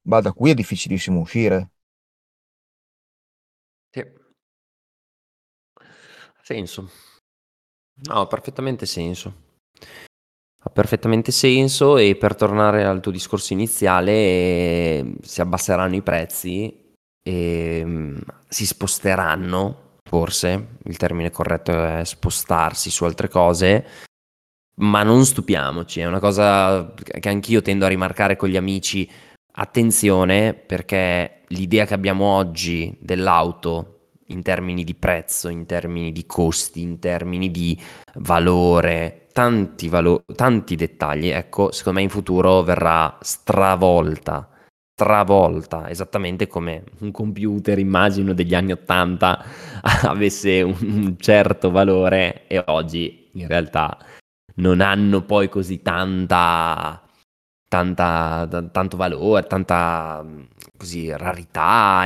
ma 0.06 0.20
da 0.20 0.32
qui 0.32 0.50
è 0.50 0.54
difficilissimo 0.54 1.20
uscire. 1.20 1.70
Sì. 3.90 4.00
Ha 5.74 6.42
senso. 6.42 6.90
No, 8.08 8.20
ha 8.20 8.26
perfettamente 8.26 8.86
senso. 8.86 9.48
Ha 10.62 10.70
perfettamente 10.70 11.32
senso 11.32 11.98
e 11.98 12.16
per 12.16 12.34
tornare 12.34 12.84
al 12.84 13.00
tuo 13.00 13.12
discorso 13.12 13.52
iniziale, 13.52 14.12
eh, 14.12 15.14
si 15.22 15.40
abbasseranno 15.42 15.96
i 15.96 16.02
prezzi 16.02 16.89
e 17.22 17.82
mm, 17.84 18.18
si 18.48 18.66
sposteranno, 18.66 19.98
forse 20.02 20.76
il 20.84 20.96
termine 20.96 21.30
corretto 21.30 21.72
è 21.72 22.04
spostarsi 22.04 22.90
su 22.90 23.04
altre 23.04 23.28
cose, 23.28 23.86
ma 24.76 25.02
non 25.02 25.24
stupiamoci, 25.24 26.00
è 26.00 26.06
una 26.06 26.20
cosa 26.20 26.94
che 26.94 27.28
anch'io 27.28 27.62
tendo 27.62 27.84
a 27.84 27.88
rimarcare 27.88 28.36
con 28.36 28.48
gli 28.48 28.56
amici. 28.56 29.08
Attenzione 29.52 30.54
perché 30.54 31.42
l'idea 31.48 31.84
che 31.84 31.94
abbiamo 31.94 32.24
oggi 32.26 32.96
dell'auto 33.00 34.12
in 34.26 34.42
termini 34.42 34.84
di 34.84 34.94
prezzo, 34.94 35.48
in 35.48 35.66
termini 35.66 36.12
di 36.12 36.24
costi, 36.24 36.82
in 36.82 36.98
termini 36.98 37.50
di 37.50 37.78
valore, 38.14 39.26
tanti, 39.32 39.88
valo- 39.88 40.22
tanti 40.34 40.76
dettagli, 40.76 41.28
ecco, 41.28 41.72
secondo 41.72 41.98
me 41.98 42.04
in 42.04 42.10
futuro 42.10 42.62
verrà 42.62 43.18
stravolta 43.20 44.48
travolta, 45.00 45.88
esattamente 45.88 46.46
come 46.46 46.84
un 46.98 47.10
computer, 47.10 47.78
immagino, 47.78 48.34
degli 48.34 48.54
anni 48.54 48.72
80 48.72 49.44
avesse 50.04 50.60
un 50.60 51.16
certo 51.18 51.70
valore 51.70 52.46
e 52.46 52.62
oggi 52.66 53.30
in 53.32 53.46
realtà 53.46 53.96
non 54.56 54.82
hanno 54.82 55.22
poi 55.22 55.48
così 55.48 55.80
tanta, 55.80 57.02
tanta 57.66 58.46
t- 58.46 58.70
tanto 58.70 58.96
valore, 58.98 59.46
tanta 59.46 60.22
così, 60.76 61.10
rarità, 61.16 62.04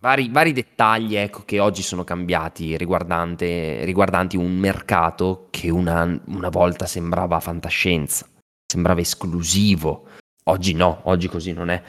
vari, 0.00 0.28
vari 0.28 0.52
dettagli 0.52 1.14
ecco, 1.14 1.42
che 1.44 1.60
oggi 1.60 1.82
sono 1.82 2.02
cambiati 2.02 2.76
riguardanti 2.76 4.36
un 4.36 4.58
mercato 4.58 5.46
che 5.50 5.70
una, 5.70 6.20
una 6.26 6.48
volta 6.48 6.86
sembrava 6.86 7.38
fantascienza, 7.38 8.26
sembrava 8.66 9.00
esclusivo 9.00 10.08
Oggi 10.44 10.74
no, 10.74 11.00
oggi 11.04 11.28
così 11.28 11.52
non 11.52 11.70
è. 11.70 11.80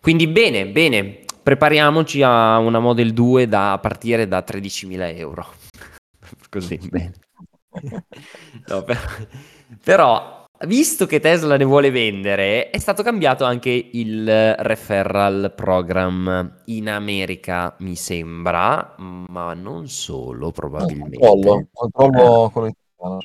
Quindi 0.00 0.26
bene, 0.26 0.66
bene, 0.68 1.24
prepariamoci 1.42 2.22
a 2.22 2.58
una 2.58 2.78
Model 2.78 3.12
2 3.12 3.48
da 3.48 3.78
partire 3.82 4.26
da 4.26 4.44
13.000 4.46 5.16
euro. 5.16 5.46
così, 6.48 6.78
bene. 6.90 7.12
no, 8.68 8.82
per... 8.84 9.28
Però, 9.84 10.44
visto 10.66 11.04
che 11.04 11.20
Tesla 11.20 11.56
ne 11.56 11.64
vuole 11.64 11.90
vendere, 11.90 12.70
è 12.70 12.78
stato 12.78 13.02
cambiato 13.02 13.44
anche 13.44 13.90
il 13.92 14.54
referral 14.54 15.52
program 15.54 16.60
in 16.66 16.88
America, 16.88 17.76
mi 17.80 17.96
sembra, 17.96 18.94
ma 18.98 19.52
non 19.52 19.88
solo, 19.88 20.50
probabilmente. 20.50 21.18
Controllo, 21.18 21.68
controllo 21.72 22.50
con 22.50 22.64
l'italiano. 22.64 23.18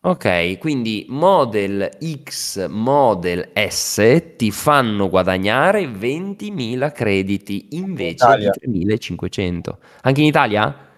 Ok, 0.00 0.58
quindi 0.58 1.06
Model 1.08 1.98
X, 2.22 2.68
Model 2.68 3.50
S 3.52 4.34
ti 4.36 4.52
fanno 4.52 5.08
guadagnare 5.08 5.86
20.000 5.86 6.92
crediti 6.92 7.68
invece 7.72 8.36
di 8.36 8.94
3.500. 8.94 9.76
Anche 10.02 10.20
in 10.20 10.26
Italia? 10.28 10.96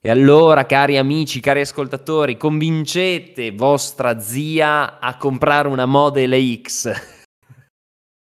E 0.00 0.10
allora, 0.10 0.66
cari 0.66 0.98
amici, 0.98 1.40
cari 1.40 1.60
ascoltatori, 1.60 2.36
convincete 2.36 3.52
vostra 3.52 4.20
zia 4.20 4.98
a 5.00 5.16
comprare 5.16 5.68
una 5.68 5.86
Model 5.86 6.60
X. 6.60 6.92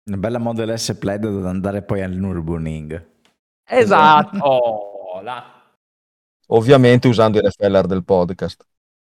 Una 0.09 0.17
bella 0.17 0.39
Model 0.39 0.77
S 0.77 0.97
Plaid 0.97 1.39
da 1.39 1.49
andare 1.49 1.83
poi 1.83 2.01
al 2.01 2.13
Nürburgring. 2.13 3.09
Esatto! 3.63 5.21
La... 5.21 5.71
Ovviamente 6.47 7.07
usando 7.07 7.37
il 7.37 7.43
referral 7.43 7.85
del 7.85 8.03
podcast 8.03 8.65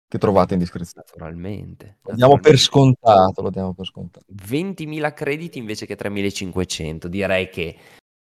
che 0.08 0.18
trovate 0.18 0.54
in 0.54 0.60
descrizione. 0.60 1.06
Naturalmente. 1.06 1.98
Lo 2.04 2.16
diamo 2.16 2.40
per 2.40 2.58
scontato, 2.58 3.42
lo 3.42 3.50
diamo 3.50 3.74
per 3.74 3.86
scontato. 3.86 4.26
20.000 4.34 5.14
crediti 5.14 5.58
invece 5.58 5.86
che 5.86 5.98
3.500. 5.98 7.08
Direi 7.08 7.50
che, 7.50 7.76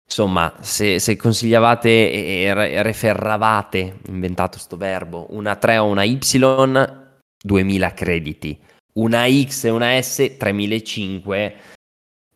insomma, 0.05 0.55
se, 0.61 0.99
se 0.99 1.17
consigliavate 1.17 1.89
e 1.89 2.83
referravate, 2.83 4.01
inventato 4.09 4.59
sto 4.59 4.77
verbo, 4.77 5.27
una 5.31 5.55
3 5.57 5.79
o 5.79 5.87
una 5.87 6.03
Y, 6.03 6.19
2.000 6.19 7.95
crediti. 7.95 8.61
Una 8.95 9.29
X 9.29 9.65
e 9.65 9.71
una 9.71 10.01
S, 10.01 10.37
3.500. 10.39 11.53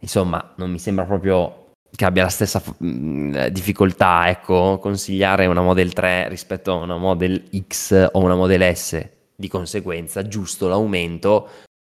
Insomma, 0.00 0.52
non 0.56 0.70
mi 0.70 0.78
sembra 0.78 1.04
proprio 1.04 1.58
che 1.94 2.04
abbia 2.04 2.22
la 2.22 2.28
stessa 2.28 2.62
mh, 2.78 2.86
mm, 2.86 3.46
difficoltà, 3.48 4.28
ecco, 4.28 4.78
consigliare 4.80 5.46
una 5.46 5.62
Model 5.62 5.92
3 5.92 6.28
rispetto 6.28 6.72
a 6.72 6.76
una 6.76 6.96
Model 6.96 7.48
X 7.68 8.08
o 8.12 8.18
una 8.20 8.34
Model 8.34 8.76
S 8.76 9.20
di 9.42 9.48
conseguenza 9.48 10.22
giusto 10.28 10.68
l'aumento, 10.68 11.48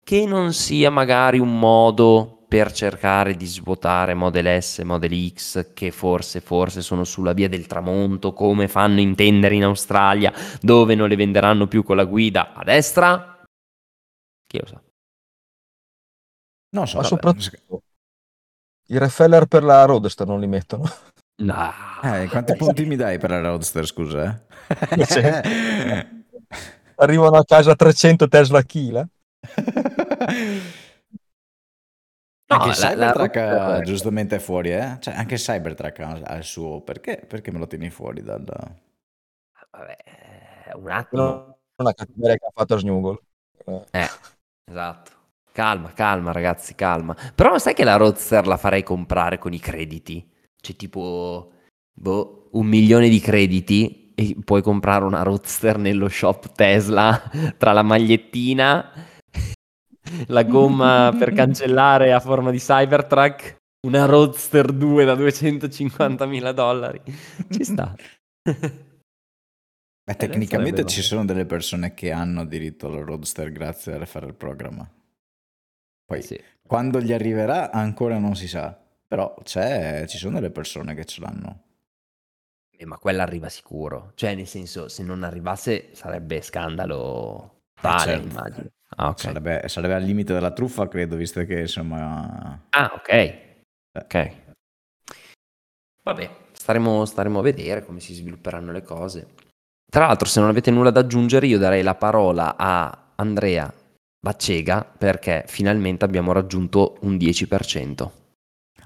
che 0.05 0.25
non 0.27 0.53
sia 0.53 0.91
magari 0.91 1.39
un 1.39 1.57
modo 1.57 2.45
per 2.47 2.71
cercare 2.71 3.35
di 3.35 3.45
svuotare 3.47 4.13
Model 4.13 4.61
S, 4.61 4.79
Model 4.79 5.31
X, 5.33 5.73
che 5.73 5.89
forse, 5.89 6.41
forse 6.41 6.81
sono 6.81 7.03
sulla 7.03 7.33
via 7.33 7.49
del 7.49 7.65
tramonto, 7.65 8.33
come 8.33 8.67
fanno 8.67 8.99
intendere 8.99 9.55
in 9.55 9.63
Australia, 9.63 10.31
dove 10.61 10.93
non 10.93 11.09
le 11.09 11.15
venderanno 11.15 11.67
più 11.67 11.83
con 11.83 11.95
la 11.95 12.05
guida 12.05 12.53
a 12.53 12.63
destra? 12.63 13.43
Chi 14.47 14.59
lo 14.59 14.65
sa? 14.67 14.81
Non 16.71 16.87
so, 16.87 16.97
Ma 16.97 17.01
vabbè. 17.01 17.15
soprattutto 17.15 17.81
i 18.89 18.97
refeller 18.97 19.45
per 19.45 19.63
la 19.63 19.85
Roadster 19.85 20.27
non 20.27 20.39
li 20.39 20.47
mettono. 20.47 20.83
No. 21.41 21.71
Eh, 22.03 22.27
quanti 22.27 22.55
punti 22.55 22.85
mi 22.85 22.95
dai 22.95 23.17
per 23.17 23.29
la 23.29 23.41
Roadster, 23.41 23.85
scusa? 23.85 24.43
eh? 24.67 26.07
Arrivano 26.99 27.37
a 27.37 27.43
casa 27.45 27.75
300 27.75 28.27
Tesla 28.27 28.61
chila. 28.61 29.07
No, 32.47 32.55
anche 32.57 32.67
la- 32.67 32.73
Cybertruck 32.73 33.35
la 33.35 33.77
eh, 33.77 33.81
giustamente 33.83 34.35
è 34.37 34.39
fuori, 34.39 34.71
eh? 34.71 34.97
Cioè, 34.99 35.13
anche 35.13 35.35
Cybertruck 35.35 35.99
ha 35.99 36.35
il 36.35 36.43
suo. 36.43 36.81
Perché? 36.81 37.23
Perché 37.27 37.51
me 37.51 37.59
lo 37.59 37.67
tieni 37.67 37.89
fuori 37.91 38.23
dal... 38.23 38.43
Vabbè, 39.71 39.95
un 40.75 40.89
attimo. 40.89 41.21
Non 41.21 41.55
una 41.77 41.93
cattiveria 41.93 42.35
che 42.37 42.45
ha 42.45 42.51
fatto 42.53 42.77
Snuggle. 42.77 43.19
Eh, 43.65 43.81
Eh, 43.91 44.09
esatto. 44.65 45.11
Calma, 45.51 45.91
calma, 45.93 46.31
ragazzi, 46.31 46.73
calma. 46.75 47.15
Però 47.35 47.57
sai 47.57 47.73
che 47.73 47.83
la 47.83 47.97
Roadster 47.97 48.47
la 48.47 48.57
farei 48.57 48.83
comprare 48.83 49.37
con 49.37 49.53
i 49.53 49.59
crediti? 49.59 50.27
Cioè, 50.59 50.75
tipo, 50.75 51.51
boh, 51.93 52.49
un 52.53 52.65
milione 52.65 53.09
di 53.09 53.19
crediti 53.19 54.08
e 54.19 54.35
puoi 54.43 54.61
comprare 54.61 55.05
una 55.05 55.23
Roadster 55.23 55.77
nello 55.77 56.09
shop 56.09 56.51
Tesla 56.51 57.31
tra 57.57 57.71
la 57.71 57.83
magliettina, 57.83 58.91
la 60.27 60.43
gomma 60.43 61.15
per 61.17 61.31
cancellare 61.31 62.11
a 62.11 62.19
forma 62.19 62.51
di 62.51 62.57
Cybertruck, 62.57 63.55
una 63.87 64.03
Roadster 64.03 64.73
2 64.73 65.05
da 65.05 65.15
250 65.15 66.25
mila 66.25 66.51
dollari. 66.51 67.01
Ci 67.49 67.63
sta. 67.63 67.95
Beh, 68.43 70.15
tecnicamente 70.17 70.77
sarebbe 70.81 70.91
ci 70.91 71.01
sono 71.01 71.23
delle 71.23 71.45
persone 71.45 71.93
che 71.93 72.11
hanno 72.11 72.43
diritto 72.43 72.87
alla 72.87 72.99
Roadster 72.99 73.53
grazie 73.53 73.93
a 73.93 74.05
fare 74.05 74.25
il 74.25 74.33
programma. 74.33 74.85
Poi, 76.03 76.21
Sì. 76.21 76.37
quando 76.67 76.99
gli 76.99 77.13
arriverà 77.13 77.71
ancora 77.71 78.17
non 78.17 78.35
si 78.35 78.49
sa. 78.49 78.77
Però 79.07 79.33
c'è, 79.43 80.05
ci 80.07 80.17
sono 80.17 80.35
delle 80.35 80.51
persone 80.51 80.93
che 80.93 81.05
ce 81.05 81.21
l'hanno. 81.21 81.68
Eh, 82.81 82.85
ma 82.85 82.97
quella 82.97 83.23
arriva 83.23 83.49
sicuro. 83.49 84.13
Cioè, 84.15 84.35
nel 84.35 84.47
senso, 84.47 84.87
se 84.87 85.03
non 85.03 85.23
arrivasse 85.23 85.89
sarebbe 85.91 86.41
scandalo 86.41 87.63
tale, 87.81 88.11
certo. 88.13 88.27
immagino. 88.27 88.67
Ah, 88.95 89.09
ok. 89.09 89.19
Sarebbe, 89.19 89.67
sarebbe 89.67 89.93
al 89.95 90.03
limite 90.03 90.31
della 90.31 90.51
truffa, 90.51 90.87
credo, 90.87 91.17
visto 91.17 91.43
che 91.43 91.59
insomma... 91.59 92.57
Ah, 92.69 92.91
ok. 92.95 93.37
Ok. 93.99 94.31
Vabbè, 96.03 96.29
staremo, 96.53 97.03
staremo 97.03 97.39
a 97.39 97.41
vedere 97.41 97.83
come 97.83 97.99
si 97.99 98.13
svilupperanno 98.13 98.71
le 98.71 98.81
cose. 98.81 99.27
Tra 99.91 100.05
l'altro, 100.05 100.29
se 100.29 100.39
non 100.39 100.47
avete 100.47 100.71
nulla 100.71 100.91
da 100.91 101.01
aggiungere, 101.01 101.47
io 101.47 101.57
darei 101.57 101.83
la 101.83 101.95
parola 101.95 102.55
a 102.55 103.11
Andrea 103.15 103.69
Baccega 104.21 104.85
perché 104.97 105.43
finalmente 105.47 106.05
abbiamo 106.05 106.31
raggiunto 106.31 106.95
un 107.01 107.15
10%. 107.15 108.18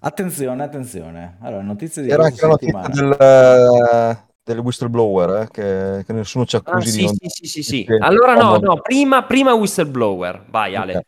Attenzione, 0.06 0.64
attenzione. 0.64 1.38
Allora, 1.42 1.62
notizie 1.62 2.02
di 2.04 2.10
Era 2.10 2.26
anche 2.26 2.42
la 2.42 2.48
notizia 2.50 2.88
del, 2.90 4.18
del 4.44 4.60
whistleblower, 4.60 5.44
eh, 5.44 5.48
che, 5.50 6.04
che 6.06 6.14
nessuno 6.14 6.46
ci 6.46 6.58
Ah, 6.58 6.60
accusi 6.60 6.86
di 6.86 6.92
sì, 6.92 7.04
non... 7.06 7.14
sì, 7.14 7.30
sì, 7.30 7.46
sì, 7.48 7.64
sì. 7.64 7.86
Sì, 7.88 7.98
Allora 8.00 8.36
no, 8.36 8.58
no, 8.58 8.82
prima, 8.82 9.24
prima 9.24 9.54
whistleblower. 9.54 10.46
Vai, 10.50 10.76
Ale. 10.76 10.98
Ok. 10.98 11.04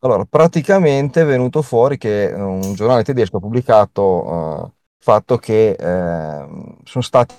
Allora, 0.00 0.24
praticamente 0.26 1.22
è 1.22 1.24
venuto 1.24 1.62
fuori 1.62 1.96
che 1.96 2.26
eh, 2.28 2.34
un 2.34 2.74
giornale 2.74 3.02
tedesco 3.02 3.38
ha 3.38 3.40
pubblicato 3.40 4.24
eh, 4.24 4.64
il 4.66 4.72
fatto 5.02 5.38
che 5.38 5.70
eh, 5.70 6.46
sono 6.84 7.02
stati 7.02 7.34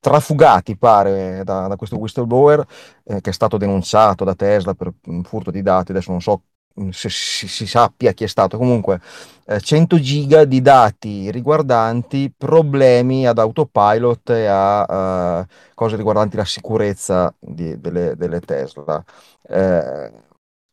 trafugati, 0.00 0.76
pare, 0.76 1.42
da, 1.44 1.68
da 1.68 1.76
questo 1.76 1.96
whistleblower 1.96 2.66
eh, 3.04 3.20
che 3.20 3.30
è 3.30 3.32
stato 3.32 3.56
denunciato 3.56 4.24
da 4.24 4.34
Tesla 4.34 4.74
per 4.74 4.92
un 5.06 5.22
furto 5.22 5.52
di 5.52 5.62
dati. 5.62 5.92
Adesso 5.92 6.10
non 6.10 6.20
so 6.20 6.42
si, 6.90 7.08
si 7.10 7.66
sappia 7.66 8.12
chi 8.12 8.24
è 8.24 8.26
stato. 8.26 8.58
Comunque, 8.58 9.00
eh, 9.46 9.60
100 9.60 9.98
giga 10.00 10.44
di 10.44 10.60
dati 10.60 11.30
riguardanti 11.30 12.32
problemi 12.36 13.26
ad 13.26 13.38
autopilot 13.38 14.30
e 14.30 14.46
a 14.46 15.40
eh, 15.40 15.46
cose 15.74 15.96
riguardanti 15.96 16.36
la 16.36 16.44
sicurezza 16.44 17.34
di- 17.38 17.78
delle, 17.80 18.16
delle 18.16 18.40
Tesla. 18.40 19.02
Eh, 19.48 20.12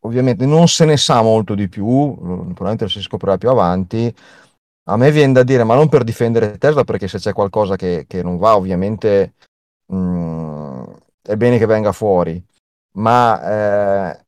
ovviamente 0.02 0.46
non 0.46 0.68
se 0.68 0.86
ne 0.86 0.98
sa 0.98 1.22
molto 1.22 1.56
di 1.56 1.68
più, 1.68 2.16
probabilmente 2.16 2.84
lo 2.86 2.90
si 2.90 3.02
scoprirà 3.02 3.38
più 3.38 3.50
avanti. 3.50 4.14
A 4.90 4.98
me 4.98 5.12
viene 5.12 5.34
da 5.34 5.44
dire, 5.44 5.64
ma 5.64 5.76
non 5.76 5.88
per 5.88 6.04
difendere 6.04 6.58
Tesla, 6.58 6.84
perché 6.84 7.08
se 7.08 7.20
c'è 7.20 7.32
qualcosa 7.34 7.76
che, 7.76 8.06
che 8.08 8.24
non 8.24 8.38
va, 8.38 8.56
ovviamente 8.56 9.34
mm, 9.94 10.84
è 11.22 11.36
bene 11.36 11.58
che 11.60 11.66
venga 11.68 11.92
fuori, 11.92 12.44
ma 12.94 14.12
eh, 14.12 14.26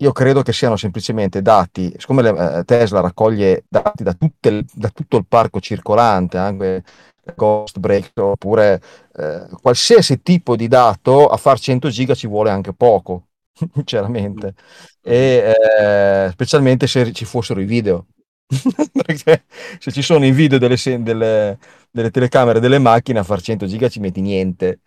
io 0.00 0.12
credo 0.12 0.42
che 0.42 0.52
siano 0.52 0.76
semplicemente 0.76 1.42
dati, 1.42 1.92
siccome 1.98 2.22
le- 2.22 2.58
eh, 2.60 2.64
Tesla 2.64 3.00
raccoglie 3.00 3.64
dati 3.68 4.02
da, 4.04 4.12
tutte 4.14 4.64
da 4.72 4.90
tutto 4.90 5.16
il 5.16 5.26
parco 5.26 5.60
circolante, 5.60 6.38
anche 6.38 6.84
Ghost 7.34 7.78
Break, 7.78 8.12
oppure 8.16 8.80
eh, 9.16 9.46
qualsiasi 9.60 10.22
tipo 10.22 10.54
di 10.56 10.68
dato, 10.68 11.26
a 11.28 11.36
far 11.36 11.58
100 11.58 11.88
giga 11.88 12.14
ci 12.14 12.26
vuole 12.28 12.50
anche 12.50 12.72
poco, 12.72 13.28
sinceramente, 13.74 14.54
e 15.02 15.52
eh, 15.78 16.28
specialmente 16.32 16.86
se 16.86 17.12
ci 17.12 17.24
fossero 17.24 17.60
i 17.60 17.64
video. 17.64 18.06
Perché 18.92 19.44
se 19.78 19.90
ci 19.92 20.00
sono 20.02 20.24
i 20.24 20.30
video 20.32 20.58
delle, 20.58 20.76
delle- 21.02 21.58
delle 21.90 22.10
telecamere 22.10 22.60
delle 22.60 22.78
macchine 22.78 23.18
a 23.18 23.22
far 23.24 23.42
100 23.42 23.66
giga 23.66 23.88
ci 23.88 24.00
metti 24.00 24.20
niente. 24.20 24.80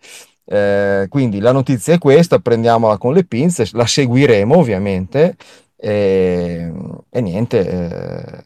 Eh, 0.44 1.06
quindi 1.08 1.38
la 1.38 1.52
notizia 1.52 1.94
è 1.94 1.98
questa, 1.98 2.40
prendiamola 2.40 2.98
con 2.98 3.12
le 3.12 3.24
pinze, 3.24 3.68
la 3.72 3.86
seguiremo 3.86 4.56
ovviamente 4.56 5.36
e, 5.76 6.72
e 7.08 7.20
niente, 7.20 7.68
eh, 7.68 8.44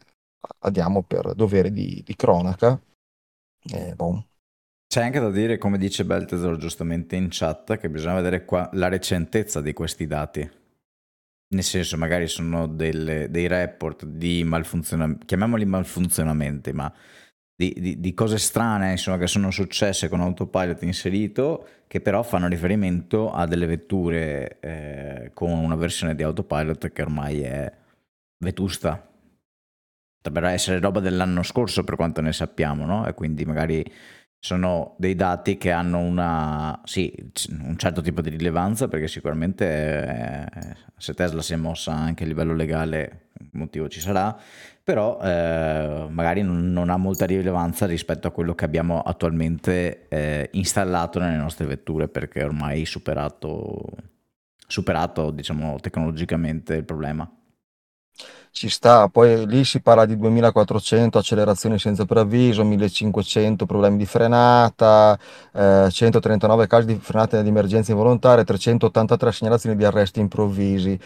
andiamo 0.59 1.03
per 1.03 1.33
dovere 1.33 1.71
di, 1.71 2.01
di 2.05 2.15
cronaca. 2.15 2.79
Boh. 3.95 4.25
C'è 4.87 5.03
anche 5.03 5.19
da 5.19 5.29
dire, 5.29 5.57
come 5.57 5.77
dice 5.77 6.05
Beltesor 6.05 6.55
giustamente 6.57 7.17
in 7.17 7.27
chat, 7.29 7.77
che 7.77 7.89
bisogna 7.89 8.15
vedere 8.15 8.45
qua 8.45 8.69
la 8.73 8.87
recentezza 8.87 9.59
di 9.59 9.73
questi 9.73 10.07
dati. 10.07 10.49
Nel 11.49 11.63
senso, 11.63 11.97
magari 11.97 12.27
sono 12.27 12.67
delle- 12.67 13.29
dei 13.29 13.47
report 13.47 14.05
di 14.05 14.43
malfunzionamenti, 14.45 15.25
chiamiamoli 15.25 15.65
malfunzionamenti, 15.65 16.71
ma 16.71 16.93
di, 17.57 17.73
di- 17.75 17.99
di 17.99 18.13
cose 18.13 18.37
strane 18.37 18.91
insomma, 18.91 19.17
che 19.17 19.25
sono 19.25 19.49
successe 19.49 20.07
con 20.09 20.21
autopilot 20.21 20.83
inserito, 20.83 21.67
che 21.87 22.01
però 22.01 22.21
fanno 22.21 22.47
riferimento 22.47 23.31
a 23.31 23.47
delle 23.47 23.65
vetture 23.65 24.59
eh, 24.59 25.31
con 25.33 25.49
una 25.49 25.75
versione 25.75 26.13
di 26.13 26.21
autopilot 26.21 26.91
che 26.91 27.01
ormai 27.01 27.41
è 27.41 27.73
vetusta. 28.37 29.09
Dovrebbero 30.21 30.53
essere 30.53 30.79
roba 30.79 30.99
dell'anno 30.99 31.41
scorso 31.41 31.83
per 31.83 31.95
quanto 31.95 32.21
ne 32.21 32.31
sappiamo, 32.31 32.85
no? 32.85 33.07
E 33.07 33.13
quindi 33.15 33.43
magari 33.43 33.83
sono 34.39 34.95
dei 34.99 35.15
dati 35.15 35.57
che 35.57 35.71
hanno 35.71 35.97
una, 35.99 36.79
sì, 36.83 37.11
un 37.49 37.75
certo 37.77 38.01
tipo 38.01 38.21
di 38.21 38.29
rilevanza 38.29 38.87
perché 38.87 39.07
sicuramente 39.07 39.65
eh, 39.65 40.75
se 40.95 41.15
Tesla 41.15 41.41
si 41.41 41.53
è 41.53 41.55
mossa 41.55 41.93
anche 41.93 42.23
a 42.23 42.27
livello 42.27 42.53
legale, 42.53 43.29
motivo 43.53 43.89
ci 43.89 43.99
sarà, 43.99 44.37
però 44.87 45.19
eh, 45.21 46.07
magari 46.09 46.43
non, 46.43 46.71
non 46.71 46.89
ha 46.89 46.95
molta 46.95 47.25
rilevanza 47.25 47.85
rispetto 47.85 48.29
a 48.29 48.31
quello 48.31 48.55
che 48.55 48.63
abbiamo 48.63 49.01
attualmente 49.01 50.07
eh, 50.07 50.47
installato 50.53 51.19
nelle 51.19 51.35
nostre 51.35 51.65
vetture 51.65 52.07
perché 52.07 52.41
ormai 52.41 52.85
superato, 52.85 53.83
superato 54.65 55.31
diciamo 55.31 55.75
tecnologicamente 55.81 56.75
il 56.75 56.85
problema. 56.85 57.29
Ci 58.49 58.69
sta, 58.69 59.09
poi 59.09 59.45
lì 59.45 59.65
si 59.65 59.81
parla 59.81 60.05
di 60.05 60.15
2400 60.15 61.17
accelerazioni 61.17 61.77
senza 61.77 62.05
preavviso, 62.05 62.63
1500 62.63 63.65
problemi 63.65 63.97
di 63.97 64.05
frenata, 64.05 65.19
eh, 65.53 65.89
139 65.91 66.65
casi 66.65 66.87
di 66.87 66.95
frenate 66.95 67.43
di 67.43 67.49
emergenza 67.49 67.91
involontaria, 67.91 68.45
383 68.45 69.31
segnalazioni 69.33 69.75
di 69.75 69.83
arresti 69.83 70.21
improvvisi. 70.21 70.97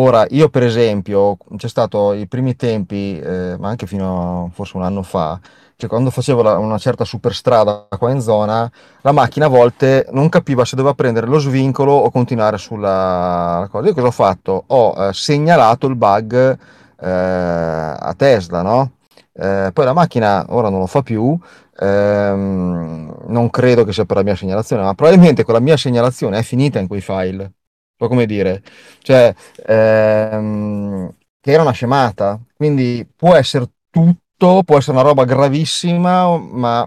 Ora, 0.00 0.24
io 0.30 0.48
per 0.48 0.62
esempio, 0.62 1.36
c'è 1.56 1.66
stato 1.68 2.12
i 2.12 2.28
primi 2.28 2.54
tempi, 2.54 3.18
eh, 3.18 3.56
ma 3.58 3.68
anche 3.68 3.86
fino 3.86 4.44
a 4.46 4.50
forse 4.54 4.76
un 4.76 4.84
anno 4.84 5.02
fa, 5.02 5.40
che 5.74 5.88
quando 5.88 6.10
facevo 6.10 6.40
la- 6.42 6.56
una 6.58 6.78
certa 6.78 7.04
superstrada 7.04 7.88
qua 7.98 8.10
in 8.12 8.20
zona, 8.20 8.70
la 9.00 9.12
macchina 9.12 9.46
a 9.46 9.48
volte 9.48 10.06
non 10.12 10.28
capiva 10.28 10.64
se 10.64 10.76
doveva 10.76 10.94
prendere 10.94 11.26
lo 11.26 11.38
svincolo 11.38 11.92
o 11.92 12.10
continuare 12.10 12.58
sulla 12.58 13.58
la 13.60 13.68
cosa. 13.68 13.88
Io 13.88 13.94
cosa 13.94 14.06
ho 14.06 14.10
fatto? 14.12 14.64
Ho 14.68 14.94
eh, 15.08 15.12
segnalato 15.12 15.86
il 15.88 15.96
bug 15.96 16.58
eh, 17.00 17.08
a 17.10 18.14
Tesla, 18.16 18.62
no? 18.62 18.92
Eh, 19.32 19.70
poi 19.72 19.84
la 19.84 19.92
macchina 19.94 20.44
ora 20.50 20.68
non 20.68 20.78
lo 20.80 20.86
fa 20.86 21.02
più, 21.02 21.36
ehm, 21.80 23.24
non 23.26 23.50
credo 23.50 23.84
che 23.84 23.92
sia 23.92 24.04
per 24.04 24.16
la 24.18 24.22
mia 24.22 24.36
segnalazione, 24.36 24.82
ma 24.82 24.94
probabilmente 24.94 25.42
quella 25.44 25.60
mia 25.60 25.76
segnalazione 25.76 26.38
è 26.38 26.42
finita 26.42 26.78
in 26.78 26.86
quei 26.86 27.00
file. 27.00 27.52
So 27.98 28.08
come 28.08 28.26
dire, 28.26 28.62
cioè, 29.00 29.34
ehm, 29.66 31.14
che 31.40 31.50
era 31.52 31.62
una 31.62 31.72
scemata, 31.72 32.40
quindi 32.54 33.06
può 33.16 33.34
essere 33.34 33.66
tutto, 33.90 34.62
può 34.64 34.78
essere 34.78 34.96
una 34.96 35.06
roba 35.06 35.24
gravissima, 35.24 36.38
ma 36.38 36.86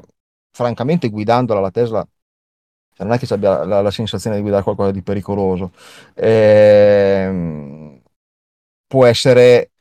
francamente 0.51 1.09
guidandola 1.09 1.59
la 1.59 1.71
Tesla 1.71 2.07
cioè, 2.93 3.05
non 3.05 3.13
è 3.13 3.19
che 3.19 3.33
abbia 3.33 3.65
la, 3.65 3.81
la 3.81 3.91
sensazione 3.91 4.35
di 4.35 4.41
guidare 4.41 4.63
qualcosa 4.63 4.91
di 4.91 5.01
pericoloso. 5.01 5.71
Ehm, 6.15 8.01
può 8.87 9.05
essere 9.05 9.71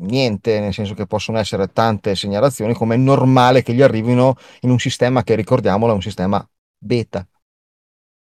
niente, 0.00 0.60
nel 0.60 0.72
senso 0.72 0.94
che 0.94 1.06
possono 1.06 1.38
essere 1.38 1.68
tante 1.72 2.14
segnalazioni, 2.14 2.74
come 2.74 2.94
è 2.96 2.98
normale 2.98 3.62
che 3.62 3.74
gli 3.74 3.82
arrivino 3.82 4.36
in 4.60 4.70
un 4.70 4.78
sistema 4.78 5.22
che, 5.22 5.34
ricordiamolo, 5.34 5.92
è 5.92 5.94
un 5.94 6.02
sistema 6.02 6.46
beta, 6.78 7.26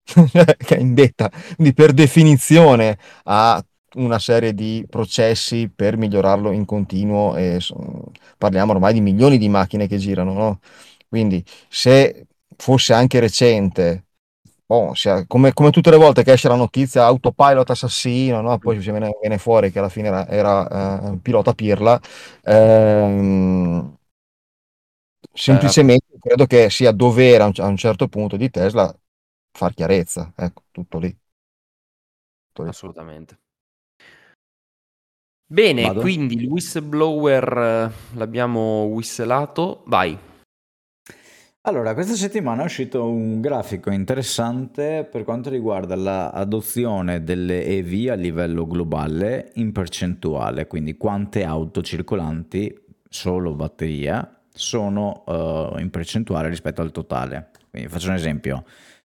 che 0.57 0.75
è 0.75 0.79
in 0.79 0.93
beta, 0.93 1.29
quindi 1.55 1.73
per 1.73 1.91
definizione 1.93 2.97
ha 3.23 3.63
una 3.95 4.19
serie 4.19 4.53
di 4.53 4.85
processi 4.89 5.69
per 5.73 5.97
migliorarlo 5.97 6.51
in 6.51 6.65
continuo 6.65 7.35
e 7.35 7.59
parliamo 8.37 8.73
ormai 8.73 8.93
di 8.93 9.01
milioni 9.01 9.37
di 9.37 9.49
macchine 9.49 9.87
che 9.87 9.97
girano, 9.97 10.33
no? 10.33 10.59
Quindi 11.07 11.43
se 11.69 12.27
fosse 12.55 12.93
anche 12.93 13.19
recente, 13.19 14.05
oh, 14.67 14.93
sia, 14.93 15.25
come, 15.25 15.53
come, 15.53 15.71
tutte 15.71 15.89
le 15.89 15.97
volte 15.97 16.23
che 16.23 16.33
esce 16.33 16.47
la 16.47 16.55
notizia 16.55 17.05
autopilot 17.05 17.69
assassino, 17.69 18.41
no? 18.41 18.57
poi 18.57 18.81
ci 18.81 18.91
viene, 18.91 19.11
viene, 19.21 19.37
fuori 19.37 19.71
che 19.71 19.79
alla 19.79 19.89
fine 19.89 20.07
era, 20.09 20.27
era 20.27 21.09
uh, 21.11 21.21
pilota 21.21 21.53
pirla, 21.53 21.99
ehm, 22.43 23.95
semplicemente 25.33 26.05
certo. 26.09 26.27
credo 26.27 26.45
che 26.45 26.69
sia 26.69 26.91
dovere 26.91 27.43
a 27.43 27.45
un, 27.47 27.53
a 27.57 27.65
un, 27.67 27.77
certo 27.77 28.07
punto 28.07 28.37
di 28.37 28.49
Tesla 28.49 28.93
far 29.57 29.73
chiarezza, 29.73 30.31
ecco, 30.35 30.65
tutto 30.69 30.99
lì. 30.99 31.09
Tutto 32.47 32.61
lì. 32.61 32.69
Assolutamente. 32.69 33.39
Bene, 35.49 35.83
Vado. 35.83 36.01
quindi 36.01 36.35
il 36.35 36.47
whistleblower 36.47 37.57
eh, 37.57 37.91
l'abbiamo 38.17 38.83
whistlato, 38.83 39.83
vai. 39.87 40.17
Allora, 41.61 41.93
questa 41.93 42.13
settimana 42.13 42.61
è 42.61 42.65
uscito 42.65 43.09
un 43.09 43.41
grafico 43.41 43.89
interessante 43.89 45.07
per 45.09 45.23
quanto 45.23 45.49
riguarda 45.49 45.95
l'adozione 45.95 47.23
delle 47.23 47.65
EV 47.65 48.11
a 48.11 48.13
livello 48.13 48.67
globale 48.67 49.51
in 49.55 49.71
percentuale, 49.71 50.67
quindi 50.67 50.97
quante 50.97 51.43
auto 51.43 51.81
circolanti, 51.81 52.79
solo 53.09 53.53
batteria, 53.53 54.39
sono 54.49 55.23
uh, 55.25 55.79
in 55.79 55.89
percentuale 55.89 56.47
rispetto 56.47 56.81
al 56.81 56.91
totale. 56.91 57.51
Quindi 57.69 57.89
faccio 57.89 58.09
un 58.09 58.15
esempio, 58.15 58.63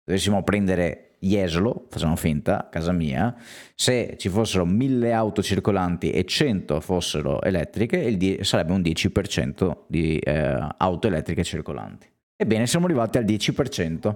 dovessimo 0.09 0.41
prendere 0.41 1.17
Jesolo, 1.19 1.85
facciamo 1.87 2.15
finta, 2.15 2.67
casa 2.71 2.91
mia, 2.91 3.35
se 3.75 4.15
ci 4.17 4.27
fossero 4.27 4.65
1000 4.65 5.13
auto 5.13 5.43
circolanti 5.43 6.09
e 6.09 6.25
100 6.25 6.79
fossero 6.79 7.43
elettriche, 7.43 8.17
die- 8.17 8.43
sarebbe 8.43 8.73
un 8.73 8.81
10% 8.81 9.77
di 9.85 10.17
eh, 10.17 10.67
auto 10.77 11.07
elettriche 11.07 11.43
circolanti. 11.43 12.07
Ebbene, 12.35 12.65
siamo 12.65 12.85
arrivati 12.85 13.19
al 13.19 13.25
10%, 13.25 14.15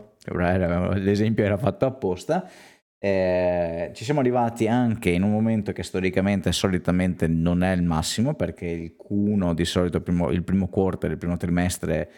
l'esempio 0.99 1.43
era 1.43 1.57
fatto 1.57 1.85
apposta. 1.85 2.49
Eh, 2.97 3.91
ci 3.93 4.03
siamo 4.03 4.21
arrivati 4.21 4.67
anche 4.67 5.09
in 5.09 5.21
un 5.21 5.31
momento 5.31 5.73
che 5.73 5.83
storicamente 5.83 6.51
solitamente 6.53 7.27
non 7.27 7.61
è 7.61 7.73
il 7.73 7.83
massimo 7.83 8.33
perché 8.33 8.65
il 8.65 8.95
Q1 8.97 9.53
di 9.53 9.65
solito 9.65 10.01
primo, 10.01 10.31
il 10.31 10.41
primo 10.41 10.69
quarter, 10.69 11.11
il 11.11 11.17
primo 11.17 11.35
trimestre 11.35 12.09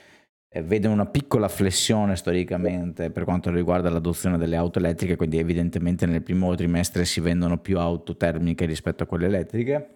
eh, 0.55 0.63
vede 0.63 0.87
una 0.87 1.05
piccola 1.05 1.49
flessione 1.49 2.15
storicamente 2.15 3.11
per 3.11 3.25
quanto 3.25 3.51
riguarda 3.51 3.89
l'adozione 3.89 4.37
delle 4.37 4.55
auto 4.55 4.79
elettriche, 4.79 5.17
quindi 5.17 5.37
evidentemente 5.37 6.05
nel 6.05 6.23
primo 6.23 6.55
trimestre 6.55 7.03
si 7.03 7.19
vendono 7.19 7.57
più 7.57 7.77
auto 7.77 8.15
termiche 8.15 8.65
rispetto 8.65 9.03
a 9.03 9.05
quelle 9.05 9.25
elettriche. 9.25 9.89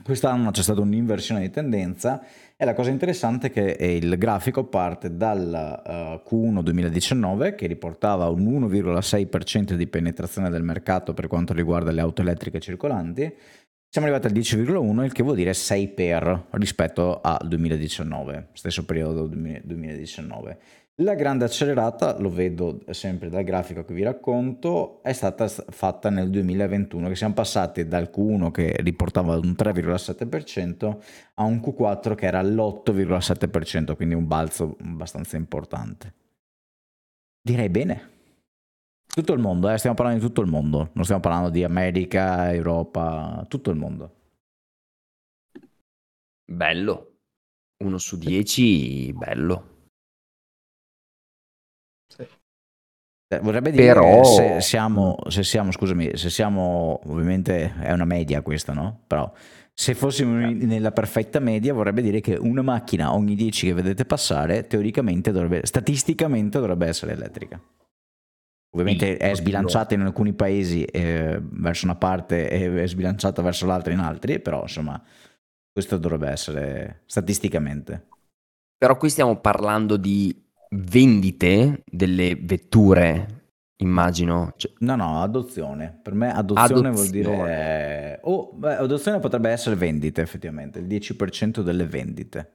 Quest'anno 0.00 0.52
c'è 0.52 0.62
stata 0.62 0.80
un'inversione 0.80 1.40
di 1.40 1.50
tendenza 1.50 2.22
e 2.56 2.64
la 2.64 2.74
cosa 2.74 2.90
interessante 2.90 3.48
è 3.48 3.50
che 3.50 3.76
il 4.00 4.16
grafico 4.16 4.66
parte 4.66 5.16
dal 5.16 5.82
uh, 5.84 6.28
Q1 6.32 6.62
2019 6.62 7.56
che 7.56 7.66
riportava 7.66 8.28
un 8.28 8.44
1,6% 8.46 9.72
di 9.72 9.86
penetrazione 9.88 10.50
del 10.50 10.62
mercato 10.62 11.12
per 11.12 11.26
quanto 11.26 11.52
riguarda 11.52 11.90
le 11.90 12.00
auto 12.00 12.22
elettriche 12.22 12.60
circolanti. 12.60 13.34
Siamo 13.90 14.06
arrivati 14.06 14.26
al 14.26 14.38
10,1, 14.38 15.02
il 15.02 15.12
che 15.12 15.22
vuol 15.22 15.36
dire 15.36 15.54
6 15.54 15.88
per 15.88 16.48
rispetto 16.50 17.22
al 17.22 17.48
2019, 17.48 18.48
stesso 18.52 18.84
periodo 18.84 19.26
2019. 19.26 20.58
La 20.96 21.14
grande 21.14 21.46
accelerata, 21.46 22.18
lo 22.18 22.28
vedo 22.28 22.82
sempre 22.90 23.30
dal 23.30 23.44
grafico 23.44 23.86
che 23.86 23.94
vi 23.94 24.02
racconto, 24.02 25.02
è 25.02 25.14
stata 25.14 25.48
fatta 25.48 26.10
nel 26.10 26.28
2021, 26.28 27.08
che 27.08 27.16
siamo 27.16 27.32
passati 27.32 27.88
dal 27.88 28.10
Q1 28.14 28.50
che 28.50 28.76
riportava 28.80 29.36
un 29.36 29.54
3,7% 29.56 30.96
a 31.34 31.44
un 31.44 31.56
Q4 31.56 32.14
che 32.14 32.26
era 32.26 32.42
l'8,7%, 32.42 33.96
quindi 33.96 34.14
un 34.14 34.26
balzo 34.26 34.76
abbastanza 34.82 35.38
importante. 35.38 36.12
Direi 37.40 37.70
bene. 37.70 38.16
Tutto 39.18 39.32
il 39.32 39.40
mondo, 39.40 39.68
eh? 39.68 39.78
stiamo 39.78 39.96
parlando 39.96 40.20
di 40.20 40.26
tutto 40.28 40.42
il 40.42 40.46
mondo, 40.46 40.90
non 40.92 41.02
stiamo 41.02 41.20
parlando 41.20 41.48
di 41.50 41.64
America, 41.64 42.54
Europa, 42.54 43.44
tutto 43.48 43.70
il 43.70 43.76
mondo. 43.76 44.14
Bello. 46.48 47.16
Uno 47.82 47.98
su 47.98 48.16
dieci, 48.16 49.12
bello. 49.12 49.88
Eh, 53.26 53.40
vorrebbe 53.40 53.72
dire 53.72 53.92
Però... 53.92 54.22
se 54.22 54.60
siamo, 54.60 55.18
se 55.26 55.42
siamo, 55.42 55.72
scusami, 55.72 56.16
se 56.16 56.30
siamo, 56.30 57.00
ovviamente 57.06 57.74
è 57.80 57.90
una 57.90 58.04
media 58.04 58.40
questa, 58.40 58.72
no? 58.72 59.00
Però 59.04 59.32
se 59.74 59.96
fossimo 59.96 60.48
nella 60.48 60.92
perfetta 60.92 61.40
media 61.40 61.74
vorrebbe 61.74 62.02
dire 62.02 62.20
che 62.20 62.36
una 62.36 62.62
macchina 62.62 63.12
ogni 63.12 63.34
10 63.34 63.66
che 63.66 63.74
vedete 63.74 64.04
passare 64.04 64.68
teoricamente 64.68 65.32
dovrebbe, 65.32 65.66
statisticamente 65.66 66.60
dovrebbe 66.60 66.86
essere 66.86 67.14
elettrica. 67.14 67.60
Ovviamente 68.80 69.16
è 69.16 69.34
sbilanciata 69.34 69.94
in 69.94 70.02
alcuni 70.02 70.32
paesi 70.32 70.84
eh, 70.84 71.40
verso 71.42 71.84
una 71.84 71.96
parte 71.96 72.48
e 72.48 72.82
è 72.82 72.86
sbilanciata 72.86 73.42
verso 73.42 73.66
l'altra 73.66 73.92
in 73.92 73.98
altri, 73.98 74.40
però 74.40 74.62
insomma 74.62 75.02
questo 75.72 75.98
dovrebbe 75.98 76.28
essere 76.28 77.02
statisticamente. 77.06 78.06
Però 78.76 78.96
qui 78.96 79.10
stiamo 79.10 79.40
parlando 79.40 79.96
di 79.96 80.44
vendite 80.70 81.82
delle 81.84 82.36
vetture, 82.36 83.52
immagino. 83.78 84.52
Cioè... 84.56 84.72
No, 84.78 84.94
no, 84.94 85.22
adozione. 85.22 85.98
Per 86.00 86.14
me 86.14 86.32
adozione, 86.32 86.88
adozione. 86.88 86.90
vuol 86.90 87.08
dire... 87.08 88.20
Oh, 88.22 88.52
beh, 88.52 88.76
adozione 88.76 89.18
potrebbe 89.18 89.50
essere 89.50 89.74
vendite, 89.74 90.22
effettivamente, 90.22 90.78
il 90.78 90.86
10% 90.86 91.60
delle 91.60 91.86
vendite. 91.86 92.52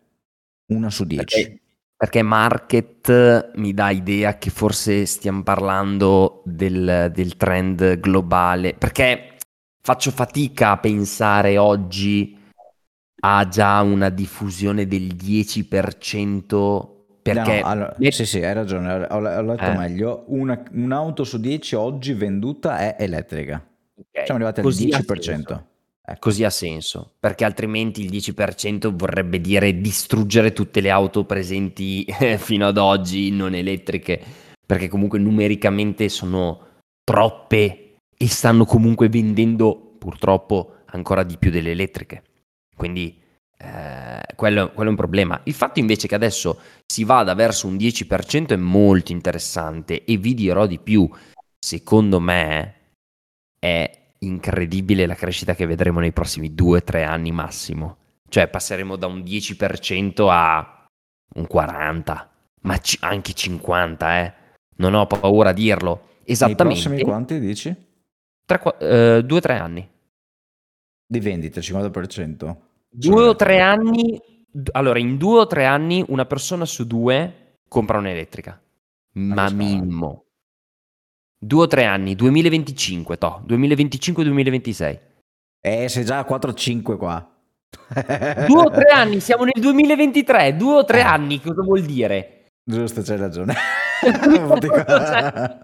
Una 0.67 0.89
su 0.89 1.03
10. 1.03 1.25
Perché, 1.25 1.61
perché 1.95 2.21
market 2.21 3.51
mi 3.55 3.73
dà 3.73 3.89
idea 3.89 4.37
che 4.37 4.49
forse 4.49 5.05
stiamo 5.05 5.43
parlando 5.43 6.41
del, 6.45 7.11
del 7.13 7.37
trend 7.37 7.99
globale, 7.99 8.73
perché 8.73 9.37
faccio 9.81 10.11
fatica 10.11 10.71
a 10.71 10.77
pensare 10.77 11.57
oggi 11.57 12.37
a 13.25 13.47
già 13.47 13.81
una 13.81 14.09
diffusione 14.09 14.85
del 14.85 15.15
10% 15.15 16.91
perché... 17.23 17.61
No, 17.61 17.67
allora, 17.67 17.95
sì, 18.09 18.25
sì, 18.25 18.43
hai 18.43 18.53
ragione, 18.53 19.07
ho, 19.09 19.15
ho 19.15 19.41
letto 19.41 19.63
eh. 19.63 19.77
meglio. 19.77 20.25
Una, 20.27 20.61
un'auto 20.73 21.23
su 21.23 21.39
10 21.39 21.75
oggi 21.75 22.13
venduta 22.13 22.79
è 22.79 22.97
elettrica. 22.99 23.65
Okay. 23.95 24.25
Siamo 24.25 24.43
arrivati 24.43 24.59
al 24.59 24.65
Così 24.65 24.87
10%. 24.87 25.63
Ecco. 26.05 26.19
Così 26.19 26.43
ha 26.43 26.49
senso, 26.49 27.13
perché 27.17 27.45
altrimenti 27.45 28.03
il 28.03 28.11
10% 28.11 28.89
vorrebbe 28.93 29.39
dire 29.39 29.79
distruggere 29.79 30.51
tutte 30.51 30.81
le 30.81 30.89
auto 30.89 31.23
presenti 31.23 32.05
fino 32.37 32.67
ad 32.67 32.77
oggi 32.77 33.31
non 33.31 33.55
elettriche, 33.55 34.21
perché 34.65 34.89
comunque 34.89 35.19
numericamente 35.19 36.09
sono 36.09 36.71
troppe 37.05 37.95
e 38.17 38.27
stanno 38.27 38.65
comunque 38.65 39.07
vendendo 39.07 39.95
purtroppo 39.97 40.79
ancora 40.87 41.23
di 41.23 41.37
più 41.37 41.49
delle 41.49 41.71
elettriche. 41.71 42.23
Quindi 42.75 43.17
eh, 43.57 44.21
quello, 44.35 44.71
quello, 44.71 44.89
è 44.89 44.91
un 44.91 44.97
problema. 44.97 45.39
Il 45.45 45.53
fatto 45.53 45.79
invece 45.79 46.07
che 46.09 46.15
adesso 46.15 46.59
si 46.85 47.05
vada 47.05 47.33
verso 47.33 47.67
un 47.67 47.77
10% 47.77 48.47
è 48.47 48.55
molto 48.57 49.13
interessante 49.13 50.03
e 50.03 50.17
vi 50.17 50.33
dirò 50.33 50.65
di 50.65 50.79
più. 50.79 51.09
Secondo 51.57 52.19
me 52.19 52.75
è 53.57 54.02
incredibile 54.25 55.05
la 55.05 55.15
crescita 55.15 55.55
che 55.55 55.65
vedremo 55.65 55.99
nei 55.99 56.11
prossimi 56.11 56.51
2-3 56.51 57.05
anni 57.05 57.31
massimo. 57.31 57.97
Cioè 58.27 58.47
passeremo 58.47 58.95
da 58.95 59.07
un 59.07 59.19
10% 59.19 60.27
a 60.29 60.87
un 61.35 61.47
40%, 61.51 62.27
ma 62.61 62.77
c- 62.77 62.97
anche 63.01 63.33
50%, 63.33 64.03
eh. 64.03 64.33
Non 64.77 64.95
ho 64.95 65.05
paura 65.05 65.49
a 65.49 65.53
dirlo. 65.53 66.09
Esattamente. 66.23 66.63
Nei 66.63 66.81
prossimi 66.81 67.03
quanti 67.03 67.39
dici? 67.39 67.75
2-3 68.47 69.49
eh, 69.49 69.53
anni. 69.53 69.89
Di 71.05 71.19
vendita, 71.19 71.59
50%? 71.59 72.55
Due 72.95 73.27
o 73.27 73.35
tre 73.35 73.59
anni, 73.59 74.21
allora 74.71 74.99
in 74.99 75.17
due 75.17 75.39
o 75.39 75.47
tre 75.47 75.65
anni 75.65 76.05
una 76.09 76.25
persona 76.25 76.63
su 76.63 76.85
due 76.85 77.57
compra 77.67 77.97
un'elettrica, 77.97 78.61
ma 79.13 79.49
minimo. 79.49 80.22
Due 81.43 81.63
o 81.63 81.67
tre 81.67 81.83
anni, 81.83 82.15
2025, 82.15 83.17
to, 83.17 83.43
2025-2026. 83.47 84.99
Eh, 85.59 85.89
sei 85.89 86.05
già 86.05 86.19
a 86.19 86.25
4-5 86.25 86.95
qua. 86.95 87.29
Due 88.47 88.61
o 88.61 88.69
tre 88.69 88.89
anni, 88.93 89.19
siamo 89.19 89.43
nel 89.43 89.59
2023, 89.59 90.55
due 90.55 90.75
o 90.75 90.85
tre 90.85 90.99
Eh. 90.99 91.03
anni, 91.03 91.41
cosa 91.41 91.61
vuol 91.63 91.81
dire? 91.81 92.45
Giusto, 92.63 93.01
c'hai 93.01 93.17
ragione. 93.17 93.53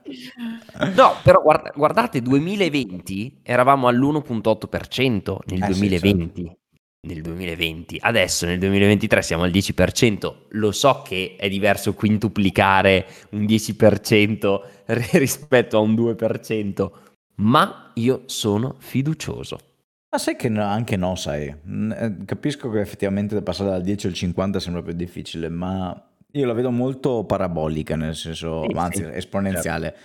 No, 0.96 1.12
però 1.24 1.42
guarda- 1.42 1.72
guardate, 1.76 2.22
2020 2.22 3.42
eravamo 3.44 3.88
all'1.8% 3.88 5.38
nel 5.48 5.62
Eh 5.64 5.74
sì, 5.74 5.80
2020. 5.80 6.58
Nel 7.02 7.22
2020, 7.22 7.98
adesso 8.02 8.46
nel 8.46 8.60
2023 8.60 9.22
siamo 9.22 9.44
al 9.44 9.52
10%. 9.52 10.48
Lo 10.50 10.74
so 10.74 11.02
che 11.02 11.38
è 11.40 11.48
diverso 11.48 11.94
quintuplicare 11.94 13.06
un 13.32 13.46
10% 13.46 14.62
rispetto 15.18 15.78
a 15.78 15.80
un 15.80 15.94
2%, 15.96 16.92
ma 17.36 17.92
io 17.96 18.24
sono 18.26 18.76
fiducioso. 18.80 19.58
Ma 20.12 20.18
sai 20.18 20.36
che 20.36 20.48
anche 20.50 20.98
no, 20.98 21.16
sai. 21.16 21.56
Mm, 21.70 21.92
eh, 21.94 22.18
Capisco 22.26 22.70
che 22.70 22.82
effettivamente 22.82 23.42
passare 23.44 23.70
dal 23.70 23.82
10 23.82 24.08
al 24.08 24.14
50 24.14 24.60
sembra 24.60 24.82
più 24.82 24.92
difficile, 24.92 25.48
ma 25.48 26.06
io 26.34 26.46
la 26.46 26.54
vedo 26.54 26.70
molto 26.70 27.24
parabolica, 27.24 27.96
nel 27.96 28.16
senso, 28.16 28.66
Sì, 28.68 28.76
anzi, 28.76 29.04
sì, 29.04 29.10
esponenziale. 29.14 29.96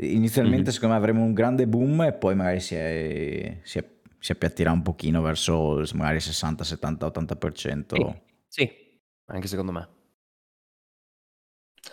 Inizialmente 0.00 0.70
Mhm. 0.70 0.74
secondo 0.74 0.94
me 0.94 1.00
avremo 1.00 1.22
un 1.22 1.32
grande 1.32 1.68
boom 1.68 2.02
e 2.02 2.12
poi 2.12 2.34
magari 2.34 2.58
si, 2.58 2.74
è- 2.74 3.58
si, 3.62 3.78
è- 3.78 3.84
si 4.20 4.32
appiattirà 4.32 4.70
un 4.70 4.82
pochino 4.82 5.22
verso 5.22 5.82
magari 5.94 6.20
60, 6.20 6.62
70, 6.62 7.06
80%. 7.06 7.96
Sì, 8.46 8.66
sì, 8.66 8.98
anche 9.26 9.48
secondo 9.48 9.72
me. 9.72 9.88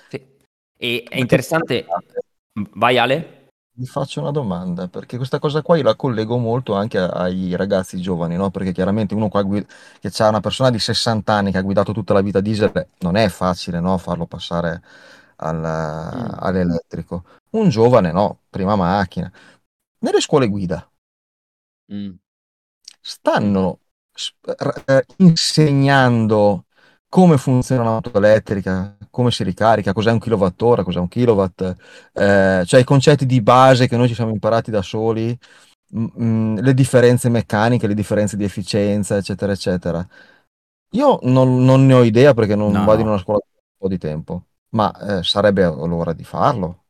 Sì. 0.10 0.36
E 0.78 1.04
è 1.08 1.18
interessante. 1.18 1.86
Vai 2.74 2.98
Ale? 2.98 3.36
Vi 3.78 3.86
faccio 3.86 4.22
una 4.22 4.32
domanda, 4.32 4.88
perché 4.88 5.18
questa 5.18 5.38
cosa 5.38 5.62
qua 5.62 5.78
io 5.78 5.84
la 5.84 5.96
collego 5.96 6.38
molto 6.38 6.74
anche 6.74 6.98
ai 6.98 7.56
ragazzi 7.56 8.02
giovani, 8.02 8.36
no? 8.36 8.50
Perché 8.50 8.72
chiaramente 8.72 9.14
uno 9.14 9.30
qua 9.30 9.44
gui- 9.44 9.66
che 10.00 10.12
ha 10.18 10.30
una 10.30 10.40
persona 10.40 10.72
di 10.72 10.80
60 10.80 11.34
anni 11.34 11.52
che 11.52 11.60
ha 11.60 11.62
guidato 11.62 11.94
tutta 11.94 12.14
la 12.14 12.22
vita 12.22 12.42
diesel, 12.42 12.90
non 13.00 13.16
è 13.16 13.30
facile, 13.30 13.80
no? 13.80 13.98
Farlo 14.00 14.26
passare 14.26 14.82
al- 15.38 15.58
Mm. 15.58 16.30
all'elettrico. 16.40 17.24
Un 17.52 17.70
giovane, 17.70 18.12
no? 18.12 18.40
Prima 18.50 18.76
macchina. 18.76 19.32
Nelle 20.00 20.22
scuole 20.22 20.48
guida 20.48 20.88
stanno 23.02 23.80
s- 24.14 24.34
r- 24.44 24.84
eh, 24.86 25.06
insegnando 25.18 26.66
come 27.10 27.38
funziona 27.38 27.82
un'auto 27.84 28.12
elettrica, 28.18 28.98
come 29.10 29.32
si 29.32 29.44
ricarica, 29.44 29.94
cos'è 29.94 30.12
un 30.12 30.20
kilowattora, 30.20 30.84
cos'è 30.84 31.00
un 31.00 31.08
kilowatt, 31.08 31.76
eh, 32.14 32.64
cioè 32.66 32.80
i 32.82 32.84
concetti 32.84 33.26
di 33.26 33.42
base 33.42 33.88
che 33.88 33.96
noi 33.98 34.08
ci 34.10 34.14
siamo 34.16 34.32
imparati 34.32 34.72
da 34.72 34.82
soli, 34.82 35.38
mm, 35.98 36.06
mm, 36.22 36.58
le 36.60 36.74
differenze 36.74 37.30
meccaniche, 37.30 37.88
le 37.88 37.94
differenze 37.94 38.36
di 38.38 38.44
efficienza, 38.44 39.16
eccetera, 39.18 39.52
eccetera. 39.54 40.06
Io 40.92 41.20
non, 41.24 41.64
non 41.66 41.86
ne 41.86 41.94
ho 41.94 42.04
idea 42.04 42.34
perché 42.34 42.56
non 42.56 42.84
No, 42.84 42.86
vado 42.86 43.02
in 43.02 43.08
no. 43.08 43.10
una 43.10 43.18
scuola 43.18 43.40
da 43.40 43.60
un 43.62 43.78
po' 43.78 43.88
di 43.90 43.98
tempo, 43.98 44.48
ma 44.70 45.20
eh, 45.20 45.24
sarebbe 45.24 45.64
l'ora 45.66 46.14
di 46.14 46.24
farlo. 46.24 46.87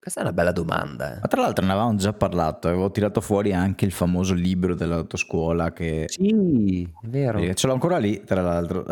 Questa 0.00 0.20
è 0.20 0.22
una 0.22 0.32
bella 0.32 0.52
domanda. 0.52 1.18
Ma 1.20 1.28
tra 1.28 1.42
l'altro 1.42 1.64
ne 1.66 1.72
avevamo 1.72 1.96
già 1.96 2.14
parlato, 2.14 2.68
avevo 2.68 2.90
tirato 2.90 3.20
fuori 3.20 3.52
anche 3.52 3.84
il 3.84 3.92
famoso 3.92 4.32
libro 4.32 4.74
dell'autoscuola 4.74 5.72
che... 5.74 6.06
Sì, 6.08 6.82
è 7.02 7.06
vero. 7.06 7.38
Eh, 7.38 7.54
Ce 7.54 7.66
l'ho 7.66 7.74
ancora 7.74 7.98
lì, 7.98 8.22
tra 8.24 8.40
l'altro. 8.40 8.86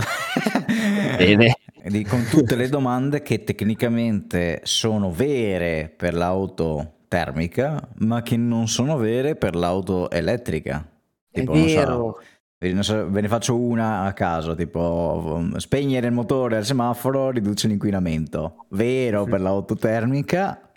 Bene. 1.16 1.56
Con 2.08 2.24
tutte 2.28 2.54
le 2.56 2.68
domande 2.68 3.22
che 3.22 3.42
tecnicamente 3.44 4.60
sono 4.64 5.10
vere 5.10 5.90
per 5.96 6.12
l'auto 6.12 6.96
termica, 7.08 7.80
ma 8.00 8.20
che 8.20 8.36
non 8.36 8.68
sono 8.68 8.98
vere 8.98 9.34
per 9.36 9.54
l'auto 9.56 10.10
elettrica. 10.10 10.86
È 11.30 11.40
Tipo, 11.40 11.54
non 11.54 11.68
so, 11.68 11.74
vero. 11.74 12.20
eh, 12.58 12.72
non 12.74 12.84
so, 12.84 13.08
ve 13.10 13.20
ne 13.22 13.28
faccio 13.28 13.56
una 13.58 14.02
a 14.02 14.12
caso, 14.12 14.54
tipo 14.54 15.42
spegnere 15.56 16.08
il 16.08 16.12
motore 16.12 16.56
al 16.58 16.64
semaforo 16.66 17.30
riduce 17.30 17.68
l'inquinamento. 17.68 18.66
Vero 18.70 19.24
per 19.24 19.40
l'auto 19.40 19.74
termica, 19.74 20.67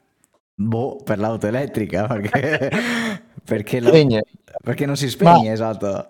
boh, 0.68 1.02
per 1.04 1.20
l'auto 1.20 1.48
elettrica, 1.48 2.08
perché, 2.08 2.72
perché, 3.44 3.80
la- 3.80 3.90
Spegne. 3.90 4.24
perché 4.64 4.86
non 4.86 4.96
si 4.96 5.10
spegne, 5.10 5.52
esatto. 5.52 6.10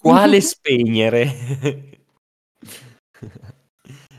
Quale 0.00 0.40
spegnere? 0.40 1.32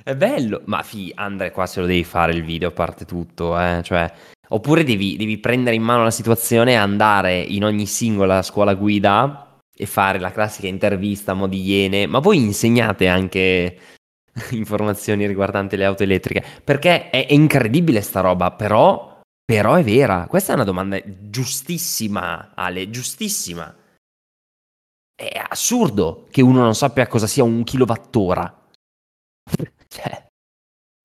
È 0.03 0.15
bello, 0.15 0.61
ma 0.65 0.82
fi, 0.82 1.11
Andre, 1.15 1.51
qua 1.51 1.67
se 1.67 1.80
lo 1.80 1.86
devi 1.86 2.03
fare 2.03 2.34
il 2.34 2.43
video 2.43 2.69
a 2.69 2.72
parte 2.72 3.05
tutto, 3.05 3.59
eh? 3.59 3.82
Cioè, 3.84 4.11
oppure 4.49 4.84
devi, 4.84 5.15
devi 5.15 5.38
prendere 5.38 5.76
in 5.76 5.84
mano 5.84 6.03
la 6.03 6.11
situazione 6.11 6.72
e 6.72 6.76
andare 6.76 7.39
in 7.39 7.63
ogni 7.63 7.86
singola 7.86 8.41
scuola 8.41 8.74
guida 8.74 9.59
e 9.74 9.86
fare 9.86 10.19
la 10.19 10.32
classica 10.32 10.67
intervista 10.67 11.32
a 11.32 11.36
mo' 11.36 11.47
di 11.47 11.61
iene, 11.61 12.07
ma 12.07 12.19
voi 12.19 12.38
insegnate 12.38 13.07
anche 13.07 13.78
informazioni 14.51 15.28
riguardanti 15.28 15.76
le 15.76 15.86
auto 15.86 16.03
elettriche, 16.03 16.43
perché 16.63 17.09
è, 17.09 17.28
è 17.28 17.34
incredibile 17.34 18.01
sta 18.01 18.22
roba, 18.22 18.51
però, 18.51 19.11
però 19.44 19.76
è 19.76 19.84
vera. 19.84 20.28
Questa 20.28 20.52
è 20.52 20.56
una 20.56 20.64
domanda 20.64 21.00
giustissima, 21.06 22.52
Ale, 22.56 22.89
giustissima. 22.89 23.74
È 25.16 25.42
assurdo 25.50 26.28
che 26.32 26.42
uno 26.42 26.62
non 26.62 26.76
sappia 26.76 27.08
cosa 27.08 27.28
sia 27.28 27.44
un 27.44 27.64
kilowattora. 27.64 28.60
Cioè, 29.92 30.26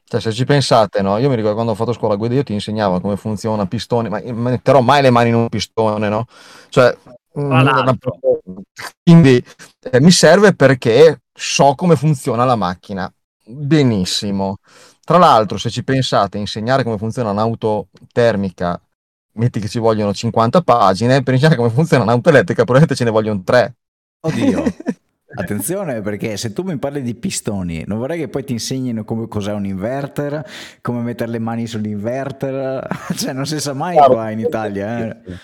Cioè, 0.05 0.20
se 0.20 0.32
ci 0.32 0.45
pensate, 0.45 1.03
no? 1.03 1.18
Io 1.18 1.28
mi 1.28 1.34
ricordo 1.34 1.55
quando 1.55 1.72
ho 1.72 1.74
fatto 1.74 1.93
scuola 1.93 2.14
guida, 2.14 2.34
io 2.34 2.45
ti 2.45 2.53
insegnavo 2.53 3.01
come 3.01 3.16
funziona 3.16 3.62
un 3.62 3.68
pistone, 3.68 4.09
ma 4.09 4.20
metterò 4.20 4.80
mai 4.80 5.03
le 5.03 5.11
mani 5.11 5.30
in 5.30 5.34
un 5.34 5.49
pistone, 5.49 6.09
no? 6.09 6.26
Cioè, 6.68 6.97
mm, 7.37 7.51
l'altro. 7.51 8.18
quindi 9.03 9.45
eh, 9.91 10.01
mi 10.01 10.12
serve 10.12 10.55
perché 10.55 11.22
so 11.32 11.74
come 11.74 11.97
funziona 11.97 12.45
la 12.45 12.55
macchina 12.55 13.12
benissimo. 13.47 14.59
Tra 15.07 15.18
l'altro, 15.18 15.57
se 15.57 15.70
ci 15.70 15.84
pensate, 15.84 16.36
insegnare 16.36 16.82
come 16.82 16.98
funziona 16.98 17.30
un'auto 17.30 17.86
termica, 18.12 18.80
metti 19.34 19.61
che 19.61 19.68
ci 19.68 19.78
vogliono 19.78 20.12
50 20.12 20.62
pagine, 20.62 21.22
per 21.22 21.34
insegnare 21.34 21.57
come 21.57 21.70
funziona 21.70 22.02
un'auto 22.02 22.28
elettrica, 22.28 22.64
probabilmente 22.64 22.96
ce 22.96 23.04
ne 23.04 23.11
vogliono 23.11 23.40
3. 23.44 23.76
Oddio. 24.22 24.64
Attenzione 25.38 26.00
perché 26.00 26.36
se 26.36 26.52
tu 26.52 26.62
mi 26.64 26.76
parli 26.76 27.02
di 27.02 27.14
pistoni, 27.14 27.84
non 27.86 27.98
vorrei 27.98 28.18
che 28.18 28.26
poi 28.28 28.42
ti 28.42 28.54
insegnino 28.54 29.04
come 29.04 29.28
cos'è 29.28 29.52
un 29.52 29.64
inverter, 29.66 30.44
come 30.82 31.02
mettere 31.02 31.30
le 31.30 31.38
mani 31.38 31.68
sull'inverter, 31.68 32.88
cioè 33.14 33.32
non 33.32 33.46
si 33.46 33.61
sa 33.61 33.74
mai 33.74 33.94
Chiaro. 33.94 34.14
qua 34.14 34.30
in 34.30 34.40
Italia. 34.40 35.07
Eh. 35.07 35.36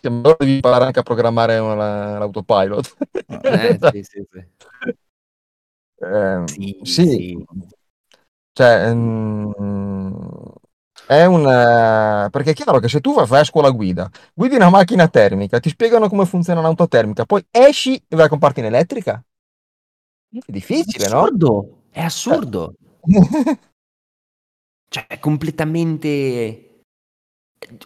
Sì, 0.00 0.06
allora 0.06 0.36
devi 0.38 0.54
imparare 0.54 0.84
anche 0.84 1.00
a 1.00 1.02
programmare 1.02 1.58
una- 1.58 2.18
l'autopilot. 2.18 2.96
eh, 3.42 3.78
sì, 3.90 4.02
sì, 4.04 4.26
sì. 4.30 4.44
Sì, 6.46 6.80
sì, 6.82 7.06
sì. 7.06 7.44
Cioè, 8.60 8.92
mm, 8.94 9.52
è 11.06 11.24
un... 11.24 11.46
eh, 11.46 12.28
perché 12.30 12.50
è 12.50 12.54
chiaro 12.54 12.78
che 12.78 12.88
se 12.88 13.00
tu 13.00 13.14
vai 13.14 13.26
fai 13.26 13.40
a 13.40 13.44
scuola 13.44 13.70
guida, 13.70 14.08
guidi 14.34 14.56
una 14.56 14.68
macchina 14.70 15.08
termica, 15.08 15.58
ti 15.60 15.68
spiegano 15.70 16.08
come 16.08 16.26
funziona 16.26 16.60
un'auto 16.60 16.86
termica, 16.88 17.24
poi 17.24 17.44
esci 17.50 17.94
e 17.96 18.16
vai 18.16 18.26
a 18.26 18.28
comprarti 18.28 18.60
in 18.60 18.66
elettrica? 18.66 19.22
È 20.32 20.50
difficile, 20.50 21.08
no? 21.08 21.20
assurdo, 21.22 21.82
è 21.90 22.00
assurdo. 22.02 22.74
Cioè, 24.88 25.06
è 25.06 25.18
completamente... 25.18 26.82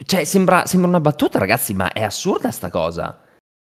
Cioè, 0.05 0.25
sembra, 0.25 0.67
sembra 0.67 0.89
una 0.89 1.01
battuta, 1.01 1.39
ragazzi, 1.39 1.75
ma 1.75 1.93
è 1.93 2.03
assurda 2.03 2.51
sta 2.51 2.71
cosa. 2.71 3.23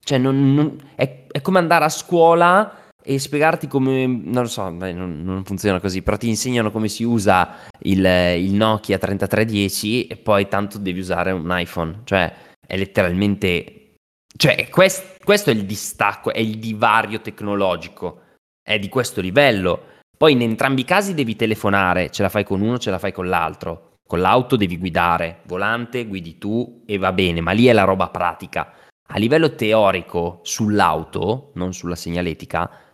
Cioè, 0.05 0.18
non- 0.18 0.55
non- 0.55 0.92
è, 0.96 1.26
è 1.30 1.40
come 1.40 1.59
andare 1.59 1.84
a 1.84 1.88
scuola 1.88 2.76
e 3.03 3.18
spiegarti 3.18 3.66
come... 3.66 4.07
Non 4.07 4.42
lo 4.42 4.48
so, 4.48 4.70
beh, 4.70 4.92
non, 4.92 5.22
non 5.22 5.44
funziona 5.44 5.80
così, 5.80 6.03
però 6.03 6.16
ti 6.16 6.28
insegnano 6.28 6.70
come 6.70 6.88
si 6.88 7.05
usa 7.05 7.57
il, 7.80 8.05
il 8.05 8.53
Nokia 8.55 8.98
3310 8.98 10.07
e 10.07 10.16
poi 10.16 10.48
tanto 10.48 10.78
devi 10.78 11.00
usare 11.00 11.32
un 11.32 11.48
iPhone. 11.50 12.00
Cioè, 12.05 12.32
è 12.66 12.76
letteralmente... 12.76 13.96
Cioè, 14.34 14.68
quest- 14.70 15.22
questo 15.22 15.50
è 15.50 15.53
il 15.53 15.64
distacco, 15.64 16.32
è 16.32 16.38
il 16.38 16.59
divario 16.59 17.20
tecnologico. 17.20 18.20
È 18.62 18.78
di 18.78 18.88
questo 18.88 19.20
livello. 19.20 19.86
Poi 20.16 20.32
in 20.32 20.42
entrambi 20.42 20.82
i 20.82 20.84
casi 20.84 21.14
devi 21.14 21.34
telefonare, 21.34 22.11
ce 22.11 22.22
la 22.22 22.28
fai 22.28 22.44
con 22.44 22.61
uno, 22.61 22.78
ce 22.78 22.90
la 22.90 22.98
fai 22.98 23.12
con 23.12 23.28
l'altro. 23.28 23.96
Con 24.07 24.20
l'auto 24.20 24.57
devi 24.57 24.78
guidare, 24.78 25.40
volante 25.46 26.07
guidi 26.07 26.38
tu 26.38 26.82
e 26.86 26.98
va 26.98 27.12
bene, 27.12 27.40
ma 27.40 27.53
lì 27.53 27.66
è 27.66 27.72
la 27.72 27.84
roba 27.84 28.09
pratica. 28.09 28.74
A 29.14 29.18
livello 29.18 29.55
teorico, 29.55 30.40
sull'auto, 30.42 31.50
non 31.55 31.72
sulla 31.74 31.96
segnaletica, 31.96 32.91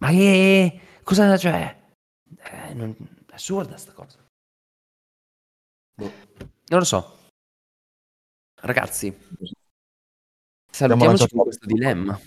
ma 0.00 0.10
che 0.10 0.80
cosa, 1.02 1.36
cioè, 1.36 1.76
eh, 2.68 2.74
non- 2.74 2.94
è 3.30 3.34
assurda 3.34 3.76
sta 3.76 3.92
cosa. 3.92 4.18
Boh, 5.94 6.10
Non 6.68 6.78
lo 6.80 6.84
so. 6.84 7.14
Ragazzi, 8.62 9.14
salutiamoci 10.70 11.28
con 11.28 11.42
questo 11.44 11.66
dilemma. 11.66 12.18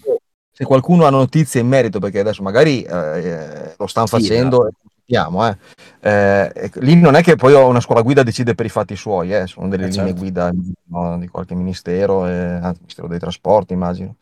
Se 0.52 0.66
qualcuno 0.66 1.06
ha 1.06 1.10
notizie 1.10 1.62
in 1.62 1.68
merito, 1.68 2.00
perché 2.00 2.20
adesso 2.20 2.44
magari 2.44 2.84
eh, 2.84 3.76
lo 3.78 3.88
stanno 3.88 4.08
Sì, 4.08 4.14
facendo, 4.20 4.68
esatto. 4.68 4.90
sappiamo. 4.96 5.48
Eh. 5.48 5.58
Eh, 6.02 6.72
lì 6.76 6.96
non 6.96 7.16
è 7.16 7.24
che 7.24 7.36
poi 7.36 7.54
una 7.54 7.80
scuola 7.80 8.02
guida 8.02 8.24
decide 8.24 8.56
per 8.56 8.66
i 8.66 8.70
fatti 8.70 8.96
suoi, 8.96 9.34
eh, 9.34 9.48
sono 9.48 9.68
delle 9.70 9.86
Eh, 9.86 9.90
linee 9.90 10.06
certo. 10.08 10.20
guida 10.20 10.52
no, 10.88 11.18
di 11.18 11.28
qualche 11.28 11.56
ministero, 11.56 12.28
eh, 12.28 12.32
anzi, 12.34 12.80
ministero 12.82 13.08
dei 13.08 13.20
trasporti, 13.20 13.74
immagino. 13.74 14.18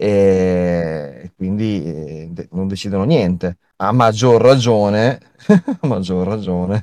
E 0.00 1.32
quindi 1.34 1.82
eh, 1.84 2.48
non 2.52 2.68
decidono 2.68 3.02
niente. 3.02 3.58
A 3.76 3.90
maggior 3.90 4.40
ragione, 4.40 5.18
a 5.80 5.86
maggior 5.88 6.24
ragione 6.24 6.80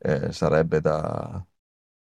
eh, 0.00 0.30
sarebbe 0.30 0.82
da, 0.82 1.42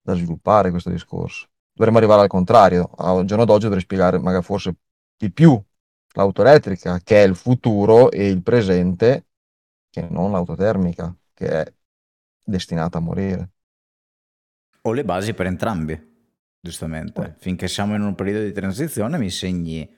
da 0.01 0.15
sviluppare 0.15 0.71
questo 0.71 0.91
discorso. 0.91 1.49
Dovremmo 1.73 1.99
arrivare 1.99 2.23
al 2.23 2.29
contrario. 2.29 2.89
Al 2.97 3.25
giorno 3.25 3.45
d'oggi 3.45 3.65
dovrei 3.65 3.83
spiegare 3.83 4.19
magari 4.21 4.45
forse 4.45 4.77
di 5.17 5.33
più 5.33 5.61
l'auto 6.13 6.43
elettrica, 6.43 7.01
che 7.01 7.23
è 7.25 7.27
il 7.27 7.35
futuro, 7.35 8.11
e 8.13 8.29
il 8.29 8.43
presente, 8.43 9.27
che 9.91 10.07
non 10.09 10.31
l'auto 10.31 10.55
termica, 10.55 11.15
che 11.35 11.49
è 11.49 11.75
destinata 12.45 12.99
a 12.99 13.01
morire. 13.01 13.51
Ho 14.83 14.93
le 14.93 15.05
basi 15.05 15.35
per 15.35 15.47
entrambi, 15.47 16.16
giustamente. 16.67 17.37
Finché 17.39 17.69
siamo 17.69 17.95
in 17.95 18.03
un 18.03 18.15
periodo 18.15 18.45
di 18.45 18.53
transizione 18.53 19.17
mi 19.19 19.27
insegni, 19.27 19.89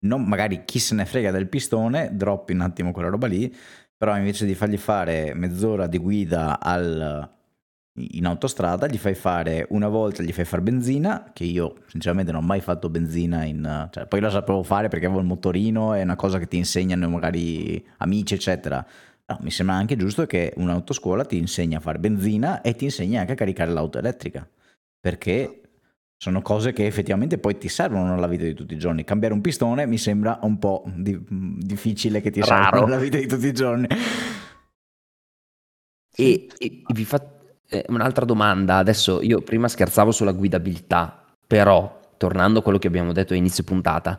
non 0.00 0.22
magari 0.24 0.64
chi 0.64 0.78
se 0.78 0.94
ne 0.94 1.06
frega 1.06 1.30
del 1.30 1.48
pistone, 1.48 2.10
droppi 2.12 2.52
un 2.52 2.60
attimo 2.60 2.92
quella 2.92 3.08
roba 3.08 3.26
lì, 3.26 3.54
però 3.96 4.16
invece 4.16 4.44
di 4.46 4.54
fargli 4.54 4.76
fare 4.76 5.32
mezz'ora 5.34 5.86
di 5.86 5.98
guida 5.98 6.60
al- 6.60 7.36
in 7.94 8.26
autostrada, 8.26 8.86
gli 8.86 8.98
fai 8.98 9.14
fare 9.14 9.66
una 9.70 9.88
volta, 9.88 10.22
gli 10.22 10.32
fai 10.32 10.44
fare 10.44 10.62
benzina, 10.62 11.30
che 11.32 11.44
io 11.44 11.74
sinceramente 11.88 12.30
non 12.30 12.44
ho 12.44 12.46
mai 12.46 12.60
fatto 12.60 12.88
benzina 12.90 13.42
in... 13.44 13.88
Cioè, 13.90 14.06
poi 14.06 14.20
la 14.20 14.30
sapevo 14.30 14.62
fare 14.62 14.88
perché 14.88 15.06
avevo 15.06 15.20
il 15.20 15.26
motorino, 15.26 15.94
è 15.94 16.02
una 16.02 16.14
cosa 16.14 16.38
che 16.38 16.46
ti 16.46 16.58
insegnano 16.58 17.08
magari 17.08 17.84
amici, 17.96 18.34
eccetera. 18.34 18.86
No, 19.26 19.38
mi 19.40 19.50
sembra 19.50 19.74
anche 19.74 19.96
giusto 19.96 20.26
che 20.26 20.54
un'autoscuola 20.56 21.24
ti 21.24 21.38
insegna 21.38 21.78
a 21.78 21.80
fare 21.80 21.98
benzina 21.98 22.60
e 22.60 22.74
ti 22.76 22.84
insegna 22.84 23.20
anche 23.20 23.32
a 23.32 23.34
caricare 23.34 23.72
l'auto 23.72 23.98
elettrica, 23.98 24.48
perché 25.00 25.60
sono 26.20 26.42
cose 26.42 26.72
che 26.72 26.84
effettivamente 26.84 27.38
poi 27.38 27.56
ti 27.58 27.68
servono 27.68 28.12
nella 28.12 28.26
vita 28.26 28.42
di 28.42 28.52
tutti 28.52 28.74
i 28.74 28.78
giorni. 28.78 29.04
Cambiare 29.04 29.34
un 29.34 29.40
pistone 29.40 29.86
mi 29.86 29.98
sembra 29.98 30.40
un 30.42 30.58
po' 30.58 30.82
di- 30.96 31.18
difficile 31.28 32.20
che 32.20 32.30
ti 32.30 32.42
serva 32.42 32.80
nella 32.80 32.98
vita 32.98 33.18
di 33.18 33.26
tutti 33.28 33.46
i 33.46 33.52
giorni. 33.52 33.86
E, 36.16 36.48
e 36.58 36.82
vi 36.92 37.04
fa 37.04 37.24
eh, 37.68 37.84
un'altra 37.88 38.24
domanda. 38.24 38.78
Adesso 38.78 39.22
io 39.22 39.40
prima 39.42 39.68
scherzavo 39.68 40.10
sulla 40.10 40.32
guidabilità, 40.32 41.24
però 41.46 42.00
tornando 42.16 42.58
a 42.58 42.62
quello 42.62 42.78
che 42.78 42.88
abbiamo 42.88 43.12
detto 43.12 43.34
a 43.34 43.36
inizio 43.36 43.62
puntata, 43.62 44.18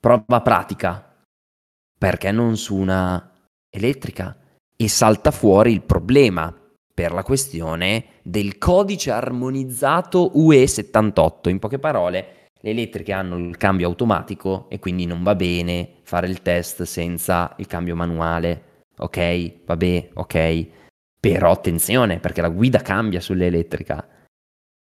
prova 0.00 0.40
pratica, 0.40 1.24
perché 1.96 2.32
non 2.32 2.56
su 2.56 2.74
una 2.74 3.30
elettrica? 3.70 4.36
E 4.74 4.88
salta 4.88 5.30
fuori 5.30 5.70
il 5.70 5.82
problema 5.82 6.52
per 6.94 7.12
la 7.12 7.22
questione 7.22 8.04
del 8.22 8.58
codice 8.58 9.10
armonizzato 9.10 10.32
UE78. 10.34 11.48
In 11.48 11.58
poche 11.58 11.78
parole, 11.78 12.48
le 12.60 12.70
elettriche 12.70 13.12
hanno 13.12 13.38
il 13.38 13.56
cambio 13.56 13.88
automatico 13.88 14.66
e 14.68 14.78
quindi 14.78 15.06
non 15.06 15.22
va 15.22 15.34
bene 15.34 15.94
fare 16.02 16.28
il 16.28 16.42
test 16.42 16.82
senza 16.82 17.54
il 17.58 17.66
cambio 17.66 17.96
manuale. 17.96 18.84
Ok, 18.98 19.64
vabbè, 19.64 20.10
ok. 20.14 20.66
Però 21.18 21.50
attenzione, 21.50 22.18
perché 22.18 22.40
la 22.40 22.48
guida 22.48 22.80
cambia 22.80 23.20
sull'elettrica. 23.20 24.06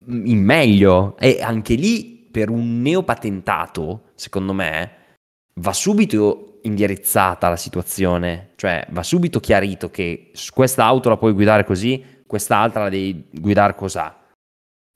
In 0.08 0.44
meglio. 0.44 1.16
E 1.18 1.40
anche 1.42 1.76
lì, 1.76 2.28
per 2.32 2.50
un 2.50 2.82
neopatentato, 2.82 4.12
secondo 4.16 4.54
me, 4.54 5.18
va 5.56 5.74
subito 5.74 6.53
indirizzata 6.64 7.50
la 7.50 7.56
situazione. 7.56 8.52
Cioè, 8.56 8.86
va 8.90 9.04
subito 9.04 9.40
chiarito 9.40 9.90
che 9.90 10.32
questa 10.54 10.86
auto 10.86 11.10
la 11.10 11.18
puoi 11.18 11.34
guidare 11.34 11.64
così, 11.64 12.24
quest'altra 12.26 12.84
la 12.84 12.90
devi 12.90 13.30
guidare 13.32 13.76
cosà. 13.76 14.18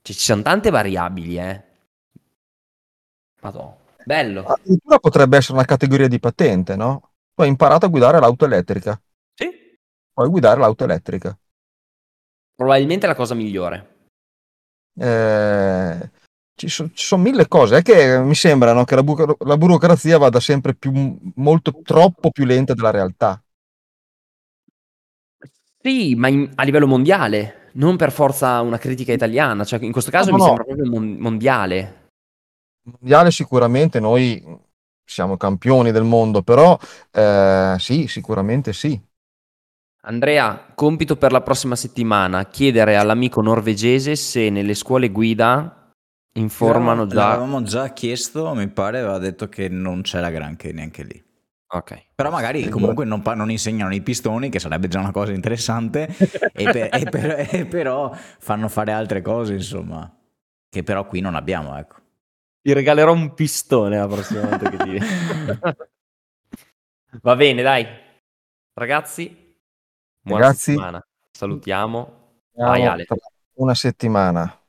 Cioè, 0.02 0.16
ci 0.16 0.24
sono 0.24 0.42
tante 0.42 0.70
variabili, 0.70 1.38
eh. 1.38 1.64
Madonna. 3.40 3.76
Bello. 4.04 4.44
Addirittura 4.44 4.98
potrebbe 4.98 5.36
essere 5.36 5.54
una 5.54 5.66
categoria 5.66 6.08
di 6.08 6.18
patente, 6.18 6.76
no? 6.76 7.12
Tu 7.34 7.42
hai 7.42 7.48
imparato 7.48 7.86
a 7.86 7.88
guidare 7.90 8.18
l'auto 8.18 8.46
elettrica, 8.46 9.00
Sì. 9.34 9.76
puoi 10.12 10.28
guidare 10.28 10.60
l'auto 10.60 10.84
elettrica. 10.84 11.38
Probabilmente 12.54 13.04
è 13.04 13.08
la 13.08 13.14
cosa 13.14 13.34
migliore. 13.34 13.96
Eh, 14.98 16.10
ci, 16.58 16.68
so- 16.68 16.90
ci 16.92 17.06
sono 17.06 17.22
mille 17.22 17.46
cose. 17.46 17.78
È 17.78 17.82
che 17.82 18.18
mi 18.18 18.34
sembra 18.34 18.72
no, 18.72 18.84
che 18.84 18.96
la, 18.96 19.02
bu- 19.02 19.36
la 19.44 19.56
burocrazia 19.56 20.18
vada 20.18 20.40
sempre 20.40 20.74
più, 20.74 21.16
molto, 21.36 21.80
troppo 21.82 22.30
più 22.30 22.44
lenta 22.44 22.74
della 22.74 22.90
realtà. 22.90 23.40
Sì, 25.80 26.14
ma 26.16 26.28
in- 26.28 26.50
a 26.56 26.64
livello 26.64 26.86
mondiale, 26.88 27.70
non 27.74 27.96
per 27.96 28.10
forza 28.10 28.60
una 28.60 28.78
critica 28.78 29.12
italiana. 29.12 29.64
Cioè, 29.64 29.82
in 29.84 29.92
questo 29.92 30.10
caso 30.10 30.30
No, 30.30 30.36
mi 30.36 30.38
no. 30.40 30.46
sembra 30.46 30.64
proprio 30.64 30.90
mon- 30.90 31.16
mondiale. 31.18 32.06
mondiale 32.82 33.30
sicuramente 33.30 34.00
noi 34.00 34.42
siamo 35.04 35.36
campioni 35.36 35.92
del 35.92 36.04
mondo, 36.04 36.42
però 36.42 36.76
eh, 37.12 37.76
sì, 37.78 38.06
sicuramente 38.08 38.72
sì. 38.72 39.00
Andrea, 40.02 40.72
compito 40.74 41.16
per 41.16 41.32
la 41.32 41.42
prossima 41.42 41.76
settimana, 41.76 42.46
chiedere 42.46 42.96
all'amico 42.96 43.42
norvegese 43.42 44.16
se 44.16 44.48
nelle 44.48 44.74
scuole 44.74 45.10
guida 45.10 45.77
informano 46.32 47.06
già... 47.06 47.30
L'avevamo 47.30 47.62
già 47.62 47.92
chiesto, 47.92 48.54
mi 48.54 48.68
pare, 48.68 49.00
aveva 49.00 49.18
detto 49.18 49.48
che 49.48 49.68
non 49.68 50.02
c'era 50.02 50.30
granché 50.30 50.72
neanche 50.72 51.02
lì. 51.02 51.24
Ok. 51.70 52.06
Però 52.14 52.30
magari 52.30 52.68
comunque 52.68 53.04
non, 53.04 53.22
non 53.24 53.50
insegnano 53.50 53.94
i 53.94 54.00
pistoni, 54.00 54.48
che 54.48 54.58
sarebbe 54.58 54.88
già 54.88 55.00
una 55.00 55.12
cosa 55.12 55.32
interessante, 55.32 56.08
e, 56.52 56.70
per- 56.70 56.88
e 56.92 57.04
per- 57.04 57.54
e 57.54 57.66
però 57.66 58.10
fanno 58.12 58.68
fare 58.68 58.92
altre 58.92 59.22
cose, 59.22 59.54
insomma, 59.54 60.10
che 60.68 60.82
però 60.82 61.06
qui 61.06 61.20
non 61.20 61.34
abbiamo, 61.34 61.76
ecco. 61.76 61.96
Ti 62.62 62.72
regalerò 62.72 63.12
un 63.12 63.34
pistone 63.34 63.98
la 63.98 64.06
prossima 64.06 64.42
volta 64.42 64.70
che 64.70 64.76
ti... 64.76 64.98
Va 67.22 67.36
bene, 67.36 67.62
dai. 67.62 67.86
Ragazzi, 68.74 69.56
buona 70.20 70.44
Ragazzi, 70.44 70.72
settimana. 70.72 71.06
Salutiamo. 71.32 72.12
Vai, 72.54 72.86
Ale. 72.86 73.06
una 73.54 73.74
settimana. 73.74 74.60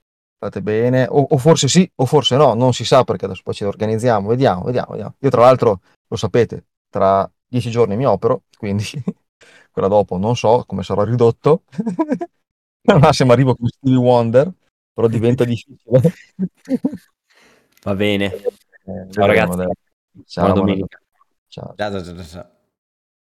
State 0.42 0.62
bene, 0.62 1.06
o, 1.10 1.20
o 1.32 1.38
forse 1.38 1.68
sì, 1.68 1.90
o 1.96 2.06
forse 2.06 2.38
no, 2.38 2.54
non 2.54 2.72
si 2.72 2.86
sa 2.86 3.04
perché 3.04 3.26
adesso 3.26 3.42
poi 3.44 3.54
ci 3.54 3.66
organizziamo. 3.66 4.30
Vediamo, 4.30 4.64
vediamo, 4.64 4.92
vediamo. 4.92 5.16
Io, 5.20 5.30
tra 5.30 5.42
l'altro, 5.42 5.82
lo 6.08 6.16
sapete, 6.16 6.68
tra 6.90 7.30
dieci 7.46 7.70
giorni 7.70 7.98
mi 7.98 8.06
opero, 8.06 8.44
quindi 8.58 8.86
quella 9.70 9.90
dopo 9.90 10.18
non 10.18 10.38
so 10.38 10.64
come 10.66 10.84
sarò 10.84 11.04
ridotto. 11.04 11.64
Non 12.84 13.04
so 13.04 13.12
se 13.12 13.26
mi 13.26 13.32
arrivo 13.32 13.54
come 13.54 13.68
Stevie 13.70 13.98
Wonder, 13.98 14.50
però 14.94 15.08
diventa 15.08 15.44
difficile. 15.44 16.00
Va 17.84 17.94
bene. 17.96 18.28
Eh, 18.28 19.12
Ciao 19.12 19.26
ragazzi. 19.26 19.58
Ciao, 20.26 20.46
buona 20.46 20.54
domenica. 20.54 21.02
Ciao, 21.50 21.74
ciao, 21.76 22.02
ciao, 22.02 22.24
ciao. 22.24 22.59